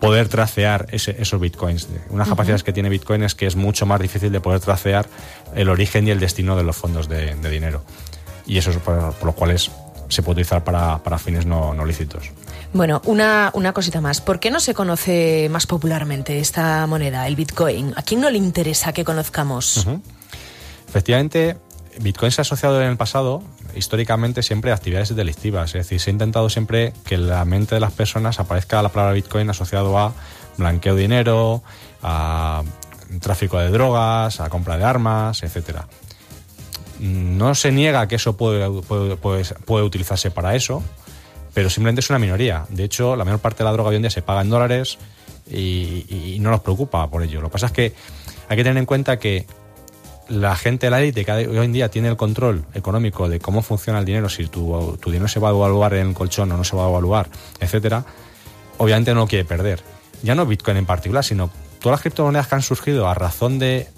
poder 0.00 0.28
tracear 0.28 0.86
ese- 0.90 1.14
esos 1.20 1.40
bitcoins. 1.40 1.86
Una 2.10 2.22
Ujú. 2.24 2.30
capacidad 2.30 2.60
que 2.60 2.72
tiene 2.72 2.88
Bitcoin 2.88 3.22
es 3.22 3.34
que 3.36 3.46
es 3.46 3.54
mucho 3.56 3.84
más 3.86 4.00
difícil 4.00 4.30
de 4.32 4.40
poder 4.40 4.58
tracear 4.60 5.06
el 5.54 5.68
origen 5.68 6.06
y 6.08 6.10
el 6.10 6.18
destino 6.20 6.56
de 6.56 6.62
los 6.64 6.76
fondos 6.76 7.08
de, 7.08 7.34
de 7.36 7.48
dinero. 7.50 7.82
Y 8.46 8.58
eso 8.58 8.70
es 8.70 8.76
por, 8.78 9.12
por 9.14 9.26
lo 9.26 9.32
cual 9.34 9.52
es- 9.52 9.70
se 10.08 10.22
puede 10.22 10.34
utilizar 10.34 10.64
para, 10.64 10.98
para 10.98 11.18
fines 11.18 11.46
no, 11.46 11.74
no 11.74 11.84
lícitos. 11.84 12.30
Bueno, 12.72 13.02
una, 13.04 13.50
una 13.54 13.72
cosita 13.72 14.00
más. 14.00 14.20
¿Por 14.20 14.40
qué 14.40 14.50
no 14.50 14.58
se 14.58 14.74
conoce 14.74 15.48
más 15.50 15.66
popularmente 15.68 16.38
esta 16.40 16.84
moneda, 16.88 17.26
el 17.28 17.36
Bitcoin? 17.36 17.92
¿A 17.96 18.02
quién 18.02 18.20
no 18.20 18.30
le 18.30 18.38
interesa 18.38 18.92
que 18.92 19.04
conozcamos? 19.04 19.86
Efectivamente, 20.88 21.56
Bitcoin 22.00 22.30
se 22.30 22.40
ha 22.40 22.42
asociado 22.42 22.80
en 22.80 22.88
el 22.88 22.96
pasado, 22.96 23.42
históricamente, 23.74 24.42
siempre 24.42 24.70
a 24.70 24.74
actividades 24.74 25.14
delictivas. 25.14 25.74
Es 25.74 25.86
decir, 25.86 26.00
se 26.00 26.10
ha 26.10 26.12
intentado 26.12 26.48
siempre 26.48 26.92
que 27.04 27.16
en 27.16 27.28
la 27.28 27.44
mente 27.44 27.74
de 27.74 27.80
las 27.80 27.92
personas 27.92 28.38
aparezca 28.40 28.82
la 28.82 28.88
palabra 28.90 29.14
Bitcoin 29.14 29.50
asociado 29.50 29.98
a 29.98 30.12
blanqueo 30.56 30.94
de 30.94 31.02
dinero, 31.02 31.62
a 32.02 32.62
tráfico 33.20 33.58
de 33.58 33.70
drogas, 33.70 34.40
a 34.40 34.48
compra 34.48 34.76
de 34.78 34.84
armas, 34.84 35.42
etcétera. 35.42 35.88
No 37.00 37.54
se 37.54 37.72
niega 37.72 38.06
que 38.08 38.16
eso 38.16 38.36
puede, 38.36 38.66
utilizarse 39.82 40.30
para 40.30 40.54
eso, 40.54 40.82
pero 41.54 41.70
simplemente 41.70 42.00
es 42.00 42.10
una 42.10 42.18
minoría. 42.18 42.64
De 42.68 42.84
hecho, 42.84 43.16
la 43.16 43.24
mayor 43.24 43.40
parte 43.40 43.58
de 43.58 43.64
la 43.64 43.72
droga 43.72 43.90
hoy 43.90 43.96
en 43.96 44.02
día 44.02 44.10
se 44.10 44.22
paga 44.22 44.42
en 44.42 44.50
dólares 44.50 44.98
y- 45.50 46.34
y 46.34 46.38
no 46.40 46.50
nos 46.50 46.60
preocupa 46.60 47.08
por 47.08 47.22
ello. 47.22 47.40
Lo 47.40 47.48
que 47.48 47.52
pasa 47.52 47.66
es 47.66 47.72
que 47.72 47.94
hay 48.48 48.56
que 48.56 48.64
tener 48.64 48.78
en 48.78 48.86
cuenta 48.86 49.18
que 49.18 49.46
la 50.28 50.56
gente 50.56 50.86
de 50.86 50.90
la 50.90 51.00
élite 51.00 51.24
que 51.24 51.32
hoy 51.32 51.64
en 51.64 51.72
día 51.72 51.90
tiene 51.90 52.08
el 52.08 52.16
control 52.16 52.64
económico 52.74 53.28
de 53.28 53.40
cómo 53.40 53.62
funciona 53.62 53.98
el 53.98 54.04
dinero, 54.04 54.28
si 54.28 54.46
tu, 54.46 54.96
tu 55.00 55.10
dinero 55.10 55.28
se 55.28 55.40
va 55.40 55.48
a 55.48 55.52
evaluar 55.52 55.94
en 55.94 56.08
el 56.08 56.14
colchón 56.14 56.52
o 56.52 56.56
no 56.56 56.64
se 56.64 56.76
va 56.76 56.84
a 56.84 56.88
evaluar, 56.88 57.28
etcétera, 57.60 58.04
obviamente 58.76 59.14
no 59.14 59.26
quiere 59.26 59.44
perder. 59.44 59.82
Ya 60.22 60.34
no 60.34 60.46
Bitcoin 60.46 60.76
en 60.76 60.86
particular, 60.86 61.24
sino 61.24 61.50
todas 61.80 61.98
las 61.98 62.00
criptomonedas 62.02 62.48
que 62.48 62.54
han 62.56 62.62
surgido 62.62 63.08
a 63.08 63.14
razón 63.14 63.58
de 63.58 63.88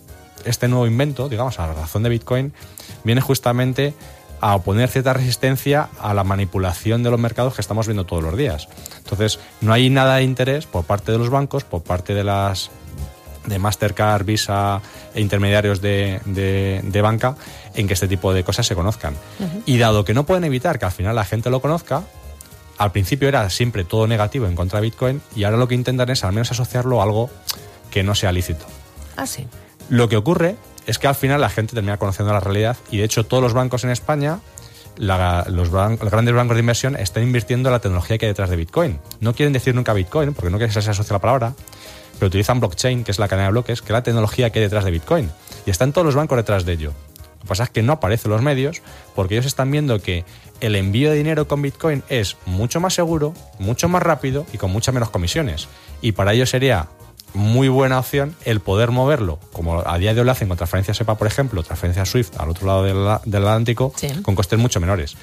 este 0.45 0.69
nuevo 0.69 0.87
invento, 0.87 1.29
digamos, 1.29 1.59
a 1.59 1.73
razón 1.73 2.03
de 2.03 2.11
Bitcoin, 2.11 2.53
viene 3.05 3.21
justamente 3.21 3.95
a 4.41 4.55
oponer 4.55 4.89
cierta 4.89 5.13
resistencia 5.13 5.91
a 6.01 6.15
la 6.15 6.25
manipulación 6.25 7.03
de 7.03 7.11
los 7.11 7.21
mercados 7.21 7.55
que 7.55 7.61
estamos 7.61 7.87
viendo 7.87 8.07
todos 8.07 8.23
los 8.23 8.37
días. 8.37 8.69
Entonces, 8.99 9.39
no 9.61 9.73
hay 9.73 9.91
nada 9.91 10.17
de 10.17 10.23
interés 10.23 10.67
por 10.67 10.85
parte 10.85 11.13
de 11.13 11.19
los 11.19 11.29
bancos, 11.29 11.65
por 11.65 11.83
parte 11.83 12.15
de 12.15 12.25
las 12.25 12.71
de 13.51 13.59
Mastercard, 13.59 14.25
Visa 14.25 14.81
e 15.15 15.21
intermediarios 15.21 15.83
de, 15.83 16.21
de- 16.25 16.81
de 16.83 17.03
banca 17.03 17.37
en 17.75 17.87
que 17.87 17.93
este 17.95 18.09
tipo 18.09 18.33
de 18.33 18.43
cosas 18.45 18.67
se 18.67 18.75
conozcan. 18.75 19.15
Y 19.67 19.77
dado 19.77 20.05
que 20.07 20.15
no 20.15 20.25
pueden 20.25 20.45
evitar 20.45 20.79
que 20.79 20.87
al 20.87 20.93
final 20.93 21.15
la 21.15 21.25
gente 21.27 21.51
lo 21.51 21.61
conozca, 21.61 22.05
al 22.79 22.93
principio 22.93 23.29
era 23.29 23.51
siempre 23.51 23.85
todo 23.85 24.07
negativo 24.07 24.47
en 24.47 24.57
contra 24.57 24.79
de 24.81 24.85
Bitcoin 24.87 25.21
y 25.37 25.45
ahora 25.45 25.59
lo 25.59 25.69
que 25.69 25.75
intentan 25.75 26.09
es 26.09 26.25
al 26.25 26.33
menos 26.33 26.51
asociarlo 26.51 27.01
a 27.01 27.05
algo 27.05 27.29
que 27.91 28.03
no 28.03 28.15
sea 28.15 28.33
lícito. 28.33 28.65
Ah, 29.17 29.27
sí. 29.27 29.47
Lo 29.91 30.09
que 30.09 30.17
ocurre 30.17 30.57
es 30.87 30.99
que 30.99 31.07
al 31.07 31.15
final 31.15 31.41
la 31.43 31.51
gente 31.51 31.75
termina 31.75 31.99
conociendo 31.99 32.33
la 32.33 32.41
realidad 32.41 32.77
y 32.91 32.97
de 32.99 33.05
hecho 33.05 33.27
todos 33.27 33.43
los 33.43 33.53
bancos 33.53 33.85
en 33.85 33.91
España, 33.91 34.41
la- 34.97 35.45
los, 35.49 35.71
ban- 35.71 35.99
los 36.01 36.11
grandes 36.11 36.35
bancos 36.35 36.57
de 36.57 36.61
inversión 36.61 36.97
están 36.97 37.23
invirtiendo 37.23 37.69
en 37.69 37.73
la 37.75 37.81
tecnología 37.81 38.17
que 38.17 38.27
hay 38.27 38.31
detrás 38.31 38.49
de 38.51 38.57
Bitcoin. 38.57 38.99
No 39.21 39.35
quieren 39.35 39.53
decir 39.53 39.75
nunca 39.75 39.93
Bitcoin 39.93 40.33
porque 40.33 40.51
no 40.51 40.57
quieren 40.57 40.75
que 40.75 40.81
se 40.81 40.91
asocie 40.91 41.13
la 41.13 41.19
palabra, 41.19 41.53
pero 42.21 42.29
utilizan 42.29 42.61
blockchain, 42.61 43.03
que 43.03 43.13
es 43.13 43.19
la 43.19 43.29
cadena 43.29 43.47
de 43.47 43.53
bloques, 43.53 43.81
que 43.81 43.87
es 43.87 43.93
la 43.93 44.03
tecnología 44.03 44.51
que 44.51 44.59
hay 44.59 44.65
detrás 44.65 44.85
de 44.85 44.91
Bitcoin. 44.91 45.31
Y 45.65 45.71
están 45.71 45.95
todos 45.95 46.05
los 46.05 46.15
bancos 46.15 46.37
detrás 46.37 46.67
de 46.67 46.75
ello. 46.75 46.93
Lo 47.37 47.41
que 47.41 47.49
pasa 47.49 47.65
es 47.65 47.71
que 47.71 47.83
no 47.83 47.95
aparecen 47.95 48.31
los 48.31 48.43
medios 48.43 48.83
porque 49.15 49.35
ellos 49.37 49.47
están 49.47 49.71
viendo 49.71 49.99
que 50.03 50.27
el 50.61 50.77
envío 50.77 51.11
de 51.11 51.17
dinero 51.17 51.49
con 51.49 51.63
Bitcoin 51.63 52.03
es 52.11 52.37
mucho 52.45 52.79
más 52.79 52.93
seguro, 52.93 53.33
mucho 53.59 53.89
más 53.89 54.03
rápido 54.03 54.45
y 54.53 54.59
con 54.59 54.71
muchas 54.71 54.93
menos 54.93 55.09
comisiones. 55.09 55.69
Y 56.03 56.13
para 56.13 56.35
ellos 56.35 56.51
sería 56.51 56.89
muy 57.33 57.69
buena 57.69 57.99
opción 57.99 58.37
el 58.45 58.61
poder 58.61 58.91
moverlo, 58.91 59.39
como 59.55 59.81
a 59.81 59.97
día 59.97 60.13
de 60.13 60.21
hoy 60.21 60.27
lo 60.27 60.33
hacen 60.33 60.49
con 60.49 60.59
transferencia 60.59 60.93
SEPA, 60.93 61.17
por 61.17 61.27
ejemplo, 61.27 61.63
transferencia 61.63 62.05
SWIFT 62.05 62.39
al 62.39 62.51
otro 62.51 62.67
lado 62.67 62.83
del, 62.83 63.19
del 63.25 63.43
Atlántico, 63.43 63.95
con 64.23 64.35
costes 64.35 64.59
mucho 64.59 64.79
menores. 64.79 65.17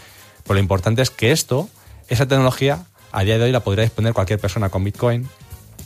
Pero 0.43 0.56
lo 0.56 0.60
importante 0.60 1.04
es 1.04 1.12
que 1.12 1.32
esto, 1.32 1.70
esa 2.08 2.26
tecnología, 2.26 2.86
a 3.12 3.24
día 3.24 3.38
de 3.38 3.43
hoy 3.43 3.52
la 3.52 3.60
podría 3.60 3.84
disponer 3.84 4.14
cualquier 4.14 4.39
persona 4.39 4.70
con 4.70 4.84
Bitcoin. 4.84 5.30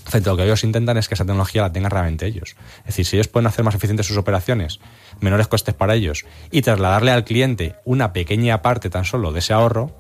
Frente 0.06 0.30
a 0.30 0.34
lo 0.34 0.38
que 0.38 0.44
ellos 0.44 0.64
intentan 0.64 0.98
es 0.98 1.08
que 1.08 1.14
esa 1.14 1.26
tecnología 1.26 1.62
la 1.62 1.72
tengan 1.72 1.92
realmente 1.92 2.26
ellos. 2.26 2.56
Es 2.80 2.86
decir, 2.88 3.06
si 3.06 3.16
ellos 3.18 3.28
pueden 3.28 3.48
hacer 3.48 3.64
más 3.64 3.76
eficientes 3.76 4.08
sus 4.08 4.18
operaciones, 4.18 4.80
menores 5.20 5.48
costes 5.48 5.74
para 5.76 5.94
ellos, 5.94 6.26
y 6.50 6.62
trasladarle 6.64 7.12
al 7.12 7.24
cliente 7.24 7.76
una 7.86 8.12
pequeña 8.12 8.62
parte 8.62 8.90
tan 8.90 9.06
solo 9.06 9.32
de 9.32 9.40
ese 9.40 9.54
ahorro, 9.54 9.92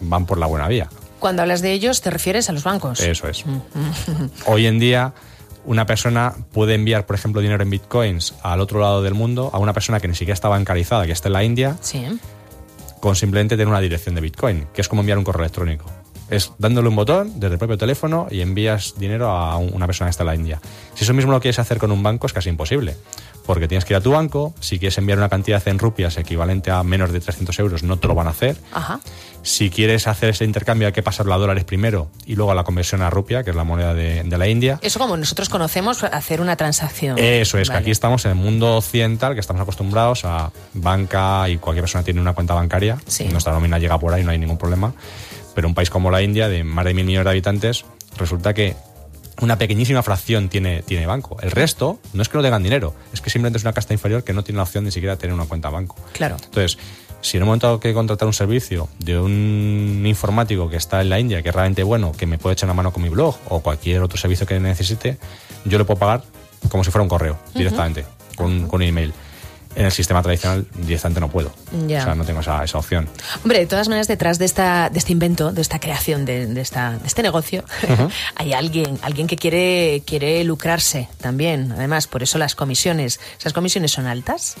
van 0.00 0.24
por 0.26 0.38
la 0.38 0.46
buena 0.46 0.68
vía. 0.68 0.88
Cuando 1.18 1.42
hablas 1.42 1.62
de 1.62 1.72
ellos, 1.72 2.00
te 2.00 2.10
refieres 2.10 2.48
a 2.48 2.52
los 2.52 2.62
bancos. 2.62 3.00
Eso 3.00 3.28
es. 3.28 3.44
Mm. 3.44 3.58
Hoy 4.46 4.66
en 4.66 4.78
día, 4.78 5.12
una 5.64 5.84
persona 5.84 6.34
puede 6.52 6.74
enviar, 6.74 7.04
por 7.06 7.16
ejemplo, 7.16 7.40
dinero 7.40 7.62
en 7.62 7.70
bitcoins 7.70 8.34
al 8.42 8.60
otro 8.60 8.80
lado 8.80 9.02
del 9.02 9.14
mundo 9.14 9.50
a 9.52 9.58
una 9.58 9.72
persona 9.72 9.98
que 9.98 10.06
ni 10.08 10.14
siquiera 10.14 10.34
está 10.34 10.48
bancarizada, 10.48 11.06
que 11.06 11.12
está 11.12 11.28
en 11.28 11.32
la 11.32 11.42
India, 11.42 11.76
Sí. 11.80 12.06
con 13.00 13.16
simplemente 13.16 13.56
tener 13.56 13.68
una 13.68 13.80
dirección 13.80 14.14
de 14.14 14.20
bitcoin, 14.20 14.68
que 14.72 14.80
es 14.80 14.88
como 14.88 15.00
enviar 15.00 15.18
un 15.18 15.24
correo 15.24 15.42
electrónico. 15.42 15.90
Es 16.30 16.52
dándole 16.58 16.88
un 16.88 16.96
botón 16.96 17.40
desde 17.40 17.54
el 17.54 17.58
propio 17.58 17.78
teléfono 17.78 18.26
y 18.30 18.40
envías 18.42 18.94
dinero 18.98 19.30
a 19.30 19.56
un- 19.56 19.72
una 19.72 19.86
persona 19.86 20.08
que 20.08 20.10
está 20.10 20.22
en 20.24 20.26
la 20.26 20.34
India. 20.34 20.60
Si 20.94 21.04
eso 21.04 21.14
mismo 21.14 21.32
lo 21.32 21.40
quieres 21.40 21.58
hacer 21.58 21.78
con 21.78 21.90
un 21.90 22.02
banco, 22.02 22.26
es 22.26 22.32
casi 22.32 22.48
imposible. 22.50 22.96
Porque 23.46 23.66
tienes 23.66 23.86
que 23.86 23.94
ir 23.94 23.96
a 23.96 24.02
tu 24.02 24.10
banco, 24.10 24.52
si 24.60 24.78
quieres 24.78 24.98
enviar 24.98 25.16
una 25.16 25.30
cantidad 25.30 25.66
en 25.68 25.78
rupias 25.78 26.18
equivalente 26.18 26.70
a 26.70 26.82
menos 26.82 27.12
de 27.12 27.20
300 27.20 27.58
euros, 27.60 27.82
no 27.82 27.96
te 27.98 28.06
lo 28.06 28.14
van 28.14 28.26
a 28.26 28.30
hacer. 28.30 28.56
Ajá. 28.72 29.00
Si 29.42 29.70
quieres 29.70 30.06
hacer 30.06 30.28
ese 30.30 30.44
intercambio 30.44 30.86
hay 30.88 30.92
que 30.92 31.02
pasarlo 31.02 31.32
a 31.32 31.38
dólares 31.38 31.64
primero 31.64 32.10
y 32.26 32.34
luego 32.34 32.52
a 32.52 32.54
la 32.54 32.64
conversión 32.64 33.00
a 33.00 33.08
rupia, 33.08 33.44
que 33.44 33.50
es 33.50 33.56
la 33.56 33.64
moneda 33.64 33.94
de, 33.94 34.22
de 34.22 34.36
la 34.38 34.48
India. 34.48 34.78
Eso 34.82 34.98
como 34.98 35.16
nosotros 35.16 35.48
conocemos 35.48 36.04
hacer 36.04 36.42
una 36.42 36.56
transacción. 36.56 37.16
Eso 37.18 37.56
es, 37.56 37.70
que 37.70 37.76
aquí 37.76 37.90
estamos 37.90 38.26
en 38.26 38.32
el 38.32 38.36
mundo 38.36 38.76
occidental, 38.76 39.32
que 39.32 39.40
estamos 39.40 39.62
acostumbrados 39.62 40.26
a 40.26 40.50
banca 40.74 41.48
y 41.48 41.56
cualquier 41.56 41.84
persona 41.84 42.04
tiene 42.04 42.20
una 42.20 42.34
cuenta 42.34 42.52
bancaria. 42.52 42.98
Nuestra 43.30 43.54
nómina 43.54 43.78
llega 43.78 43.98
por 43.98 44.12
ahí, 44.12 44.24
no 44.24 44.30
hay 44.30 44.38
ningún 44.38 44.58
problema. 44.58 44.92
Pero 45.58 45.66
un 45.66 45.74
país 45.74 45.90
como 45.90 46.12
la 46.12 46.22
India, 46.22 46.48
de 46.48 46.62
más 46.62 46.84
de 46.84 46.94
mil 46.94 47.04
millones 47.04 47.24
de 47.24 47.30
habitantes, 47.30 47.84
resulta 48.16 48.54
que 48.54 48.76
una 49.40 49.58
pequeñísima 49.58 50.04
fracción 50.04 50.48
tiene, 50.48 50.82
tiene 50.82 51.04
banco. 51.04 51.36
El 51.42 51.50
resto 51.50 51.98
no 52.12 52.22
es 52.22 52.28
que 52.28 52.36
no 52.36 52.44
tengan 52.44 52.62
dinero, 52.62 52.94
es 53.12 53.20
que 53.20 53.28
simplemente 53.28 53.56
es 53.56 53.64
una 53.64 53.72
casta 53.72 53.92
inferior 53.92 54.22
que 54.22 54.32
no 54.32 54.44
tiene 54.44 54.58
la 54.58 54.62
opción 54.62 54.84
ni 54.84 54.92
siquiera 54.92 55.16
de 55.16 55.20
tener 55.20 55.34
una 55.34 55.46
cuenta 55.46 55.68
banco. 55.68 55.96
Claro. 56.12 56.36
Entonces, 56.44 56.78
si 57.22 57.38
en 57.38 57.42
un 57.42 57.48
momento 57.48 57.66
tengo 57.66 57.80
que 57.80 57.92
contratar 57.92 58.28
un 58.28 58.34
servicio 58.34 58.88
de 59.00 59.18
un 59.18 60.04
informático 60.06 60.70
que 60.70 60.76
está 60.76 61.00
en 61.00 61.08
la 61.08 61.18
India, 61.18 61.42
que 61.42 61.48
es 61.48 61.54
realmente 61.56 61.82
bueno, 61.82 62.12
que 62.12 62.26
me 62.26 62.38
puede 62.38 62.52
echar 62.52 62.68
una 62.68 62.74
mano 62.74 62.92
con 62.92 63.02
mi 63.02 63.08
blog 63.08 63.36
o 63.48 63.58
cualquier 63.58 64.02
otro 64.02 64.16
servicio 64.16 64.46
que 64.46 64.60
necesite, 64.60 65.18
yo 65.64 65.76
le 65.76 65.84
puedo 65.84 65.98
pagar 65.98 66.22
como 66.68 66.84
si 66.84 66.92
fuera 66.92 67.02
un 67.02 67.08
correo, 67.08 67.36
directamente, 67.52 68.04
con, 68.36 68.68
con 68.68 68.80
un 68.80 68.86
email. 68.86 69.12
En 69.78 69.84
el 69.84 69.92
sistema 69.92 70.20
tradicional 70.22 70.66
directamente 70.74 71.20
no 71.20 71.30
puedo. 71.30 71.52
Ya. 71.86 72.00
O 72.00 72.04
sea, 72.04 72.14
no 72.16 72.24
tengo 72.24 72.40
esa, 72.40 72.64
esa 72.64 72.78
opción. 72.78 73.08
Hombre, 73.44 73.60
de 73.60 73.66
todas 73.66 73.88
maneras, 73.88 74.08
detrás 74.08 74.40
de, 74.40 74.44
esta, 74.44 74.90
de 74.90 74.98
este 74.98 75.12
invento, 75.12 75.52
de 75.52 75.62
esta 75.62 75.78
creación, 75.78 76.24
de, 76.24 76.46
de 76.46 76.60
esta, 76.60 76.98
de 76.98 77.06
este 77.06 77.22
negocio, 77.22 77.62
hay 78.34 78.54
alguien, 78.54 78.98
alguien 79.02 79.28
que 79.28 79.36
quiere, 79.36 80.02
quiere 80.04 80.42
lucrarse 80.42 81.08
también. 81.20 81.70
Además, 81.70 82.08
por 82.08 82.24
eso 82.24 82.38
las 82.38 82.56
comisiones. 82.56 83.20
¿Esas 83.38 83.52
comisiones 83.52 83.92
son 83.92 84.08
altas 84.08 84.56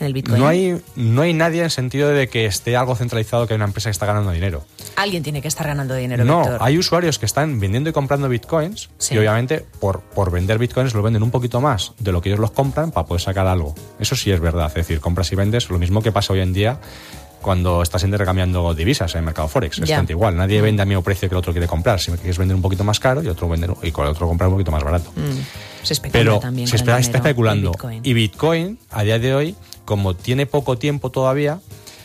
en 0.00 0.06
el 0.06 0.12
Bitcoin? 0.14 0.40
No 0.40 0.48
hay, 0.48 0.80
no 0.96 1.22
hay 1.22 1.32
nadie 1.32 1.58
en 1.60 1.64
el 1.66 1.70
sentido 1.70 2.08
de 2.08 2.28
que 2.28 2.46
esté 2.46 2.76
algo 2.76 2.96
centralizado, 2.96 3.46
que 3.46 3.54
hay 3.54 3.56
una 3.56 3.66
empresa 3.66 3.88
que 3.88 3.92
está 3.92 4.06
ganando 4.06 4.30
dinero. 4.32 4.64
Alguien 4.96 5.22
tiene 5.22 5.40
que 5.42 5.48
estar 5.48 5.66
ganando 5.66 5.94
dinero, 5.94 6.24
No, 6.24 6.40
Víctor. 6.40 6.58
hay 6.60 6.78
usuarios 6.78 7.18
que 7.18 7.26
están 7.26 7.60
vendiendo 7.60 7.90
y 7.90 7.92
comprando 7.92 8.28
bitcoins 8.28 8.88
Sí. 8.98 9.14
y 9.14 9.18
obviamente 9.18 9.64
por, 9.78 10.00
por 10.00 10.30
vender 10.30 10.58
bitcoins 10.58 10.94
lo 10.94 11.02
venden 11.02 11.22
un 11.22 11.30
poquito 11.30 11.60
más 11.60 11.92
de 11.98 12.12
lo 12.12 12.20
que 12.20 12.30
ellos 12.30 12.40
los 12.40 12.50
compran 12.50 12.90
para 12.90 13.06
poder 13.06 13.20
sacar 13.20 13.46
algo. 13.46 13.74
Eso 13.98 14.16
sí 14.16 14.30
es 14.30 14.40
verdad, 14.40 14.66
es 14.68 14.74
decir, 14.74 15.00
compras 15.00 15.30
y 15.32 15.36
vendes, 15.36 15.70
lo 15.70 15.78
mismo 15.78 16.02
que 16.02 16.12
pasa 16.12 16.32
hoy 16.32 16.40
en 16.40 16.52
día 16.52 16.80
cuando 17.40 17.80
estás 17.82 18.02
intercambiando 18.04 18.74
divisas 18.74 19.14
en 19.14 19.20
el 19.20 19.24
mercado 19.24 19.48
Forex. 19.48 19.76
Es 19.76 19.82
exactamente 19.84 20.12
igual, 20.12 20.36
nadie 20.36 20.60
vende 20.60 20.82
al 20.82 20.88
mismo 20.88 21.02
precio 21.02 21.26
que 21.28 21.34
el 21.34 21.38
otro 21.38 21.52
quiere 21.52 21.66
comprar. 21.66 21.98
Si 21.98 22.10
quieres 22.12 22.36
vender 22.36 22.54
un 22.54 22.60
poquito 22.60 22.84
más 22.84 23.00
caro 23.00 23.22
y 23.22 23.28
otro 23.28 23.48
vender 23.48 23.70
y 23.82 23.90
con 23.92 24.04
el 24.04 24.10
otro 24.10 24.28
comprar 24.28 24.48
un 24.48 24.54
poquito 24.56 24.70
más 24.70 24.84
barato. 24.84 25.10
Mm, 25.16 25.82
Se 25.82 25.94
especula 25.94 26.12
Pero 26.20 26.38
también 26.38 26.68
se 26.68 26.76
espera- 26.76 26.98
está 26.98 27.16
especulando. 27.18 27.72
Y 28.02 28.12
Bitcoin, 28.12 28.78
a 28.90 29.02
día 29.04 29.18
de 29.18 29.34
hoy, 29.34 29.54
como 29.90 30.14
tiene 30.14 30.46
poco 30.46 30.78
tiempo 30.78 31.10
todavía, 31.10 31.58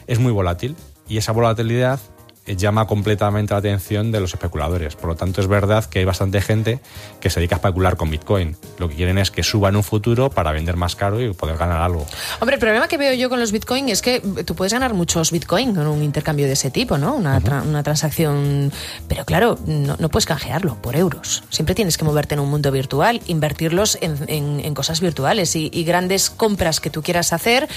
es 0.07 0.17
muy 0.17 0.31
volátil. 0.31 0.75
Y 1.07 1.17
esa 1.17 1.33
volatilidad 1.33 1.99
llama 2.45 2.85
completamente 2.85 3.53
la 3.53 3.59
atención 3.59 4.11
de 4.11 4.19
los 4.19 4.33
especuladores. 4.33 4.95
Por 4.95 5.09
lo 5.09 5.15
tanto, 5.15 5.41
es 5.41 5.47
verdad 5.47 5.85
que 5.85 5.99
hay 5.99 6.05
bastante 6.05 6.41
gente 6.41 6.79
que 7.19 7.29
se 7.29 7.39
dedica 7.39 7.55
a 7.55 7.57
especular 7.57 7.97
con 7.97 8.11
Bitcoin. 8.11 8.55
Lo 8.77 8.87
que 8.87 8.95
quieren 8.95 9.17
es 9.17 9.31
que 9.31 9.41
suba 9.41 9.69
en 9.69 9.75
un 9.77 9.83
futuro 9.83 10.29
para 10.29 10.51
vender 10.51 10.75
más 10.75 10.95
caro 10.95 11.19
y 11.21 11.33
poder 11.33 11.57
ganar 11.57 11.81
algo. 11.81 12.05
Hombre, 12.39 12.55
el 12.55 12.59
problema 12.59 12.87
que 12.87 12.97
veo 12.97 13.13
yo 13.13 13.29
con 13.29 13.39
los 13.39 13.51
Bitcoin 13.51 13.89
es 13.89 14.01
que 14.01 14.19
tú 14.45 14.53
puedes 14.55 14.73
ganar 14.73 14.93
muchos 14.93 15.31
Bitcoin 15.31 15.73
con 15.73 15.87
un 15.87 16.03
intercambio 16.03 16.45
de 16.45 16.53
ese 16.53 16.69
tipo, 16.69 16.97
¿no? 16.97 17.15
Una, 17.15 17.41
tra- 17.41 17.63
una 17.67 17.81
transacción. 17.81 18.71
Pero 19.07 19.25
claro, 19.25 19.57
no, 19.65 19.95
no 19.99 20.09
puedes 20.09 20.25
canjearlo 20.25 20.75
por 20.81 20.95
euros. 20.95 21.43
Siempre 21.49 21.73
tienes 21.73 21.97
que 21.97 22.05
moverte 22.05 22.35
en 22.35 22.41
un 22.41 22.49
mundo 22.49 22.71
virtual, 22.71 23.21
invertirlos 23.27 23.97
en, 24.01 24.17
en- 24.27 24.59
en 24.59 24.73
cosas 24.73 25.01
virtuales 25.01 25.55
y, 25.55 25.69
y 25.73 25.83
grandes 25.83 26.29
compras 26.29 26.79
que 26.79 26.89
tú 26.89 27.01
quieras 27.01 27.33
hacer. 27.33 27.67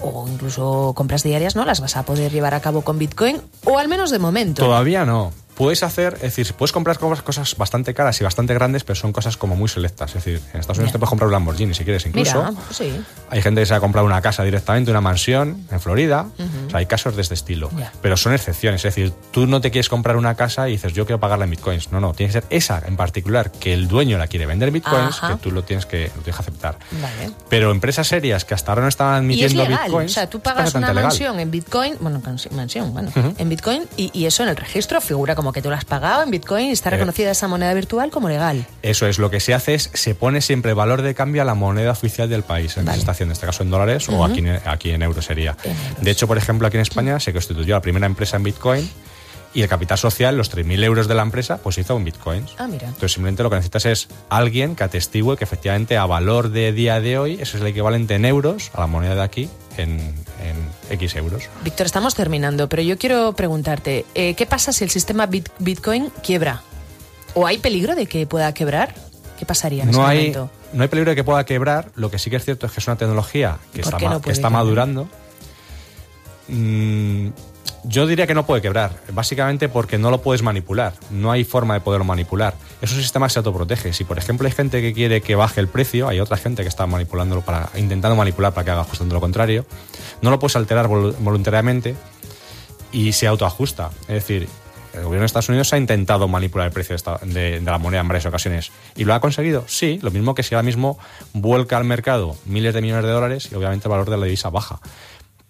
O, 0.00 0.26
incluso 0.28 0.92
compras 0.94 1.22
diarias, 1.22 1.56
¿no? 1.56 1.64
Las 1.64 1.80
vas 1.80 1.96
a 1.96 2.04
poder 2.04 2.32
llevar 2.32 2.54
a 2.54 2.60
cabo 2.60 2.82
con 2.82 2.98
Bitcoin, 2.98 3.40
o 3.64 3.78
al 3.78 3.88
menos 3.88 4.10
de 4.10 4.18
momento. 4.18 4.64
Todavía 4.64 5.04
no. 5.04 5.32
Puedes 5.60 5.82
hacer, 5.82 6.14
es 6.14 6.22
decir, 6.34 6.54
puedes 6.54 6.72
comprar 6.72 6.98
cosas, 6.98 7.54
bastante 7.58 7.92
caras 7.92 8.18
y 8.18 8.24
bastante 8.24 8.54
grandes, 8.54 8.82
pero 8.82 8.94
son 8.96 9.12
cosas 9.12 9.36
como 9.36 9.56
muy 9.56 9.68
selectas. 9.68 10.08
Es 10.16 10.24
decir, 10.24 10.40
en 10.54 10.60
Estados 10.60 10.78
Unidos 10.78 10.92
te 10.92 10.98
puedes 10.98 11.10
comprar 11.10 11.26
un 11.26 11.32
Lamborghini 11.32 11.74
si 11.74 11.84
quieres, 11.84 12.06
incluso. 12.06 12.38
Mira, 12.42 12.54
sí. 12.70 12.98
Hay 13.28 13.42
gente 13.42 13.60
que 13.60 13.66
se 13.66 13.74
ha 13.74 13.80
comprado 13.80 14.06
una 14.06 14.22
casa 14.22 14.42
directamente, 14.42 14.90
una 14.90 15.02
mansión 15.02 15.66
en 15.70 15.78
Florida. 15.78 16.22
Ujú. 16.38 16.66
O 16.66 16.70
sea, 16.70 16.78
hay 16.78 16.86
casos 16.86 17.14
de 17.14 17.20
este 17.20 17.34
estilo. 17.34 17.68
Ya. 17.76 17.92
Pero 18.00 18.16
son 18.16 18.32
excepciones. 18.32 18.82
Es 18.86 18.94
decir, 18.94 19.12
tú 19.32 19.46
no 19.46 19.60
te 19.60 19.70
quieres 19.70 19.90
comprar 19.90 20.16
una 20.16 20.34
casa 20.34 20.66
y 20.66 20.72
dices, 20.72 20.94
yo 20.94 21.04
quiero 21.04 21.20
pagarla 21.20 21.44
en 21.44 21.50
bitcoins. 21.50 21.92
No, 21.92 22.00
no. 22.00 22.14
Tiene 22.14 22.32
que 22.32 22.40
ser 22.40 22.44
esa 22.48 22.82
en 22.86 22.96
particular 22.96 23.52
que 23.52 23.74
el 23.74 23.86
dueño 23.86 24.16
la 24.16 24.28
quiere 24.28 24.46
vender 24.46 24.68
en 24.68 24.74
bitcoins, 24.74 25.18
Ajá. 25.18 25.28
que 25.36 25.42
tú 25.42 25.50
lo 25.50 25.62
tienes 25.62 25.84
que, 25.84 26.04
lo 26.16 26.22
tienes 26.22 26.36
que 26.36 26.40
aceptar. 26.40 26.78
Vale. 26.92 27.32
Pero 27.50 27.70
empresas 27.70 28.08
serias 28.08 28.46
que 28.46 28.54
hasta 28.54 28.72
ahora 28.72 28.80
no 28.82 28.88
estaban 28.88 29.30
Y 29.30 29.34
es 29.44 29.52
admitiendo 29.52 29.64
legal, 29.64 29.84
bitcoins. 29.88 30.10
o 30.10 30.14
sea, 30.14 30.30
tú 30.30 30.40
pagas 30.40 30.74
una 30.74 30.88
legal. 30.88 31.04
mansión 31.04 31.38
en 31.38 31.50
Bitcoin, 31.50 31.96
bueno, 32.00 32.22
mansi- 32.24 32.50
mansión, 32.50 32.94
bueno, 32.94 33.10
Ujú. 33.14 33.34
en 33.36 33.48
Bitcoin 33.50 33.82
y, 33.98 34.10
y 34.18 34.24
eso 34.24 34.42
en 34.42 34.48
el 34.48 34.56
registro 34.56 35.00
figura 35.02 35.34
como 35.34 35.49
que 35.52 35.62
tú 35.62 35.68
lo 35.70 35.76
has 35.76 35.84
pagado 35.84 36.22
en 36.22 36.30
Bitcoin 36.30 36.66
y 36.66 36.70
está 36.72 36.88
Eh. 36.88 36.92
reconocida 36.92 37.30
esa 37.30 37.48
moneda 37.48 37.72
virtual 37.74 38.10
como 38.10 38.28
legal. 38.28 38.66
Eso 38.82 39.06
es, 39.06 39.18
lo 39.18 39.30
que 39.30 39.40
se 39.40 39.54
hace 39.54 39.74
es, 39.74 39.90
se 39.94 40.14
pone 40.14 40.40
siempre 40.40 40.70
el 40.70 40.74
valor 40.76 41.02
de 41.02 41.14
cambio 41.14 41.42
a 41.42 41.44
la 41.44 41.54
moneda 41.54 41.90
oficial 41.92 42.28
del 42.28 42.42
país, 42.42 42.76
en 42.76 42.84
que 42.86 42.92
se 42.92 42.98
está 42.98 43.12
haciendo, 43.12 43.32
en 43.32 43.36
este 43.36 43.46
caso 43.46 43.62
en 43.62 43.70
dólares 43.70 44.08
o 44.08 44.24
aquí, 44.24 44.40
en- 44.40 44.60
aquí 44.66 44.90
en 44.90 45.02
euros 45.02 45.24
sería. 45.24 45.56
De 46.00 46.10
hecho, 46.10 46.26
por 46.26 46.38
ejemplo, 46.38 46.66
aquí 46.66 46.76
en 46.76 46.82
España 46.82 47.18
se 47.20 47.32
constituyó 47.32 47.74
la 47.74 47.80
primera 47.82 48.06
empresa 48.06 48.36
en 48.36 48.42
Bitcoin 48.44 48.90
y 49.52 49.62
el 49.62 49.68
capital 49.68 49.98
social, 49.98 50.36
los 50.36 50.48
3.000 50.48 50.84
euros 50.84 51.08
de 51.08 51.14
la 51.16 51.22
empresa, 51.22 51.58
pues 51.58 51.76
hizo 51.76 51.96
en 51.96 52.04
Bitcoins. 52.04 52.52
Ah, 52.58 52.68
mira. 52.68 52.86
Entonces 52.86 53.12
simplemente 53.12 53.42
lo 53.42 53.50
que 53.50 53.56
necesitas 53.56 53.84
es 53.86 54.08
alguien 54.28 54.76
que 54.76 54.84
atestigue 54.84 55.36
que 55.36 55.42
efectivamente 55.42 55.96
a 55.96 56.06
valor 56.06 56.50
de 56.50 56.72
día 56.72 57.00
de 57.00 57.18
hoy, 57.18 57.34
eso 57.40 57.56
es 57.56 57.62
el 57.62 57.66
equivalente 57.66 58.14
en 58.14 58.24
euros 58.26 58.70
a 58.74 58.80
la 58.80 58.86
moneda 58.86 59.16
de 59.16 59.22
aquí 59.22 59.50
en, 59.76 60.14
en 60.42 60.56
X 60.90 61.16
euros. 61.16 61.44
Víctor, 61.64 61.86
estamos 61.86 62.14
terminando, 62.14 62.68
pero 62.68 62.82
yo 62.82 62.98
quiero 62.98 63.32
preguntarte, 63.34 64.04
eh, 64.14 64.34
¿qué 64.34 64.46
pasa 64.46 64.72
si 64.72 64.84
el 64.84 64.90
sistema 64.90 65.26
Bit- 65.26 65.50
Bitcoin 65.58 66.10
quiebra? 66.22 66.62
¿O 67.34 67.46
hay 67.46 67.58
peligro 67.58 67.94
de 67.94 68.06
que 68.06 68.26
pueda 68.26 68.52
quebrar? 68.54 68.94
¿Qué 69.38 69.46
pasaría 69.46 69.84
en 69.84 69.90
no 69.90 70.02
ese 70.02 70.10
hay, 70.10 70.18
momento? 70.18 70.50
no 70.72 70.82
hay 70.82 70.88
peligro 70.88 71.10
de 71.10 71.16
que 71.16 71.24
pueda 71.24 71.44
quebrar. 71.44 71.90
Lo 71.94 72.10
que 72.10 72.18
sí 72.18 72.28
que 72.30 72.36
es 72.36 72.44
cierto 72.44 72.66
es 72.66 72.72
que 72.72 72.80
es 72.80 72.86
una 72.86 72.96
tecnología 72.96 73.58
que 73.72 73.82
¿Por 73.82 73.94
está, 73.94 74.08
no 74.10 74.20
que 74.20 74.30
madurando. 74.50 75.08
Mm, 76.48 77.28
yo 77.84 78.06
diría 78.06 78.26
que 78.26 78.34
no 78.34 78.44
puede 78.44 78.60
quebrar, 78.60 78.92
básicamente 79.12 79.68
porque 79.70 79.96
no 79.96 80.10
lo 80.10 80.20
puedes 80.20 80.42
manipular. 80.42 80.92
No 81.10 81.30
hay 81.32 81.44
forma 81.44 81.74
de 81.74 81.80
poderlo 81.80 82.04
manipular. 82.04 82.54
Es 82.82 82.92
un 82.92 82.98
sistema 83.00 83.26
que 83.26 83.32
se 83.32 83.38
autoprotege. 83.38 83.92
Si, 83.94 84.04
por 84.04 84.18
ejemplo, 84.18 84.46
hay 84.46 84.52
gente 84.52 84.82
que 84.82 84.92
quiere 84.92 85.22
que 85.22 85.34
baje 85.34 85.60
el 85.60 85.68
precio, 85.68 86.06
hay 86.08 86.20
otra 86.20 86.36
gente 86.36 86.62
que 86.62 86.68
está 86.68 86.86
manipulándolo 86.86 87.40
para, 87.40 87.70
intentando 87.76 88.16
manipular 88.16 88.52
para 88.52 88.64
que 88.66 88.70
haga 88.72 88.84
justamente 88.84 89.14
lo 89.14 89.20
contrario. 89.20 89.64
No 90.20 90.30
lo 90.30 90.38
puedes 90.38 90.56
alterar 90.56 90.88
vol- 90.88 91.14
voluntariamente 91.20 91.94
y 92.92 93.12
se 93.12 93.26
autoajusta. 93.26 93.90
Es 94.02 94.14
decir, 94.14 94.48
el 94.92 95.04
gobierno 95.04 95.20
de 95.20 95.26
Estados 95.26 95.48
Unidos 95.48 95.72
ha 95.72 95.78
intentado 95.78 96.28
manipular 96.28 96.66
el 96.66 96.72
precio 96.72 96.96
de- 97.22 97.60
de 97.60 97.70
la 97.70 97.78
moneda 97.78 98.00
en 98.02 98.08
varias 98.08 98.26
ocasiones. 98.26 98.72
¿Y 98.96 99.04
lo 99.04 99.14
ha 99.14 99.20
conseguido? 99.20 99.64
Sí, 99.68 99.98
lo 100.02 100.10
mismo 100.10 100.34
que 100.34 100.42
si 100.42 100.54
ahora 100.54 100.64
mismo 100.64 100.98
vuelca 101.32 101.76
al 101.78 101.84
mercado 101.84 102.36
miles 102.44 102.74
de 102.74 102.82
millones 102.82 103.04
de 103.04 103.10
dólares 103.10 103.48
y 103.50 103.54
obviamente 103.54 103.86
el 103.88 103.90
valor 103.90 104.10
de 104.10 104.16
la 104.18 104.24
divisa 104.26 104.50
baja. 104.50 104.80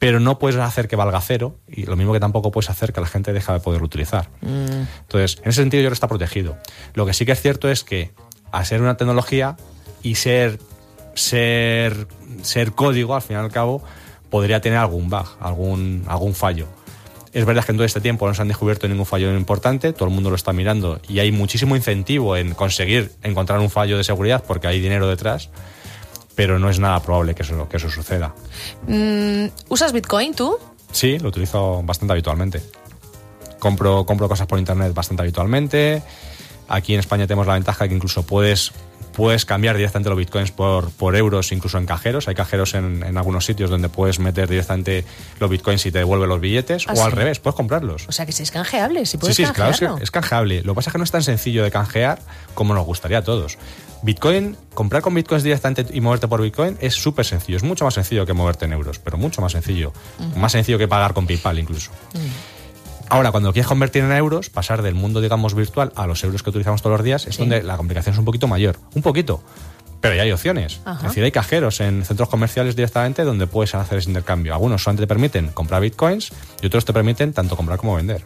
Pero 0.00 0.18
no 0.18 0.40
puedes 0.40 0.58
hacer 0.58 0.88
que 0.88 0.96
valga 0.96 1.20
cero 1.20 1.58
y 1.68 1.84
lo 1.84 1.94
mismo 1.94 2.12
que 2.12 2.18
tampoco 2.18 2.50
puedes 2.50 2.70
hacer 2.70 2.92
que 2.92 3.00
la 3.00 3.06
gente 3.06 3.32
deje 3.32 3.52
de 3.52 3.60
poderlo 3.60 3.86
utilizar. 3.86 4.30
Mm, 4.40 4.86
Entonces, 5.02 5.38
en 5.42 5.50
ese 5.50 5.60
sentido 5.60 5.82
yo 5.82 5.84
creo 5.86 5.90
que 5.90 5.94
está 5.94 6.08
protegido. 6.08 6.56
Lo 6.94 7.06
que 7.06 7.12
sí 7.12 7.24
que 7.24 7.32
es 7.32 7.40
cierto 7.40 7.70
es 7.70 7.84
que 7.84 8.10
al 8.50 8.66
ser 8.66 8.80
una 8.80 8.96
tecnología 8.96 9.56
y 10.02 10.16
ser, 10.16 10.58
ser, 11.14 12.08
ser 12.42 12.72
código, 12.72 13.14
al 13.14 13.22
fin 13.22 13.36
y 13.36 13.40
al 13.40 13.52
cabo, 13.52 13.84
podría 14.30 14.60
tener 14.60 14.78
algún 14.78 15.10
bug, 15.10 15.26
algún, 15.38 16.04
algún 16.08 16.34
fallo. 16.34 16.66
Es 17.32 17.44
verdad 17.44 17.64
que 17.64 17.72
en 17.72 17.76
todo 17.76 17.84
este 17.84 18.00
tiempo 18.00 18.26
no 18.26 18.34
se 18.34 18.42
han 18.42 18.48
descubierto 18.48 18.88
ningún 18.88 19.06
fallo 19.06 19.32
importante, 19.36 19.92
todo 19.92 20.08
el 20.08 20.14
mundo 20.14 20.30
lo 20.30 20.36
está 20.36 20.52
mirando 20.52 21.00
y 21.08 21.20
hay 21.20 21.30
muchísimo 21.30 21.76
incentivo 21.76 22.36
en 22.36 22.54
conseguir 22.54 23.12
encontrar 23.22 23.60
un 23.60 23.70
fallo 23.70 23.96
de 23.96 24.02
seguridad 24.02 24.42
porque 24.44 24.66
hay 24.66 24.80
dinero 24.80 25.06
detrás, 25.06 25.50
pero 26.40 26.58
no 26.58 26.70
es 26.70 26.78
nada 26.78 27.02
probable 27.02 27.34
que 27.34 27.42
eso, 27.42 27.68
que 27.68 27.76
eso 27.76 27.90
suceda. 27.90 28.34
mm, 28.86 29.44
¿Usas 29.68 29.92
Bitcoin 29.92 30.32
tú? 30.32 30.56
Sí, 30.90 31.18
lo 31.18 31.28
utilizo 31.28 31.82
bastante 31.82 32.12
habitualmente. 32.12 32.62
Compro, 33.58 34.06
compro 34.06 34.26
cosas 34.26 34.46
por 34.46 34.58
internet 34.58 34.94
bastante 34.94 35.22
habitualmente. 35.22 36.02
Aquí 36.66 36.94
en 36.94 37.00
España 37.00 37.26
tenemos 37.26 37.46
la 37.46 37.52
ventaja 37.52 37.84
de 37.84 37.90
que 37.90 37.94
incluso 37.94 38.22
puedes, 38.22 38.72
puedes 39.20 39.44
cambiar 39.44 39.76
directamente 39.76 40.08
los 40.08 40.16
bitcoins 40.18 40.50
por, 40.50 40.90
por 40.92 41.14
euros, 41.14 41.52
incluso 41.52 41.76
en 41.76 41.84
cajeros. 41.84 42.26
Hay 42.26 42.34
cajeros 42.34 42.72
en, 42.72 43.02
en 43.02 43.18
algunos 43.18 43.44
sitios 43.44 43.68
donde 43.68 43.90
puedes 43.90 44.18
meter 44.18 44.48
directamente 44.48 45.04
los 45.38 45.50
bitcoins 45.50 45.84
y 45.84 45.92
te 45.92 45.98
devuelve 45.98 46.26
los 46.26 46.40
billetes. 46.40 46.86
Ah, 46.88 46.94
o 46.96 47.04
al 47.04 47.10
sí. 47.10 47.16
revés, 47.18 47.38
puedes 47.38 47.54
comprarlos. 47.54 48.06
O 48.08 48.12
sea 48.12 48.24
que 48.24 48.32
si 48.32 48.42
es 48.42 48.50
canjeable, 48.50 49.00
si 49.04 49.12
Sí, 49.12 49.18
puedes 49.18 49.36
sí, 49.36 49.44
claro, 49.44 49.98
es, 50.00 50.10
canjeable. 50.10 50.62
Lo 50.62 50.72
que 50.72 50.76
pasa 50.76 50.88
es 50.88 50.92
que 50.92 50.98
no 50.98 51.04
es 51.04 51.10
tan 51.10 51.22
sencillo 51.22 51.62
de 51.62 51.70
canjear 51.70 52.18
como 52.54 52.72
nos 52.72 52.86
gustaría 52.86 53.18
a 53.18 53.22
todos. 53.22 53.58
Bitcoin, 54.02 54.56
comprar 54.72 55.02
con 55.02 55.12
bitcoins 55.14 55.44
directamente 55.44 55.84
y 55.92 56.00
moverte 56.00 56.26
por 56.26 56.40
bitcoin 56.40 56.78
es 56.80 56.94
súper 56.94 57.26
sencillo. 57.26 57.58
Es 57.58 57.62
mucho 57.62 57.84
más 57.84 57.92
sencillo 57.92 58.24
que 58.24 58.32
moverte 58.32 58.64
en 58.64 58.72
euros, 58.72 58.98
pero 59.00 59.18
mucho 59.18 59.42
más 59.42 59.52
sencillo. 59.52 59.92
Más 60.34 60.52
sencillo 60.52 60.78
que 60.78 60.88
pagar 60.88 61.12
con 61.12 61.26
PayPal 61.26 61.58
incluso. 61.58 61.90
Ahora, 63.10 63.30
cuando 63.32 63.52
quieres 63.52 63.66
convertir 63.68 64.04
en 64.04 64.12
euros, 64.12 64.50
pasar 64.50 64.82
del 64.82 64.94
mundo, 64.94 65.20
digamos, 65.20 65.54
virtual 65.54 65.92
a 65.96 66.06
los 66.06 66.22
euros 66.24 66.42
que 66.42 66.50
utilizamos 66.50 66.80
todos 66.80 66.96
los 66.98 67.04
días, 67.04 67.26
es 67.26 67.34
Sí. 67.34 67.40
donde 67.42 67.62
la 67.62 67.76
complicación 67.76 68.12
es 68.14 68.18
un 68.18 68.24
poquito 68.24 68.46
mayor. 68.48 68.76
Un 68.94 69.02
poquito. 69.02 69.42
Pero 70.00 70.14
ya 70.14 70.22
hay 70.22 70.32
opciones. 70.32 70.80
Ajá. 70.84 71.00
Es 71.00 71.08
decir, 71.10 71.24
hay 71.24 71.32
cajeros 71.32 71.80
en 71.80 72.04
centros 72.06 72.28
comerciales 72.30 72.74
directamente 72.76 73.22
donde 73.24 73.46
puedes 73.46 73.74
hacer 73.74 73.98
ese 73.98 74.08
intercambio. 74.08 74.54
Algunos 74.54 74.82
solamente 74.82 75.02
te 75.02 75.06
permiten 75.08 75.48
comprar 75.48 75.82
bitcoins 75.82 76.30
y 76.62 76.66
otros 76.66 76.84
te 76.86 76.92
permiten 76.94 77.32
tanto 77.34 77.54
comprar 77.56 77.78
como 77.78 77.96
vender. 77.96 78.24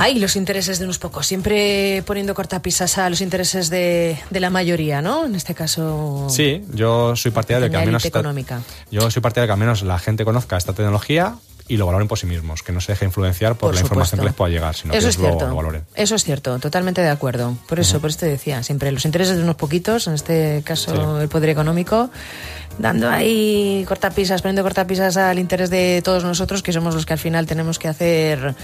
Ay, 0.00 0.20
los 0.20 0.36
intereses 0.36 0.78
de 0.78 0.84
unos 0.84 1.00
pocos, 1.00 1.26
siempre 1.26 2.04
poniendo 2.06 2.32
cortapisas 2.32 2.98
a 2.98 3.10
los 3.10 3.20
intereses 3.20 3.68
de, 3.68 4.16
de 4.30 4.40
la 4.40 4.48
mayoría, 4.48 5.02
¿no? 5.02 5.26
En 5.26 5.34
este 5.34 5.56
caso, 5.56 6.28
Sí, 6.30 6.64
yo 6.72 7.16
soy 7.16 7.32
partidario 7.32 7.64
de 7.66 7.70
que 7.72 7.76
al 7.78 7.86
menos 7.86 8.04
económica. 8.04 8.60
yo 8.92 9.10
soy 9.10 9.20
partidario 9.20 9.42
de 9.42 9.48
que 9.48 9.52
al 9.54 9.58
menos 9.58 9.82
la 9.82 9.98
gente 9.98 10.24
conozca 10.24 10.56
esta 10.56 10.72
tecnología 10.72 11.34
y 11.68 11.76
lo 11.76 11.86
valoren 11.86 12.08
por 12.08 12.18
sí 12.18 12.26
mismos, 12.26 12.62
que 12.62 12.72
no 12.72 12.80
se 12.80 12.92
deje 12.92 13.04
influenciar 13.04 13.52
por, 13.52 13.68
Por 13.68 13.74
la 13.74 13.80
información 13.82 14.20
que 14.20 14.26
les 14.26 14.34
pueda 14.34 14.50
llegar, 14.50 14.74
sino 14.74 14.94
Eso 14.94 15.06
que 15.06 15.10
es 15.10 15.18
lo, 15.18 15.54
valoren. 15.54 15.84
Eso 15.94 16.14
es 16.14 16.24
cierto, 16.24 16.58
totalmente 16.58 17.00
de 17.02 17.10
acuerdo. 17.10 17.56
Por 17.68 17.78
eso, 17.78 18.00
por 18.00 18.10
eso 18.10 18.20
te 18.20 18.26
decía, 18.26 18.62
siempre 18.62 18.90
los 18.90 19.04
intereses 19.04 19.36
de 19.36 19.42
unos 19.42 19.56
poquitos, 19.56 20.06
en 20.06 20.14
este 20.14 20.62
caso 20.64 21.16
Sí. 21.16 21.22
el 21.22 21.28
poder 21.28 21.50
económico, 21.50 22.10
dando 22.78 23.10
ahí 23.10 23.84
cortapisas, 23.86 24.40
poniendo 24.42 24.62
cortapisas 24.62 25.16
al 25.16 25.38
interés 25.38 25.68
de 25.70 26.00
todos 26.02 26.24
nosotros, 26.24 26.62
que 26.62 26.72
somos 26.72 26.94
los 26.94 27.04
que 27.04 27.12
al 27.12 27.18
final 27.18 27.46
tenemos 27.46 27.78
que 27.78 27.88
hacer 27.88 28.54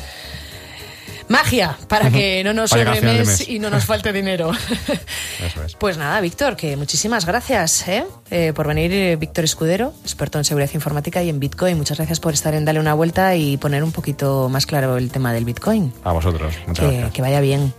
magia 1.29 1.77
para 1.89 2.11
que 2.11 2.43
no 2.45 2.53
nos 2.53 2.71
sobre 2.71 3.01
mes 3.01 3.49
y 3.49 3.59
no 3.59 3.71
nos 3.71 3.85
falte 3.85 4.13
dinero. 4.13 4.53
Eso 5.45 5.65
es. 5.65 5.75
Pues 5.75 5.97
nada, 5.97 6.21
Víctor, 6.21 6.57
que 6.57 6.77
muchísimas 6.77 7.27
gracias 7.27 7.87
¿eh? 7.89 8.05
Eh, 8.31 8.53
por 8.55 8.67
venir, 8.69 8.93
eh, 8.93 9.17
Víctor 9.17 9.45
Escudero, 9.45 9.93
experto 10.03 10.39
en 10.39 10.45
seguridad 10.45 10.71
informática 10.75 11.23
y 11.23 11.29
en 11.29 11.41
Bitcoin. 11.41 11.77
Muchas 11.77 11.99
gracias 11.99 12.21
por 12.21 12.35
estar 12.35 12.55
en 12.55 12.65
Dale 12.65 12.81
una 12.81 12.95
vuelta 12.95 13.35
y 13.37 13.57
poner 13.57 13.83
un 13.85 13.93
poquito 13.93 14.49
más 14.49 14.67
claro 14.67 14.97
el 14.97 15.11
tema 15.11 15.33
del 15.33 15.45
Bitcoin. 15.45 15.93
A 16.05 16.13
vosotros. 16.13 16.55
Muchas 16.67 16.85
Que, 16.85 16.91
gracias. 16.93 17.13
que 17.13 17.23
vaya 17.23 17.41
bien. 17.41 17.73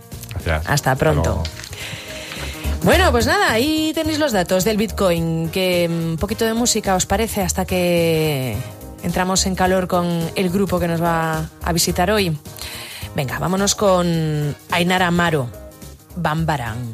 Gracias. 0.44 0.62
Hasta 0.66 0.94
pronto. 0.96 1.42
Bueno, 2.82 3.10
pues 3.10 3.26
nada, 3.26 3.50
ahí 3.50 3.92
tenéis 3.94 4.18
los 4.18 4.32
datos 4.32 4.64
del 4.64 4.76
Bitcoin. 4.76 5.48
Que 5.50 5.88
mm, 5.88 6.10
un 6.10 6.16
poquito 6.18 6.44
de 6.44 6.54
música 6.54 6.94
os 6.94 7.06
parece 7.06 7.42
hasta 7.42 7.64
que 7.64 8.56
entramos 9.02 9.46
en 9.46 9.54
calor 9.54 9.88
con 9.88 10.30
el 10.34 10.50
grupo 10.50 10.78
que 10.78 10.88
nos 10.88 11.02
va 11.02 11.48
a 11.62 11.72
visitar 11.72 12.10
hoy. 12.10 12.36
Venga, 13.16 13.38
vámonos 13.38 13.74
con 13.74 14.54
Ainara 14.70 15.06
Amaro, 15.06 15.48
Bambarán. 16.16 16.92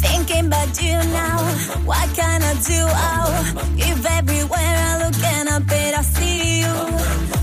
Thinking 0.00 0.46
about 0.46 0.80
you 0.80 0.96
now, 1.12 1.38
what 1.84 2.08
can 2.16 2.42
I 2.42 2.54
do? 2.64 2.80
Oh, 2.80 3.44
if 3.76 4.06
everywhere 4.06 4.76
I 4.88 5.04
look 5.04 5.22
and 5.22 5.50
I 5.50 5.58
bet 5.58 5.94
I 5.98 6.02
see 6.02 6.60
you. 6.60 7.37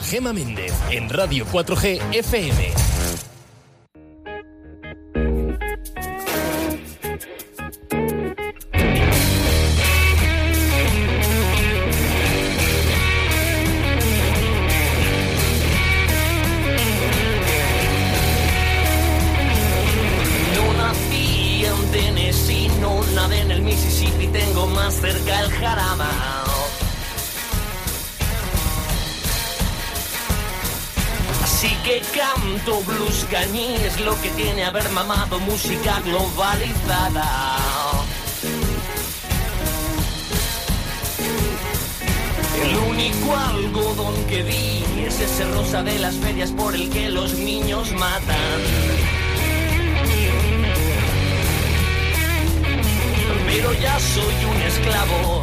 Gema 0.00 0.32
Méndez 0.32 0.72
en 0.90 1.08
Radio 1.08 1.44
4G 1.46 2.00
FM. 2.12 2.79
mamado 34.90 35.38
música 35.40 36.00
globalizada. 36.04 37.56
El 42.62 42.76
único 42.76 43.36
algodón 43.36 44.14
que 44.26 44.42
vi 44.42 44.84
es 45.06 45.20
ese 45.20 45.44
rosa 45.52 45.82
de 45.82 45.98
las 45.98 46.14
ferias 46.16 46.50
por 46.52 46.74
el 46.74 46.90
que 46.90 47.08
los 47.08 47.34
niños 47.34 47.92
matan. 47.92 48.60
pero 53.46 53.72
ya 53.74 53.98
soy 53.98 54.44
un 54.44 54.62
esclavo, 54.62 55.42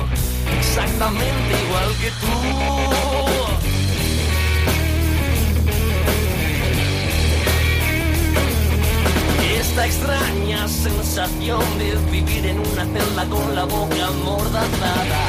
exactamente 0.59 1.63
igual 1.65 1.89
que 2.01 2.09
tú. 2.21 3.76
esta 9.78 9.86
extraña 9.86 10.67
sensación 10.67 11.61
de 11.78 11.95
vivir 12.11 12.47
en 12.47 12.59
una 12.59 12.84
celda 12.84 13.25
con 13.30 13.53
la 13.53 13.65
boca 13.65 14.07
amordazada. 14.07 15.21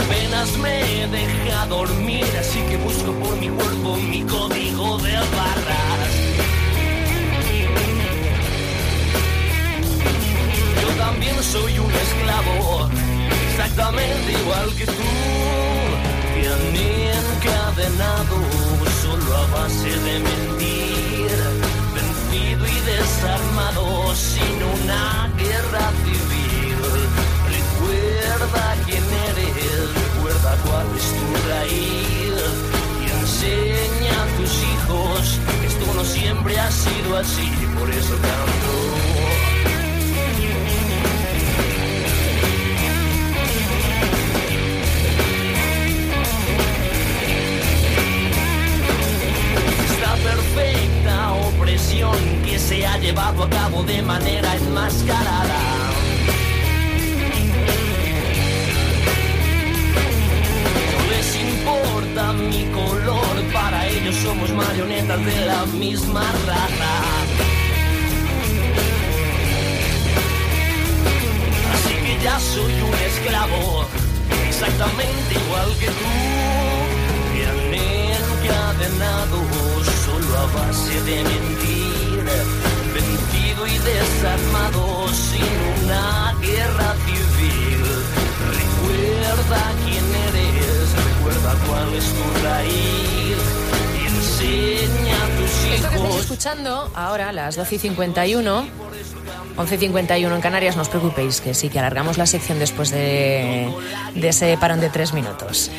Apenas 0.00 0.56
me 0.56 1.06
deja 1.08 1.66
dormir, 1.66 2.24
así 2.40 2.60
que 2.70 2.78
busco 2.78 3.12
por 3.12 3.36
mi 3.36 3.48
cuerpo 3.48 3.96
mi 3.96 4.22
código 4.22 4.96
de 4.98 5.12
barras. 5.12 6.10
Yo 10.80 10.88
también 11.04 11.42
soy 11.42 11.78
un 11.78 11.90
esclavo, 11.90 12.88
exactamente 13.50 14.32
igual 14.40 14.74
que 14.74 14.86
tú, 14.86 14.92
que 16.34 16.48
han 16.48 16.76
encadenado 17.36 18.97
a 19.34 19.46
base 19.54 19.90
de 19.90 20.18
mentir, 20.20 21.30
vencido 21.94 22.66
y 22.66 22.80
desarmado, 22.80 24.14
sin 24.14 24.56
una 24.74 25.30
guerra 25.36 25.90
civil. 26.04 26.78
Recuerda 27.56 28.76
quién 28.86 29.04
eres, 29.28 29.94
recuerda 29.94 30.56
cuál 30.66 30.86
es 30.96 31.08
tu 31.18 31.26
raíz. 31.48 32.38
Y 33.00 33.10
enseña 33.20 34.22
a 34.22 34.36
tus 34.36 34.52
hijos 34.62 35.38
esto 35.68 35.94
no 35.94 36.04
siempre 36.04 36.58
ha 36.58 36.70
sido 36.70 37.16
así, 37.16 37.50
por 37.78 37.90
eso 37.90 38.14
canto. 38.20 39.27
Ahora, 96.98 97.30
las 97.30 97.54
12 97.54 97.76
y 97.76 97.78
51, 97.78 98.66
11 99.56 99.74
y 99.76 99.78
51 99.78 100.34
en 100.34 100.40
Canarias, 100.40 100.74
no 100.74 100.82
os 100.82 100.88
preocupéis, 100.88 101.40
que 101.40 101.54
sí, 101.54 101.68
que 101.68 101.78
alargamos 101.78 102.18
la 102.18 102.26
sección 102.26 102.58
después 102.58 102.90
de, 102.90 103.72
ese 104.20 104.58
parón 104.58 104.80
de 104.80 104.90
tres 104.90 105.12
minutos. 105.12 105.70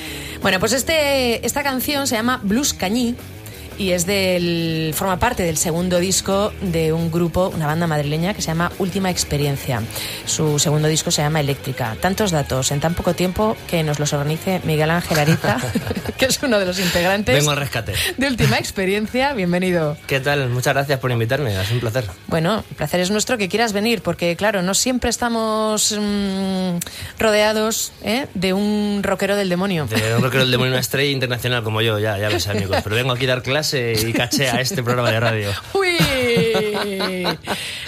Bueno, 0.41 0.61
pues 0.61 0.71
este, 0.71 1.45
esta 1.45 1.61
canción 1.61 2.07
se 2.07 2.15
llama 2.15 2.39
Blues 2.41 2.73
Cañí 2.73 3.17
y 3.79 3.93
es 3.93 4.05
del 4.05 4.91
forma 4.93 5.17
parte 5.19 5.43
del 5.43 5.57
segundo 5.57 5.99
disco 5.99 6.51
de 6.61 6.91
un 6.91 7.09
grupo, 7.09 7.47
una 7.47 7.65
banda 7.65 7.87
madrileña 7.87 8.33
que 8.33 8.41
se 8.41 8.47
llama 8.47 8.71
Última 8.77 9.09
Experiencia. 9.09 9.81
Su 10.25 10.59
segundo 10.59 10.89
disco 10.89 11.11
se 11.11 11.21
llama 11.21 11.39
Eléctrica. 11.39 11.95
Tantos 12.01 12.31
datos 12.31 12.71
en 12.71 12.81
tan 12.81 12.93
poco 12.93 13.13
tiempo 13.13 13.55
que 13.69 13.81
nos 13.83 13.97
los 13.97 14.11
organice 14.11 14.59
Miguel 14.65 14.91
Ángel 14.91 15.17
Ariza, 15.17 15.57
que 16.17 16.25
es 16.25 16.43
uno 16.43 16.59
de 16.59 16.65
los 16.65 16.77
integrantes 16.77 17.33
Vengo 17.33 17.51
al 17.51 17.57
rescate. 17.57 17.93
de 18.17 18.27
Última 18.27 18.57
Experiencia. 18.57 19.31
Bienvenido. 19.33 19.97
¿Qué 20.07 20.19
tal? 20.19 20.49
Muchas 20.49 20.73
gracias 20.73 20.99
por 20.99 21.11
invitarme, 21.11 21.59
es 21.59 21.71
un 21.71 21.79
placer. 21.79 22.05
Bueno, 22.27 22.65
el 22.69 22.75
placer 22.75 22.99
es 22.99 23.11
nuestro 23.11 23.37
que 23.37 23.47
quieras 23.47 23.71
venir, 23.71 24.01
porque 24.01 24.35
claro, 24.35 24.61
no 24.61 24.73
siempre 24.73 25.09
estamos 25.09 25.97
mm, 25.97 26.79
rodeados 27.17 27.93
¿eh? 28.03 28.27
de 28.33 28.51
un 28.51 28.99
rockero 29.03 29.37
del 29.37 29.47
demonio. 29.47 29.85
De 29.85 30.15
un 30.15 30.21
rockero 30.21 30.43
del 30.43 30.51
demonio, 30.51 30.73
una 30.73 30.81
estrella 30.81 31.11
internacional 31.11 31.63
como 31.63 31.81
yo, 31.81 31.97
ya, 31.97 32.17
ya 32.17 32.29
lo 32.29 32.41
sé, 32.41 32.51
amigos. 32.51 32.79
Pero 32.83 32.95
vengo 32.97 33.13
aquí 33.13 33.23
a 33.23 33.29
dar 33.29 33.41
clase 33.69 34.07
y 34.07 34.13
caché 34.13 34.49
a 34.49 34.61
este 34.61 34.83
programa 34.83 35.11
de 35.11 35.19
radio. 35.19 35.49
¡Uy! 35.73 35.97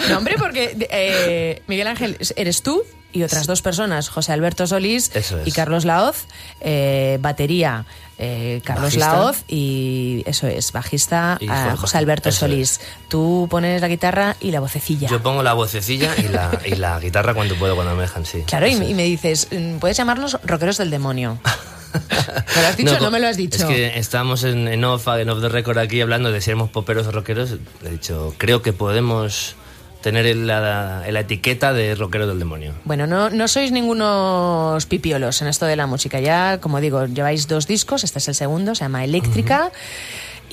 No, 0.09 0.17
hombre, 0.17 0.36
porque 0.38 0.75
eh, 0.89 1.61
Miguel 1.67 1.88
Ángel, 1.88 2.17
eres 2.36 2.61
tú 2.61 2.84
y 3.13 3.23
otras 3.23 3.45
dos 3.45 3.61
personas, 3.61 4.07
José 4.09 4.32
Alberto 4.32 4.65
Solís 4.67 5.11
es. 5.13 5.34
y 5.45 5.51
Carlos 5.51 5.84
Laoz, 5.86 6.25
eh, 6.61 7.17
batería. 7.21 7.86
eh, 8.17 8.61
Carlos 8.63 8.95
Bajista. 8.95 9.13
Laoz 9.13 9.43
y 9.47 10.23
eso 10.27 10.47
es, 10.47 10.71
bajista 10.71 11.38
Y 11.41 11.47
José 11.47 11.97
Alberto 11.97 12.29
eso 12.29 12.41
Solís. 12.41 12.79
Tú 13.09 13.47
pones 13.49 13.82
la 13.82 13.88
guitarra 13.88 14.38
y 14.39 14.51
la 14.51 14.59
vocecilla. 14.59 15.09
Yo 15.09 15.21
pongo 15.21 15.43
la 15.43 15.53
vocecilla 15.53 16.13
y 16.17 16.27
la, 16.29 16.61
y 16.65 16.75
la 16.75 16.99
guitarra 16.99 17.34
cuando 17.34 17.55
puedo, 17.55 17.75
cuando 17.75 17.95
me 17.95 18.03
dejan, 18.03 18.25
sí. 18.25 18.43
Claro, 18.45 18.67
y, 18.67 18.73
es. 18.73 18.79
me 18.79 19.03
dices, 19.03 19.47
mm, 19.51 19.77
puedes 19.79 19.97
llamarnos 19.97 20.38
rockeros 20.43 20.77
del 20.77 20.89
demonio. 20.89 21.39
¿Me 22.55 22.61
lo 22.61 22.67
has 22.67 22.77
dicho 22.77 22.93
o 22.93 22.97
co- 22.97 23.03
no 23.05 23.11
me 23.11 23.19
lo 23.19 23.27
has 23.27 23.37
dicho? 23.37 23.57
Es 23.57 23.65
que 23.65 23.97
estábamos 23.99 24.43
en, 24.43 24.67
en 24.67 24.83
off, 24.85 25.07
en 25.07 25.29
off 25.29 25.41
the 25.41 25.49
record 25.49 25.77
aquí 25.77 26.01
hablando 26.01 26.31
de 26.31 26.41
si 26.41 26.49
éramos 26.51 26.69
poperos 26.69 27.07
o 27.07 27.11
rockeros. 27.11 27.55
He 27.85 27.89
dicho, 27.89 28.33
creo 28.37 28.61
que 28.61 28.73
podemos 28.73 29.55
tener 30.01 30.35
la, 30.35 31.03
la 31.07 31.19
etiqueta 31.19 31.73
de 31.73 31.93
rockero 31.95 32.25
del 32.25 32.39
demonio. 32.39 32.73
Bueno, 32.85 33.05
no, 33.05 33.29
no 33.29 33.47
sois 33.47 33.71
ningunos 33.71 34.85
pipiolos 34.87 35.41
en 35.43 35.47
esto 35.47 35.65
de 35.67 35.75
la 35.75 35.85
música. 35.85 36.19
Ya, 36.19 36.59
como 36.59 36.81
digo, 36.81 37.05
lleváis 37.05 37.47
dos 37.47 37.67
discos, 37.67 38.03
este 38.03 38.17
es 38.19 38.27
el 38.27 38.35
segundo, 38.35 38.73
se 38.73 38.83
llama 38.83 39.03
Eléctrica. 39.03 39.71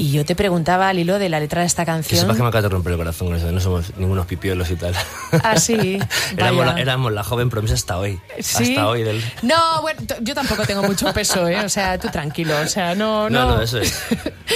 Y 0.01 0.13
yo 0.13 0.25
te 0.25 0.37
preguntaba 0.37 0.89
al 0.89 0.99
hilo 1.01 1.19
de 1.19 1.29
la 1.29 1.41
letra 1.41 1.63
de 1.63 1.67
esta 1.67 1.83
Que 1.83 1.87
canción. 1.87 2.21
sepas 2.21 2.37
que 2.37 2.43
me 2.43 2.49
acaba 2.49 2.63
de 2.63 2.69
romper 2.69 2.93
el 2.93 2.99
corazón 2.99 3.29
con 3.29 3.37
eso, 3.37 3.51
no 3.51 3.59
somos 3.59 3.97
ningunos 3.97 4.27
pipiolos 4.27 4.71
y 4.71 4.77
tal. 4.77 4.95
Ah, 5.43 5.57
sí. 5.59 5.99
éramos, 6.37 6.67
la, 6.67 6.81
éramos 6.81 7.13
la 7.13 7.25
joven 7.25 7.51
promesa 7.51 7.75
hasta 7.75 7.99
hoy. 7.99 8.21
¿Sí? 8.39 8.71
Hasta 8.77 8.89
hoy 8.89 9.03
del... 9.03 9.21
No, 9.43 9.83
bueno, 9.83 10.01
yo 10.21 10.35
tampoco 10.37 10.65
tengo 10.65 10.85
mucho 10.85 11.13
peso, 11.13 11.49
¿eh? 11.49 11.59
O 11.65 11.69
sea, 11.69 11.99
tú 11.99 12.09
tranquilo, 12.09 12.55
o 12.63 12.67
sea, 12.69 12.95
no, 12.95 13.29
no. 13.29 13.45
No, 13.49 13.57
no, 13.57 13.63
eso 13.63 13.79
es. 13.79 14.01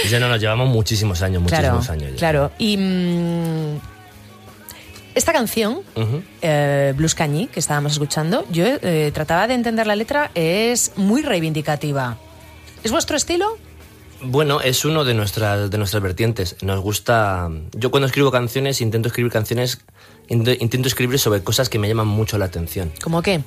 Ya 0.09 0.19
no, 0.19 0.29
nos 0.29 0.39
llevamos 0.39 0.69
muchísimos 0.69 1.21
años, 1.21 1.43
Claro, 1.45 1.73
muchísimos 1.73 1.89
años. 1.89 2.11
ya. 2.13 2.17
claro. 2.17 2.51
Y 2.57 2.77
mm, 2.77 3.77
esta 5.15 5.33
canción, 5.33 5.81
eh, 6.41 6.93
Blues 6.95 7.15
Cañí, 7.15 7.47
que 7.47 7.59
estábamos 7.59 7.91
escuchando, 7.91 8.45
yo 8.49 8.63
eh, 8.65 9.11
trataba 9.13 9.47
de 9.47 9.53
entender 9.55 9.85
la 9.87 9.95
letra, 9.95 10.31
es 10.35 10.93
muy 10.95 11.21
reivindicativa. 11.21 12.17
¿Es 12.83 12.91
vuestro 12.91 13.15
estilo? 13.17 13.57
Bueno, 14.25 14.61
es 14.61 14.85
uno 14.85 15.03
de 15.03 15.13
nuestras, 15.13 15.69
de 15.69 15.77
nuestras 15.77 16.01
vertientes. 16.01 16.55
Nos 16.61 16.79
gusta. 16.79 17.49
Yo 17.73 17.91
cuando 17.91 18.07
escribo 18.07 18.31
canciones 18.31 18.81
intento 18.81 19.07
escribir 19.09 19.31
canciones. 19.31 19.79
int- 20.29 20.57
Intento 20.61 20.87
escribir 20.87 21.19
sobre 21.19 21.43
cosas 21.43 21.69
que 21.69 21.77
me 21.79 21.87
llaman 21.87 22.07
mucho 22.07 22.37
la 22.37 22.45
atención. 22.45 22.91
¿Cómo 23.03 23.21
qué? 23.21 23.41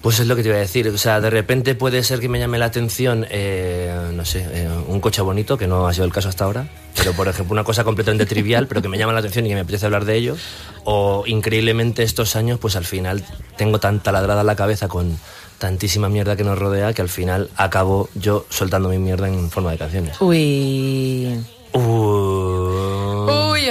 Pues 0.00 0.20
es 0.20 0.28
lo 0.28 0.36
que 0.36 0.42
te 0.42 0.48
iba 0.50 0.56
a 0.56 0.60
decir. 0.60 0.86
O 0.88 0.96
sea, 0.98 1.20
de 1.20 1.28
repente 1.30 1.74
puede 1.74 2.04
ser 2.04 2.20
que 2.20 2.28
me 2.28 2.38
llame 2.38 2.58
la 2.58 2.66
atención, 2.66 3.26
eh, 3.30 3.92
no 4.14 4.24
sé, 4.24 4.46
eh, 4.52 4.68
un 4.86 5.00
coche 5.00 5.20
bonito, 5.22 5.58
que 5.58 5.66
no 5.66 5.88
ha 5.88 5.92
sido 5.92 6.04
el 6.06 6.12
caso 6.12 6.28
hasta 6.28 6.44
ahora. 6.44 6.68
Pero, 6.96 7.12
por 7.14 7.26
ejemplo, 7.26 7.52
una 7.52 7.64
cosa 7.64 7.82
completamente 7.82 8.24
trivial, 8.24 8.68
pero 8.68 8.80
que 8.80 8.88
me 8.88 8.98
llama 8.98 9.12
la 9.12 9.18
atención 9.18 9.44
y 9.46 9.48
que 9.48 9.56
me 9.56 9.62
apetece 9.62 9.86
hablar 9.86 10.04
de 10.04 10.14
ello. 10.14 10.36
O, 10.84 11.24
increíblemente, 11.26 12.04
estos 12.04 12.36
años, 12.36 12.60
pues 12.60 12.76
al 12.76 12.84
final 12.84 13.24
tengo 13.56 13.80
tan 13.80 13.98
taladrada 14.00 14.44
la 14.44 14.54
cabeza 14.54 14.86
con 14.86 15.18
tantísima 15.58 16.08
mierda 16.08 16.36
que 16.36 16.44
nos 16.44 16.58
rodea 16.58 16.92
que 16.94 17.02
al 17.02 17.08
final 17.08 17.50
acabo 17.56 18.08
yo 18.14 18.46
soltando 18.48 18.88
mi 18.88 18.98
mierda 18.98 19.28
en 19.28 19.50
forma 19.50 19.72
de 19.72 19.78
canciones. 19.78 20.20
Uy. 20.20 21.44
Uy, 21.72 22.07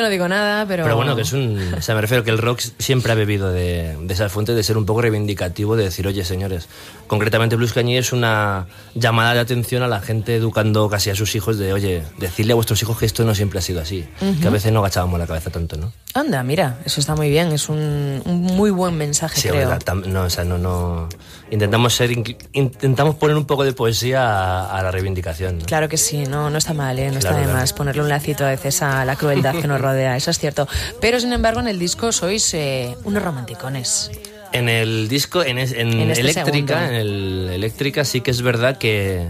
no 0.07 0.11
digo 0.11 0.27
nada, 0.27 0.65
pero. 0.65 0.83
Pero 0.83 0.95
bueno, 0.95 1.15
que 1.15 1.23
es 1.23 1.33
un. 1.33 1.73
O 1.77 1.81
sea, 1.81 1.93
me 1.95 2.01
refiero 2.01 2.23
que 2.23 2.31
el 2.31 2.37
rock 2.37 2.61
siempre 2.79 3.11
ha 3.11 3.15
bebido 3.15 3.51
de, 3.51 3.97
de 4.01 4.13
esa 4.13 4.29
fuente 4.29 4.53
de 4.53 4.63
ser 4.63 4.77
un 4.77 4.85
poco 4.85 5.01
reivindicativo, 5.01 5.75
de 5.75 5.83
decir, 5.85 6.07
oye, 6.07 6.23
señores. 6.23 6.67
Concretamente, 7.07 7.55
Blues 7.55 7.71
Cañí 7.73 7.97
es 7.97 8.11
una 8.11 8.67
llamada 8.93 9.33
de 9.33 9.39
atención 9.39 9.81
a 9.81 9.87
la 9.87 10.01
gente 10.01 10.35
educando 10.35 10.89
casi 10.89 11.09
a 11.09 11.15
sus 11.15 11.35
hijos 11.35 11.57
de, 11.57 11.71
oye, 11.71 12.03
decirle 12.17 12.51
a 12.51 12.55
vuestros 12.55 12.81
hijos 12.81 12.97
que 12.97 13.05
esto 13.05 13.23
no 13.23 13.33
siempre 13.33 13.59
ha 13.59 13.61
sido 13.61 13.81
así. 13.81 14.05
Que 14.41 14.47
a 14.47 14.51
veces 14.51 14.71
no 14.73 14.79
agachábamos 14.79 15.17
la 15.19 15.25
cabeza 15.27 15.49
tanto, 15.49 15.77
¿no? 15.77 15.93
Anda, 16.13 16.43
mira, 16.43 16.79
eso 16.85 16.99
está 16.99 17.15
muy 17.15 17.29
bien, 17.29 17.51
es 17.53 17.69
un, 17.69 18.21
un 18.25 18.41
muy 18.41 18.71
buen 18.71 18.97
mensaje, 18.97 19.39
Sí, 19.39 19.47
creo. 19.49 19.69
verdad, 19.69 19.93
no, 19.93 20.23
o 20.23 20.29
sea, 20.29 20.43
no, 20.43 20.57
no. 20.57 21.07
Intentamos 21.49 21.93
ser. 21.93 22.11
Intentamos 22.51 23.15
poner 23.15 23.37
un 23.37 23.45
poco 23.45 23.63
de 23.63 23.71
poesía 23.71 24.23
a, 24.27 24.77
a 24.77 24.83
la 24.83 24.91
reivindicación. 24.91 25.59
¿no? 25.59 25.65
Claro 25.65 25.87
que 25.87 25.95
sí, 25.97 26.25
no, 26.25 26.49
no 26.49 26.57
está 26.57 26.73
mal, 26.73 26.99
¿eh? 26.99 27.09
no 27.11 27.19
está 27.19 27.37
de 27.37 27.47
más 27.47 27.71
ponerle 27.71 28.01
un 28.01 28.09
lacito 28.09 28.45
a 28.45 28.49
veces 28.49 28.81
a 28.81 29.05
la 29.05 29.15
crueldad 29.15 29.55
que 29.55 29.67
nos 29.67 29.79
rodea, 29.79 29.87
eso 29.97 30.31
es 30.31 30.39
cierto. 30.39 30.67
Pero 31.01 31.19
sin 31.19 31.33
embargo, 31.33 31.59
en 31.59 31.67
el 31.67 31.79
disco 31.79 32.11
sois 32.11 32.53
eh, 32.53 32.95
unos 33.03 33.23
romanticones. 33.23 34.11
En 34.53 34.69
el 34.69 35.07
disco, 35.09 35.43
en, 35.43 35.57
es- 35.57 35.71
en 35.73 35.91
En 35.99 36.09
este 36.11 36.21
Eléctrica, 36.21 36.79
segundo. 36.79 36.89
en 36.89 36.93
el 36.95 37.49
Eléctrica 37.53 38.05
sí 38.05 38.21
que 38.21 38.31
es 38.31 38.41
verdad 38.41 38.77
que, 38.77 39.29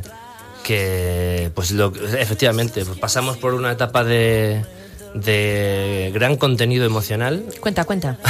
que 0.63 1.51
pues 1.55 1.71
lo, 1.71 1.91
efectivamente, 2.17 2.85
pues 2.85 2.99
pasamos 2.99 3.37
por 3.37 3.53
una 3.55 3.71
etapa 3.71 4.03
de, 4.03 4.63
de 5.15 6.11
gran 6.13 6.35
contenido 6.37 6.85
emocional. 6.85 7.43
Cuenta, 7.59 7.83
cuenta. 7.85 8.17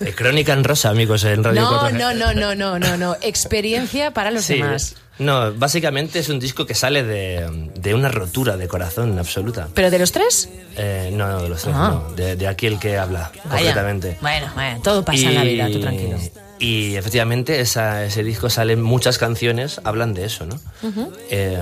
Eh, 0.00 0.14
Crónica 0.14 0.54
en 0.54 0.64
rosa, 0.64 0.88
amigos, 0.88 1.24
en 1.24 1.44
Radio 1.44 1.60
No, 1.60 1.80
4G. 1.82 1.92
no, 1.92 2.14
no, 2.14 2.32
no, 2.32 2.54
no, 2.54 2.78
no, 2.78 2.96
no. 2.96 3.16
Experiencia 3.20 4.12
para 4.12 4.30
los 4.30 4.44
Sí, 4.46 4.54
demás. 4.54 4.96
No, 5.18 5.52
básicamente 5.54 6.18
es 6.18 6.28
un 6.28 6.40
disco 6.40 6.66
que 6.66 6.74
sale 6.74 7.02
de, 7.04 7.70
de 7.76 7.94
una 7.94 8.08
rotura 8.08 8.56
de 8.56 8.66
corazón 8.66 9.16
absoluta. 9.18 9.68
¿Pero 9.72 9.90
de 9.90 9.98
los 10.00 10.10
tres? 10.10 10.48
Eh, 10.76 11.10
no, 11.12 11.40
de 11.42 11.48
los 11.48 11.62
tres, 11.62 11.74
Ah. 11.78 12.02
no, 12.08 12.14
de, 12.16 12.34
de 12.36 12.48
aquí 12.48 12.66
el 12.66 12.78
que 12.80 12.98
habla, 12.98 13.30
Vaya. 13.44 13.56
concretamente. 13.56 14.18
Bueno, 14.20 14.50
bueno, 14.54 14.80
todo 14.82 15.04
pasa 15.04 15.20
en 15.28 15.34
la 15.36 15.44
vida, 15.44 15.68
tú 15.70 15.80
tranquilo. 15.80 16.18
Y 16.58 16.96
efectivamente 16.96 17.60
esa- 17.60 18.04
ese 18.04 18.22
disco 18.24 18.48
salen 18.50 18.80
muchas 18.82 19.18
canciones, 19.18 19.80
hablan 19.84 20.14
de 20.14 20.24
eso, 20.24 20.46
¿no? 20.46 20.58
Eh, 21.30 21.58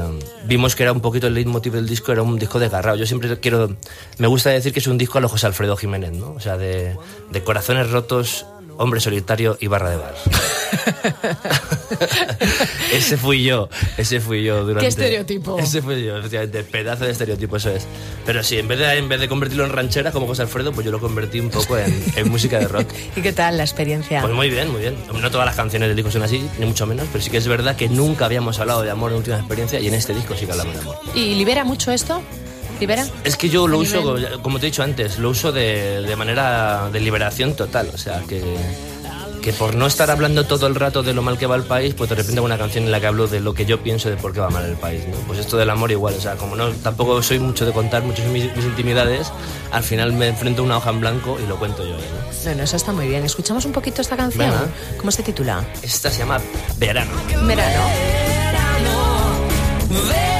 vimos 0.46 0.74
que 0.76 0.84
era 0.84 0.92
un 0.92 1.00
poquito 1.00 1.26
el 1.26 1.34
leitmotiv 1.34 1.72
del 1.72 1.88
disco, 1.88 2.12
era 2.12 2.22
un 2.22 2.38
disco 2.38 2.58
desgarrado. 2.58 2.96
Yo 2.96 3.06
siempre 3.06 3.38
quiero, 3.40 3.74
me 4.18 4.26
gusta 4.28 4.50
decir 4.50 4.72
que 4.72 4.78
es 4.80 4.86
un 4.86 4.96
disco 4.98 5.18
a 5.18 5.20
lo 5.20 5.28
José 5.28 5.46
Alfredo 5.46 5.76
Jiménez, 5.76 6.12
¿no? 6.12 6.32
O 6.32 6.40
sea, 6.40 6.56
de, 6.56 6.96
de 7.30 7.42
corazones 7.42 7.90
rotos, 7.90 8.46
hombre 8.78 9.00
solitario 9.00 9.56
y 9.60 9.66
barra 9.66 9.90
de 9.90 9.96
bar. 9.96 10.14
ese 12.92 13.16
fui 13.16 13.42
yo, 13.44 13.68
ese 13.96 14.20
fui 14.20 14.42
yo 14.42 14.60
durante... 14.64 14.80
¿Qué 14.80 14.86
estereotipo? 14.88 15.58
Ese 15.58 15.82
fui 15.82 16.02
yo, 16.04 16.16
efectivamente, 16.18 16.62
pedazo 16.64 17.04
de 17.04 17.12
estereotipo, 17.12 17.56
eso 17.56 17.70
es. 17.70 17.86
Pero 18.26 18.42
sí, 18.42 18.58
en 18.58 18.68
vez 18.68 18.78
de, 18.78 18.92
en 18.98 19.08
vez 19.08 19.20
de 19.20 19.28
convertirlo 19.28 19.64
en 19.64 19.70
ranchera 19.72 20.12
como 20.12 20.26
José 20.26 20.42
Alfredo, 20.42 20.72
pues 20.72 20.84
yo 20.84 20.90
lo 20.90 21.00
convertí 21.00 21.40
un 21.40 21.50
poco 21.50 21.76
en, 21.78 22.04
en 22.16 22.28
música 22.30 22.58
de 22.58 22.68
rock. 22.68 22.88
¿Y 23.16 23.20
qué 23.20 23.32
tal 23.32 23.56
la 23.56 23.64
experiencia? 23.64 24.20
Pues 24.22 24.32
muy 24.34 24.50
bien, 24.50 24.70
muy 24.70 24.80
bien. 24.80 24.96
No 25.20 25.30
todas 25.30 25.46
las 25.46 25.56
canciones 25.56 25.88
del 25.88 25.96
disco 25.96 26.10
son 26.10 26.22
así, 26.22 26.46
ni 26.58 26.66
mucho 26.66 26.86
menos, 26.86 27.06
pero 27.12 27.22
sí 27.22 27.30
que 27.30 27.38
es 27.38 27.46
verdad 27.48 27.76
que 27.76 27.88
nunca 27.88 28.24
habíamos 28.26 28.58
hablado 28.58 28.82
de 28.82 28.90
amor 28.90 29.12
en 29.12 29.18
última 29.18 29.36
experiencia 29.38 29.80
y 29.80 29.88
en 29.88 29.94
este 29.94 30.14
disco 30.14 30.34
sí 30.38 30.46
que 30.46 30.52
hablamos 30.52 30.74
de 30.74 30.80
amor. 30.80 30.96
¿Y 31.14 31.34
libera 31.34 31.64
mucho 31.64 31.92
esto? 31.92 32.22
¿Libera? 32.80 33.06
Es 33.22 33.36
que 33.36 33.48
yo 33.48 33.68
lo 33.68 33.78
uso, 33.78 34.16
nivel- 34.16 34.40
como 34.42 34.58
te 34.58 34.66
he 34.66 34.70
dicho 34.70 34.82
antes, 34.82 35.18
lo 35.18 35.30
uso 35.30 35.52
de, 35.52 36.02
de 36.02 36.16
manera 36.16 36.88
de 36.92 36.98
liberación 36.98 37.54
total. 37.54 37.90
O 37.94 37.98
sea, 37.98 38.22
que, 38.28 38.42
que 39.42 39.52
por 39.52 39.74
no 39.74 39.86
estar 39.86 40.10
hablando 40.10 40.46
todo 40.46 40.66
el 40.66 40.74
rato 40.74 41.02
de 41.02 41.12
lo 41.12 41.20
mal 41.20 41.36
que 41.36 41.46
va 41.46 41.56
el 41.56 41.64
país, 41.64 41.94
pues 41.94 42.08
de 42.08 42.16
repente 42.16 42.38
hago 42.38 42.46
una 42.46 42.56
canción 42.56 42.84
en 42.84 42.92
la 42.92 43.00
que 43.00 43.08
hablo 43.08 43.26
de 43.26 43.40
lo 43.40 43.52
que 43.52 43.66
yo 43.66 43.82
pienso 43.82 44.08
de 44.08 44.16
por 44.16 44.32
qué 44.32 44.40
va 44.40 44.48
mal 44.48 44.64
el 44.64 44.76
país. 44.76 45.02
¿no? 45.08 45.16
Pues 45.26 45.38
esto 45.40 45.56
del 45.56 45.68
amor 45.68 45.90
igual. 45.90 46.14
O 46.14 46.20
sea, 46.20 46.36
como 46.36 46.56
no 46.56 46.70
tampoco 46.70 47.22
soy 47.22 47.38
mucho 47.40 47.66
de 47.66 47.72
contar 47.72 48.02
muchas 48.04 48.26
mis, 48.26 48.54
mis 48.56 48.64
intimidades, 48.64 49.32
al 49.72 49.82
final 49.82 50.12
me 50.12 50.28
enfrento 50.28 50.62
a 50.62 50.64
una 50.64 50.78
hoja 50.78 50.90
en 50.90 51.00
blanco 51.00 51.38
y 51.42 51.46
lo 51.46 51.58
cuento 51.58 51.84
yo. 51.84 51.96
¿no? 51.96 52.42
Bueno, 52.44 52.62
eso 52.62 52.76
está 52.76 52.92
muy 52.92 53.08
bien. 53.08 53.24
¿Escuchamos 53.24 53.64
un 53.64 53.72
poquito 53.72 54.00
esta 54.00 54.16
canción? 54.16 54.48
Venga. 54.48 54.68
¿Cómo 54.96 55.10
se 55.10 55.22
titula? 55.22 55.64
Esta 55.82 56.10
se 56.10 56.20
llama 56.20 56.40
Verano. 56.78 57.12
Verano. 57.42 57.84
Verano 58.52 60.31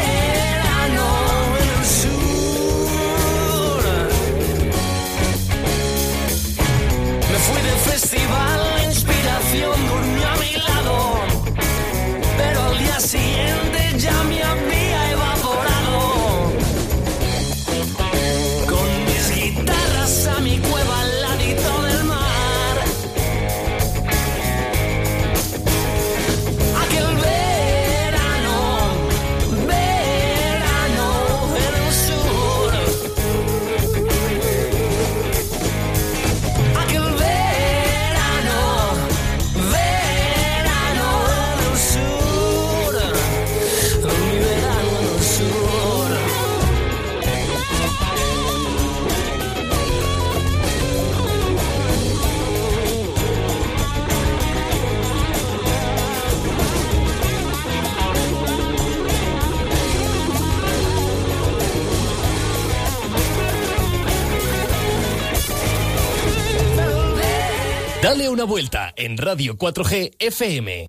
una 68.33 68.45
vuelta 68.45 68.93
en 68.97 69.19
Radio 69.19 69.59
4G 69.59 70.13
FM. 70.19 70.87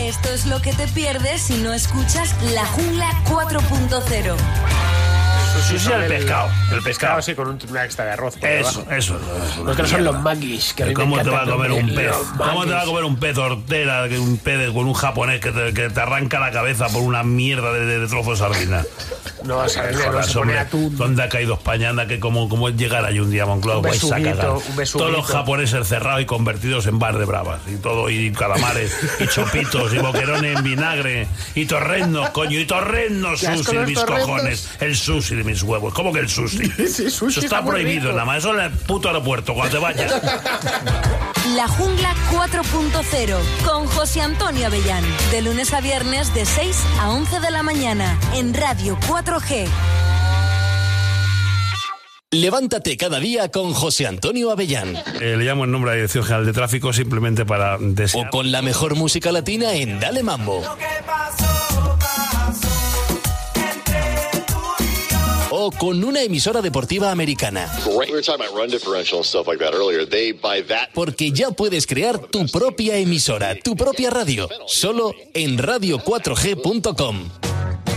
Esto 0.00 0.28
es 0.32 0.46
lo 0.46 0.60
que 0.62 0.72
te 0.72 0.86
pierdes 0.88 1.42
si 1.42 1.54
no 1.58 1.72
escuchas 1.72 2.34
La 2.52 2.64
Jungla 2.66 3.10
4.0. 3.24 4.36
Sushi 5.68 5.92
al 5.92 6.06
pescado. 6.06 6.48
El 6.70 6.82
pescado, 6.82 7.20
sí, 7.22 7.34
con 7.34 7.48
un- 7.48 7.58
una 7.70 7.84
extra 7.84 8.04
de 8.04 8.10
arroz. 8.12 8.36
por 8.36 8.48
Eso, 8.48 8.80
debajo. 8.82 8.92
eso. 8.96 9.18
Los 9.64 9.72
otros 9.74 9.90
son 9.90 10.04
los 10.04 10.20
maquis. 10.20 10.72
Que 10.74 10.92
¿Cómo 10.92 11.18
te 11.20 11.30
va 11.30 11.42
a 11.42 11.46
comer 11.46 11.72
un 11.72 11.92
pez? 11.94 12.12
¿Cómo 12.36 12.64
te 12.64 12.72
va 12.72 12.82
a 12.82 12.84
comer 12.84 13.04
un 13.04 13.16
pez 13.16 13.36
hortera, 13.38 14.08
que 14.08 14.18
un 14.18 14.36
pez 14.38 14.70
con 14.70 14.86
un 14.86 14.94
japonés 14.94 15.40
que 15.40 15.50
te, 15.50 15.72
que 15.74 15.88
te 15.90 16.00
arranca 16.00 16.38
la 16.38 16.52
cabeza 16.52 16.88
por 16.88 17.02
una 17.02 17.22
mierda 17.24 17.72
de, 17.72 17.86
de, 17.86 17.98
de 18.00 18.06
trozo 18.06 18.30
de 18.32 18.36
sardina? 18.36 18.84
No, 19.46 19.68
sabes, 19.68 19.96
no, 19.96 20.04
Jodas, 20.04 20.26
se 20.26 20.34
pone 20.34 20.58
atún. 20.58 20.96
¿Dónde 20.96 21.22
ha 21.22 21.28
caído 21.28 21.54
España? 21.54 21.90
Anda, 21.90 22.06
que 22.06 22.18
como, 22.20 22.48
como 22.48 22.68
es 22.68 22.76
llegar 22.76 23.04
ahí 23.04 23.18
un 23.20 23.30
día 23.30 23.44
a 23.44 23.46
Moncloa, 23.46 23.78
Un 23.78 23.86
un. 23.86 24.62
Todos 24.92 25.12
los 25.12 25.26
japoneses 25.26 25.86
cerrados 25.86 26.22
y 26.22 26.26
convertidos 26.26 26.86
en 26.86 26.98
bar 26.98 27.18
de 27.18 27.24
bravas. 27.24 27.60
Y 27.66 27.76
todo, 27.76 28.10
y 28.10 28.32
calamares, 28.32 28.92
y 29.20 29.26
chopitos, 29.28 29.92
y 29.94 29.98
boquerones 29.98 30.56
en 30.58 30.64
vinagre, 30.64 31.28
y 31.54 31.66
torrendos, 31.66 32.30
coño, 32.30 32.58
y 32.58 32.64
torrendos 32.66 33.40
sushi 33.40 33.76
de 33.76 33.86
mis 33.86 33.98
torrendos. 33.98 34.26
cojones. 34.26 34.68
El 34.80 34.96
sushi 34.96 35.36
de 35.36 35.44
mis 35.44 35.62
huevos. 35.62 35.92
¿Cómo 35.94 36.12
que 36.12 36.20
el 36.20 36.28
sushi? 36.28 36.72
Sí, 36.86 37.10
sushi 37.10 37.38
Eso 37.38 37.40
está 37.40 37.56
está 37.58 37.64
prohibido, 37.64 38.12
nada 38.12 38.24
más. 38.24 38.38
Eso 38.38 38.54
en 38.54 38.60
el 38.60 38.70
puto 38.70 39.08
aeropuerto, 39.08 39.54
cuando 39.54 39.76
te 39.76 39.82
vayas. 39.82 40.12
La 41.54 41.68
Jungla 41.68 42.12
4.0 42.32 43.38
con 43.64 43.86
José 43.86 44.20
Antonio 44.20 44.66
Avellán. 44.66 45.04
De 45.30 45.42
lunes 45.42 45.72
a 45.72 45.80
viernes 45.80 46.34
de 46.34 46.44
6 46.44 46.76
a 47.00 47.10
11 47.10 47.38
de 47.38 47.50
la 47.52 47.62
mañana 47.62 48.18
en 48.34 48.52
Radio 48.52 48.98
4G. 49.08 49.68
Levántate 52.32 52.96
cada 52.96 53.20
día 53.20 53.50
con 53.52 53.74
José 53.74 54.08
Antonio 54.08 54.50
Avellán. 54.50 54.96
Eh, 55.20 55.36
le 55.36 55.44
llamo 55.44 55.64
en 55.64 55.70
nombre 55.70 55.92
de 55.92 55.96
la 55.98 56.00
Dirección 56.00 56.24
General 56.24 56.46
de 56.46 56.52
Tráfico 56.52 56.92
simplemente 56.92 57.46
para 57.46 57.78
desear. 57.78 58.26
O 58.26 58.30
con 58.30 58.50
la 58.50 58.60
mejor 58.60 58.96
música 58.96 59.30
latina 59.30 59.72
en 59.74 60.00
Dale 60.00 60.24
Mambo. 60.24 60.64
O 65.50 65.70
con 65.70 66.02
una 66.02 66.22
emisora 66.22 66.60
deportiva 66.60 67.10
americana. 67.10 67.70
Porque 70.92 71.30
ya 71.30 71.50
puedes 71.50 71.86
crear 71.86 72.18
tu 72.18 72.46
propia 72.46 72.96
emisora, 72.96 73.54
tu 73.62 73.76
propia 73.76 74.10
radio, 74.10 74.48
solo 74.66 75.14
en 75.34 75.58
radio4g.com. 75.58 77.55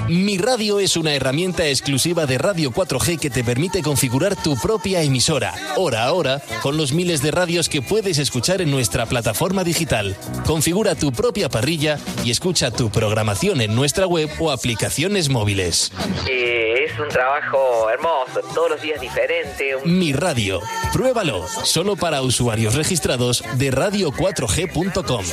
Mi 0.09 0.37
Radio 0.39 0.79
es 0.79 0.97
una 0.97 1.13
herramienta 1.13 1.67
exclusiva 1.67 2.25
de 2.25 2.39
Radio 2.39 2.71
4G 2.71 3.19
que 3.19 3.29
te 3.29 3.43
permite 3.43 3.83
configurar 3.83 4.35
tu 4.35 4.55
propia 4.57 5.03
emisora, 5.03 5.53
hora 5.77 6.05
a 6.05 6.13
hora, 6.13 6.41
con 6.63 6.77
los 6.77 6.93
miles 6.93 7.21
de 7.21 7.29
radios 7.29 7.69
que 7.69 7.83
puedes 7.83 8.17
escuchar 8.17 8.59
en 8.61 8.71
nuestra 8.71 9.05
plataforma 9.05 9.63
digital. 9.63 10.15
Configura 10.47 10.95
tu 10.95 11.11
propia 11.11 11.47
parrilla 11.47 11.99
y 12.25 12.31
escucha 12.31 12.71
tu 12.71 12.89
programación 12.89 13.61
en 13.61 13.75
nuestra 13.75 14.07
web 14.07 14.29
o 14.39 14.49
aplicaciones 14.51 15.29
móviles. 15.29 15.91
Eh, 16.27 16.85
es 16.87 16.99
un 16.99 17.07
trabajo 17.09 17.87
hermoso, 17.91 18.41
todos 18.55 18.71
los 18.71 18.81
días 18.81 18.99
diferente. 18.99 19.75
un- 19.75 19.99
Mi 19.99 20.11
Radio. 20.11 20.59
Pruébalo, 20.91 21.45
solo 21.63 21.95
para 21.95 22.23
usuarios 22.23 22.73
registrados 22.73 23.43
de 23.57 23.69
radio4g.com. 23.71 25.23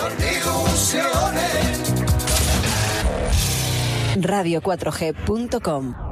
Radio4G.com. 4.25 6.06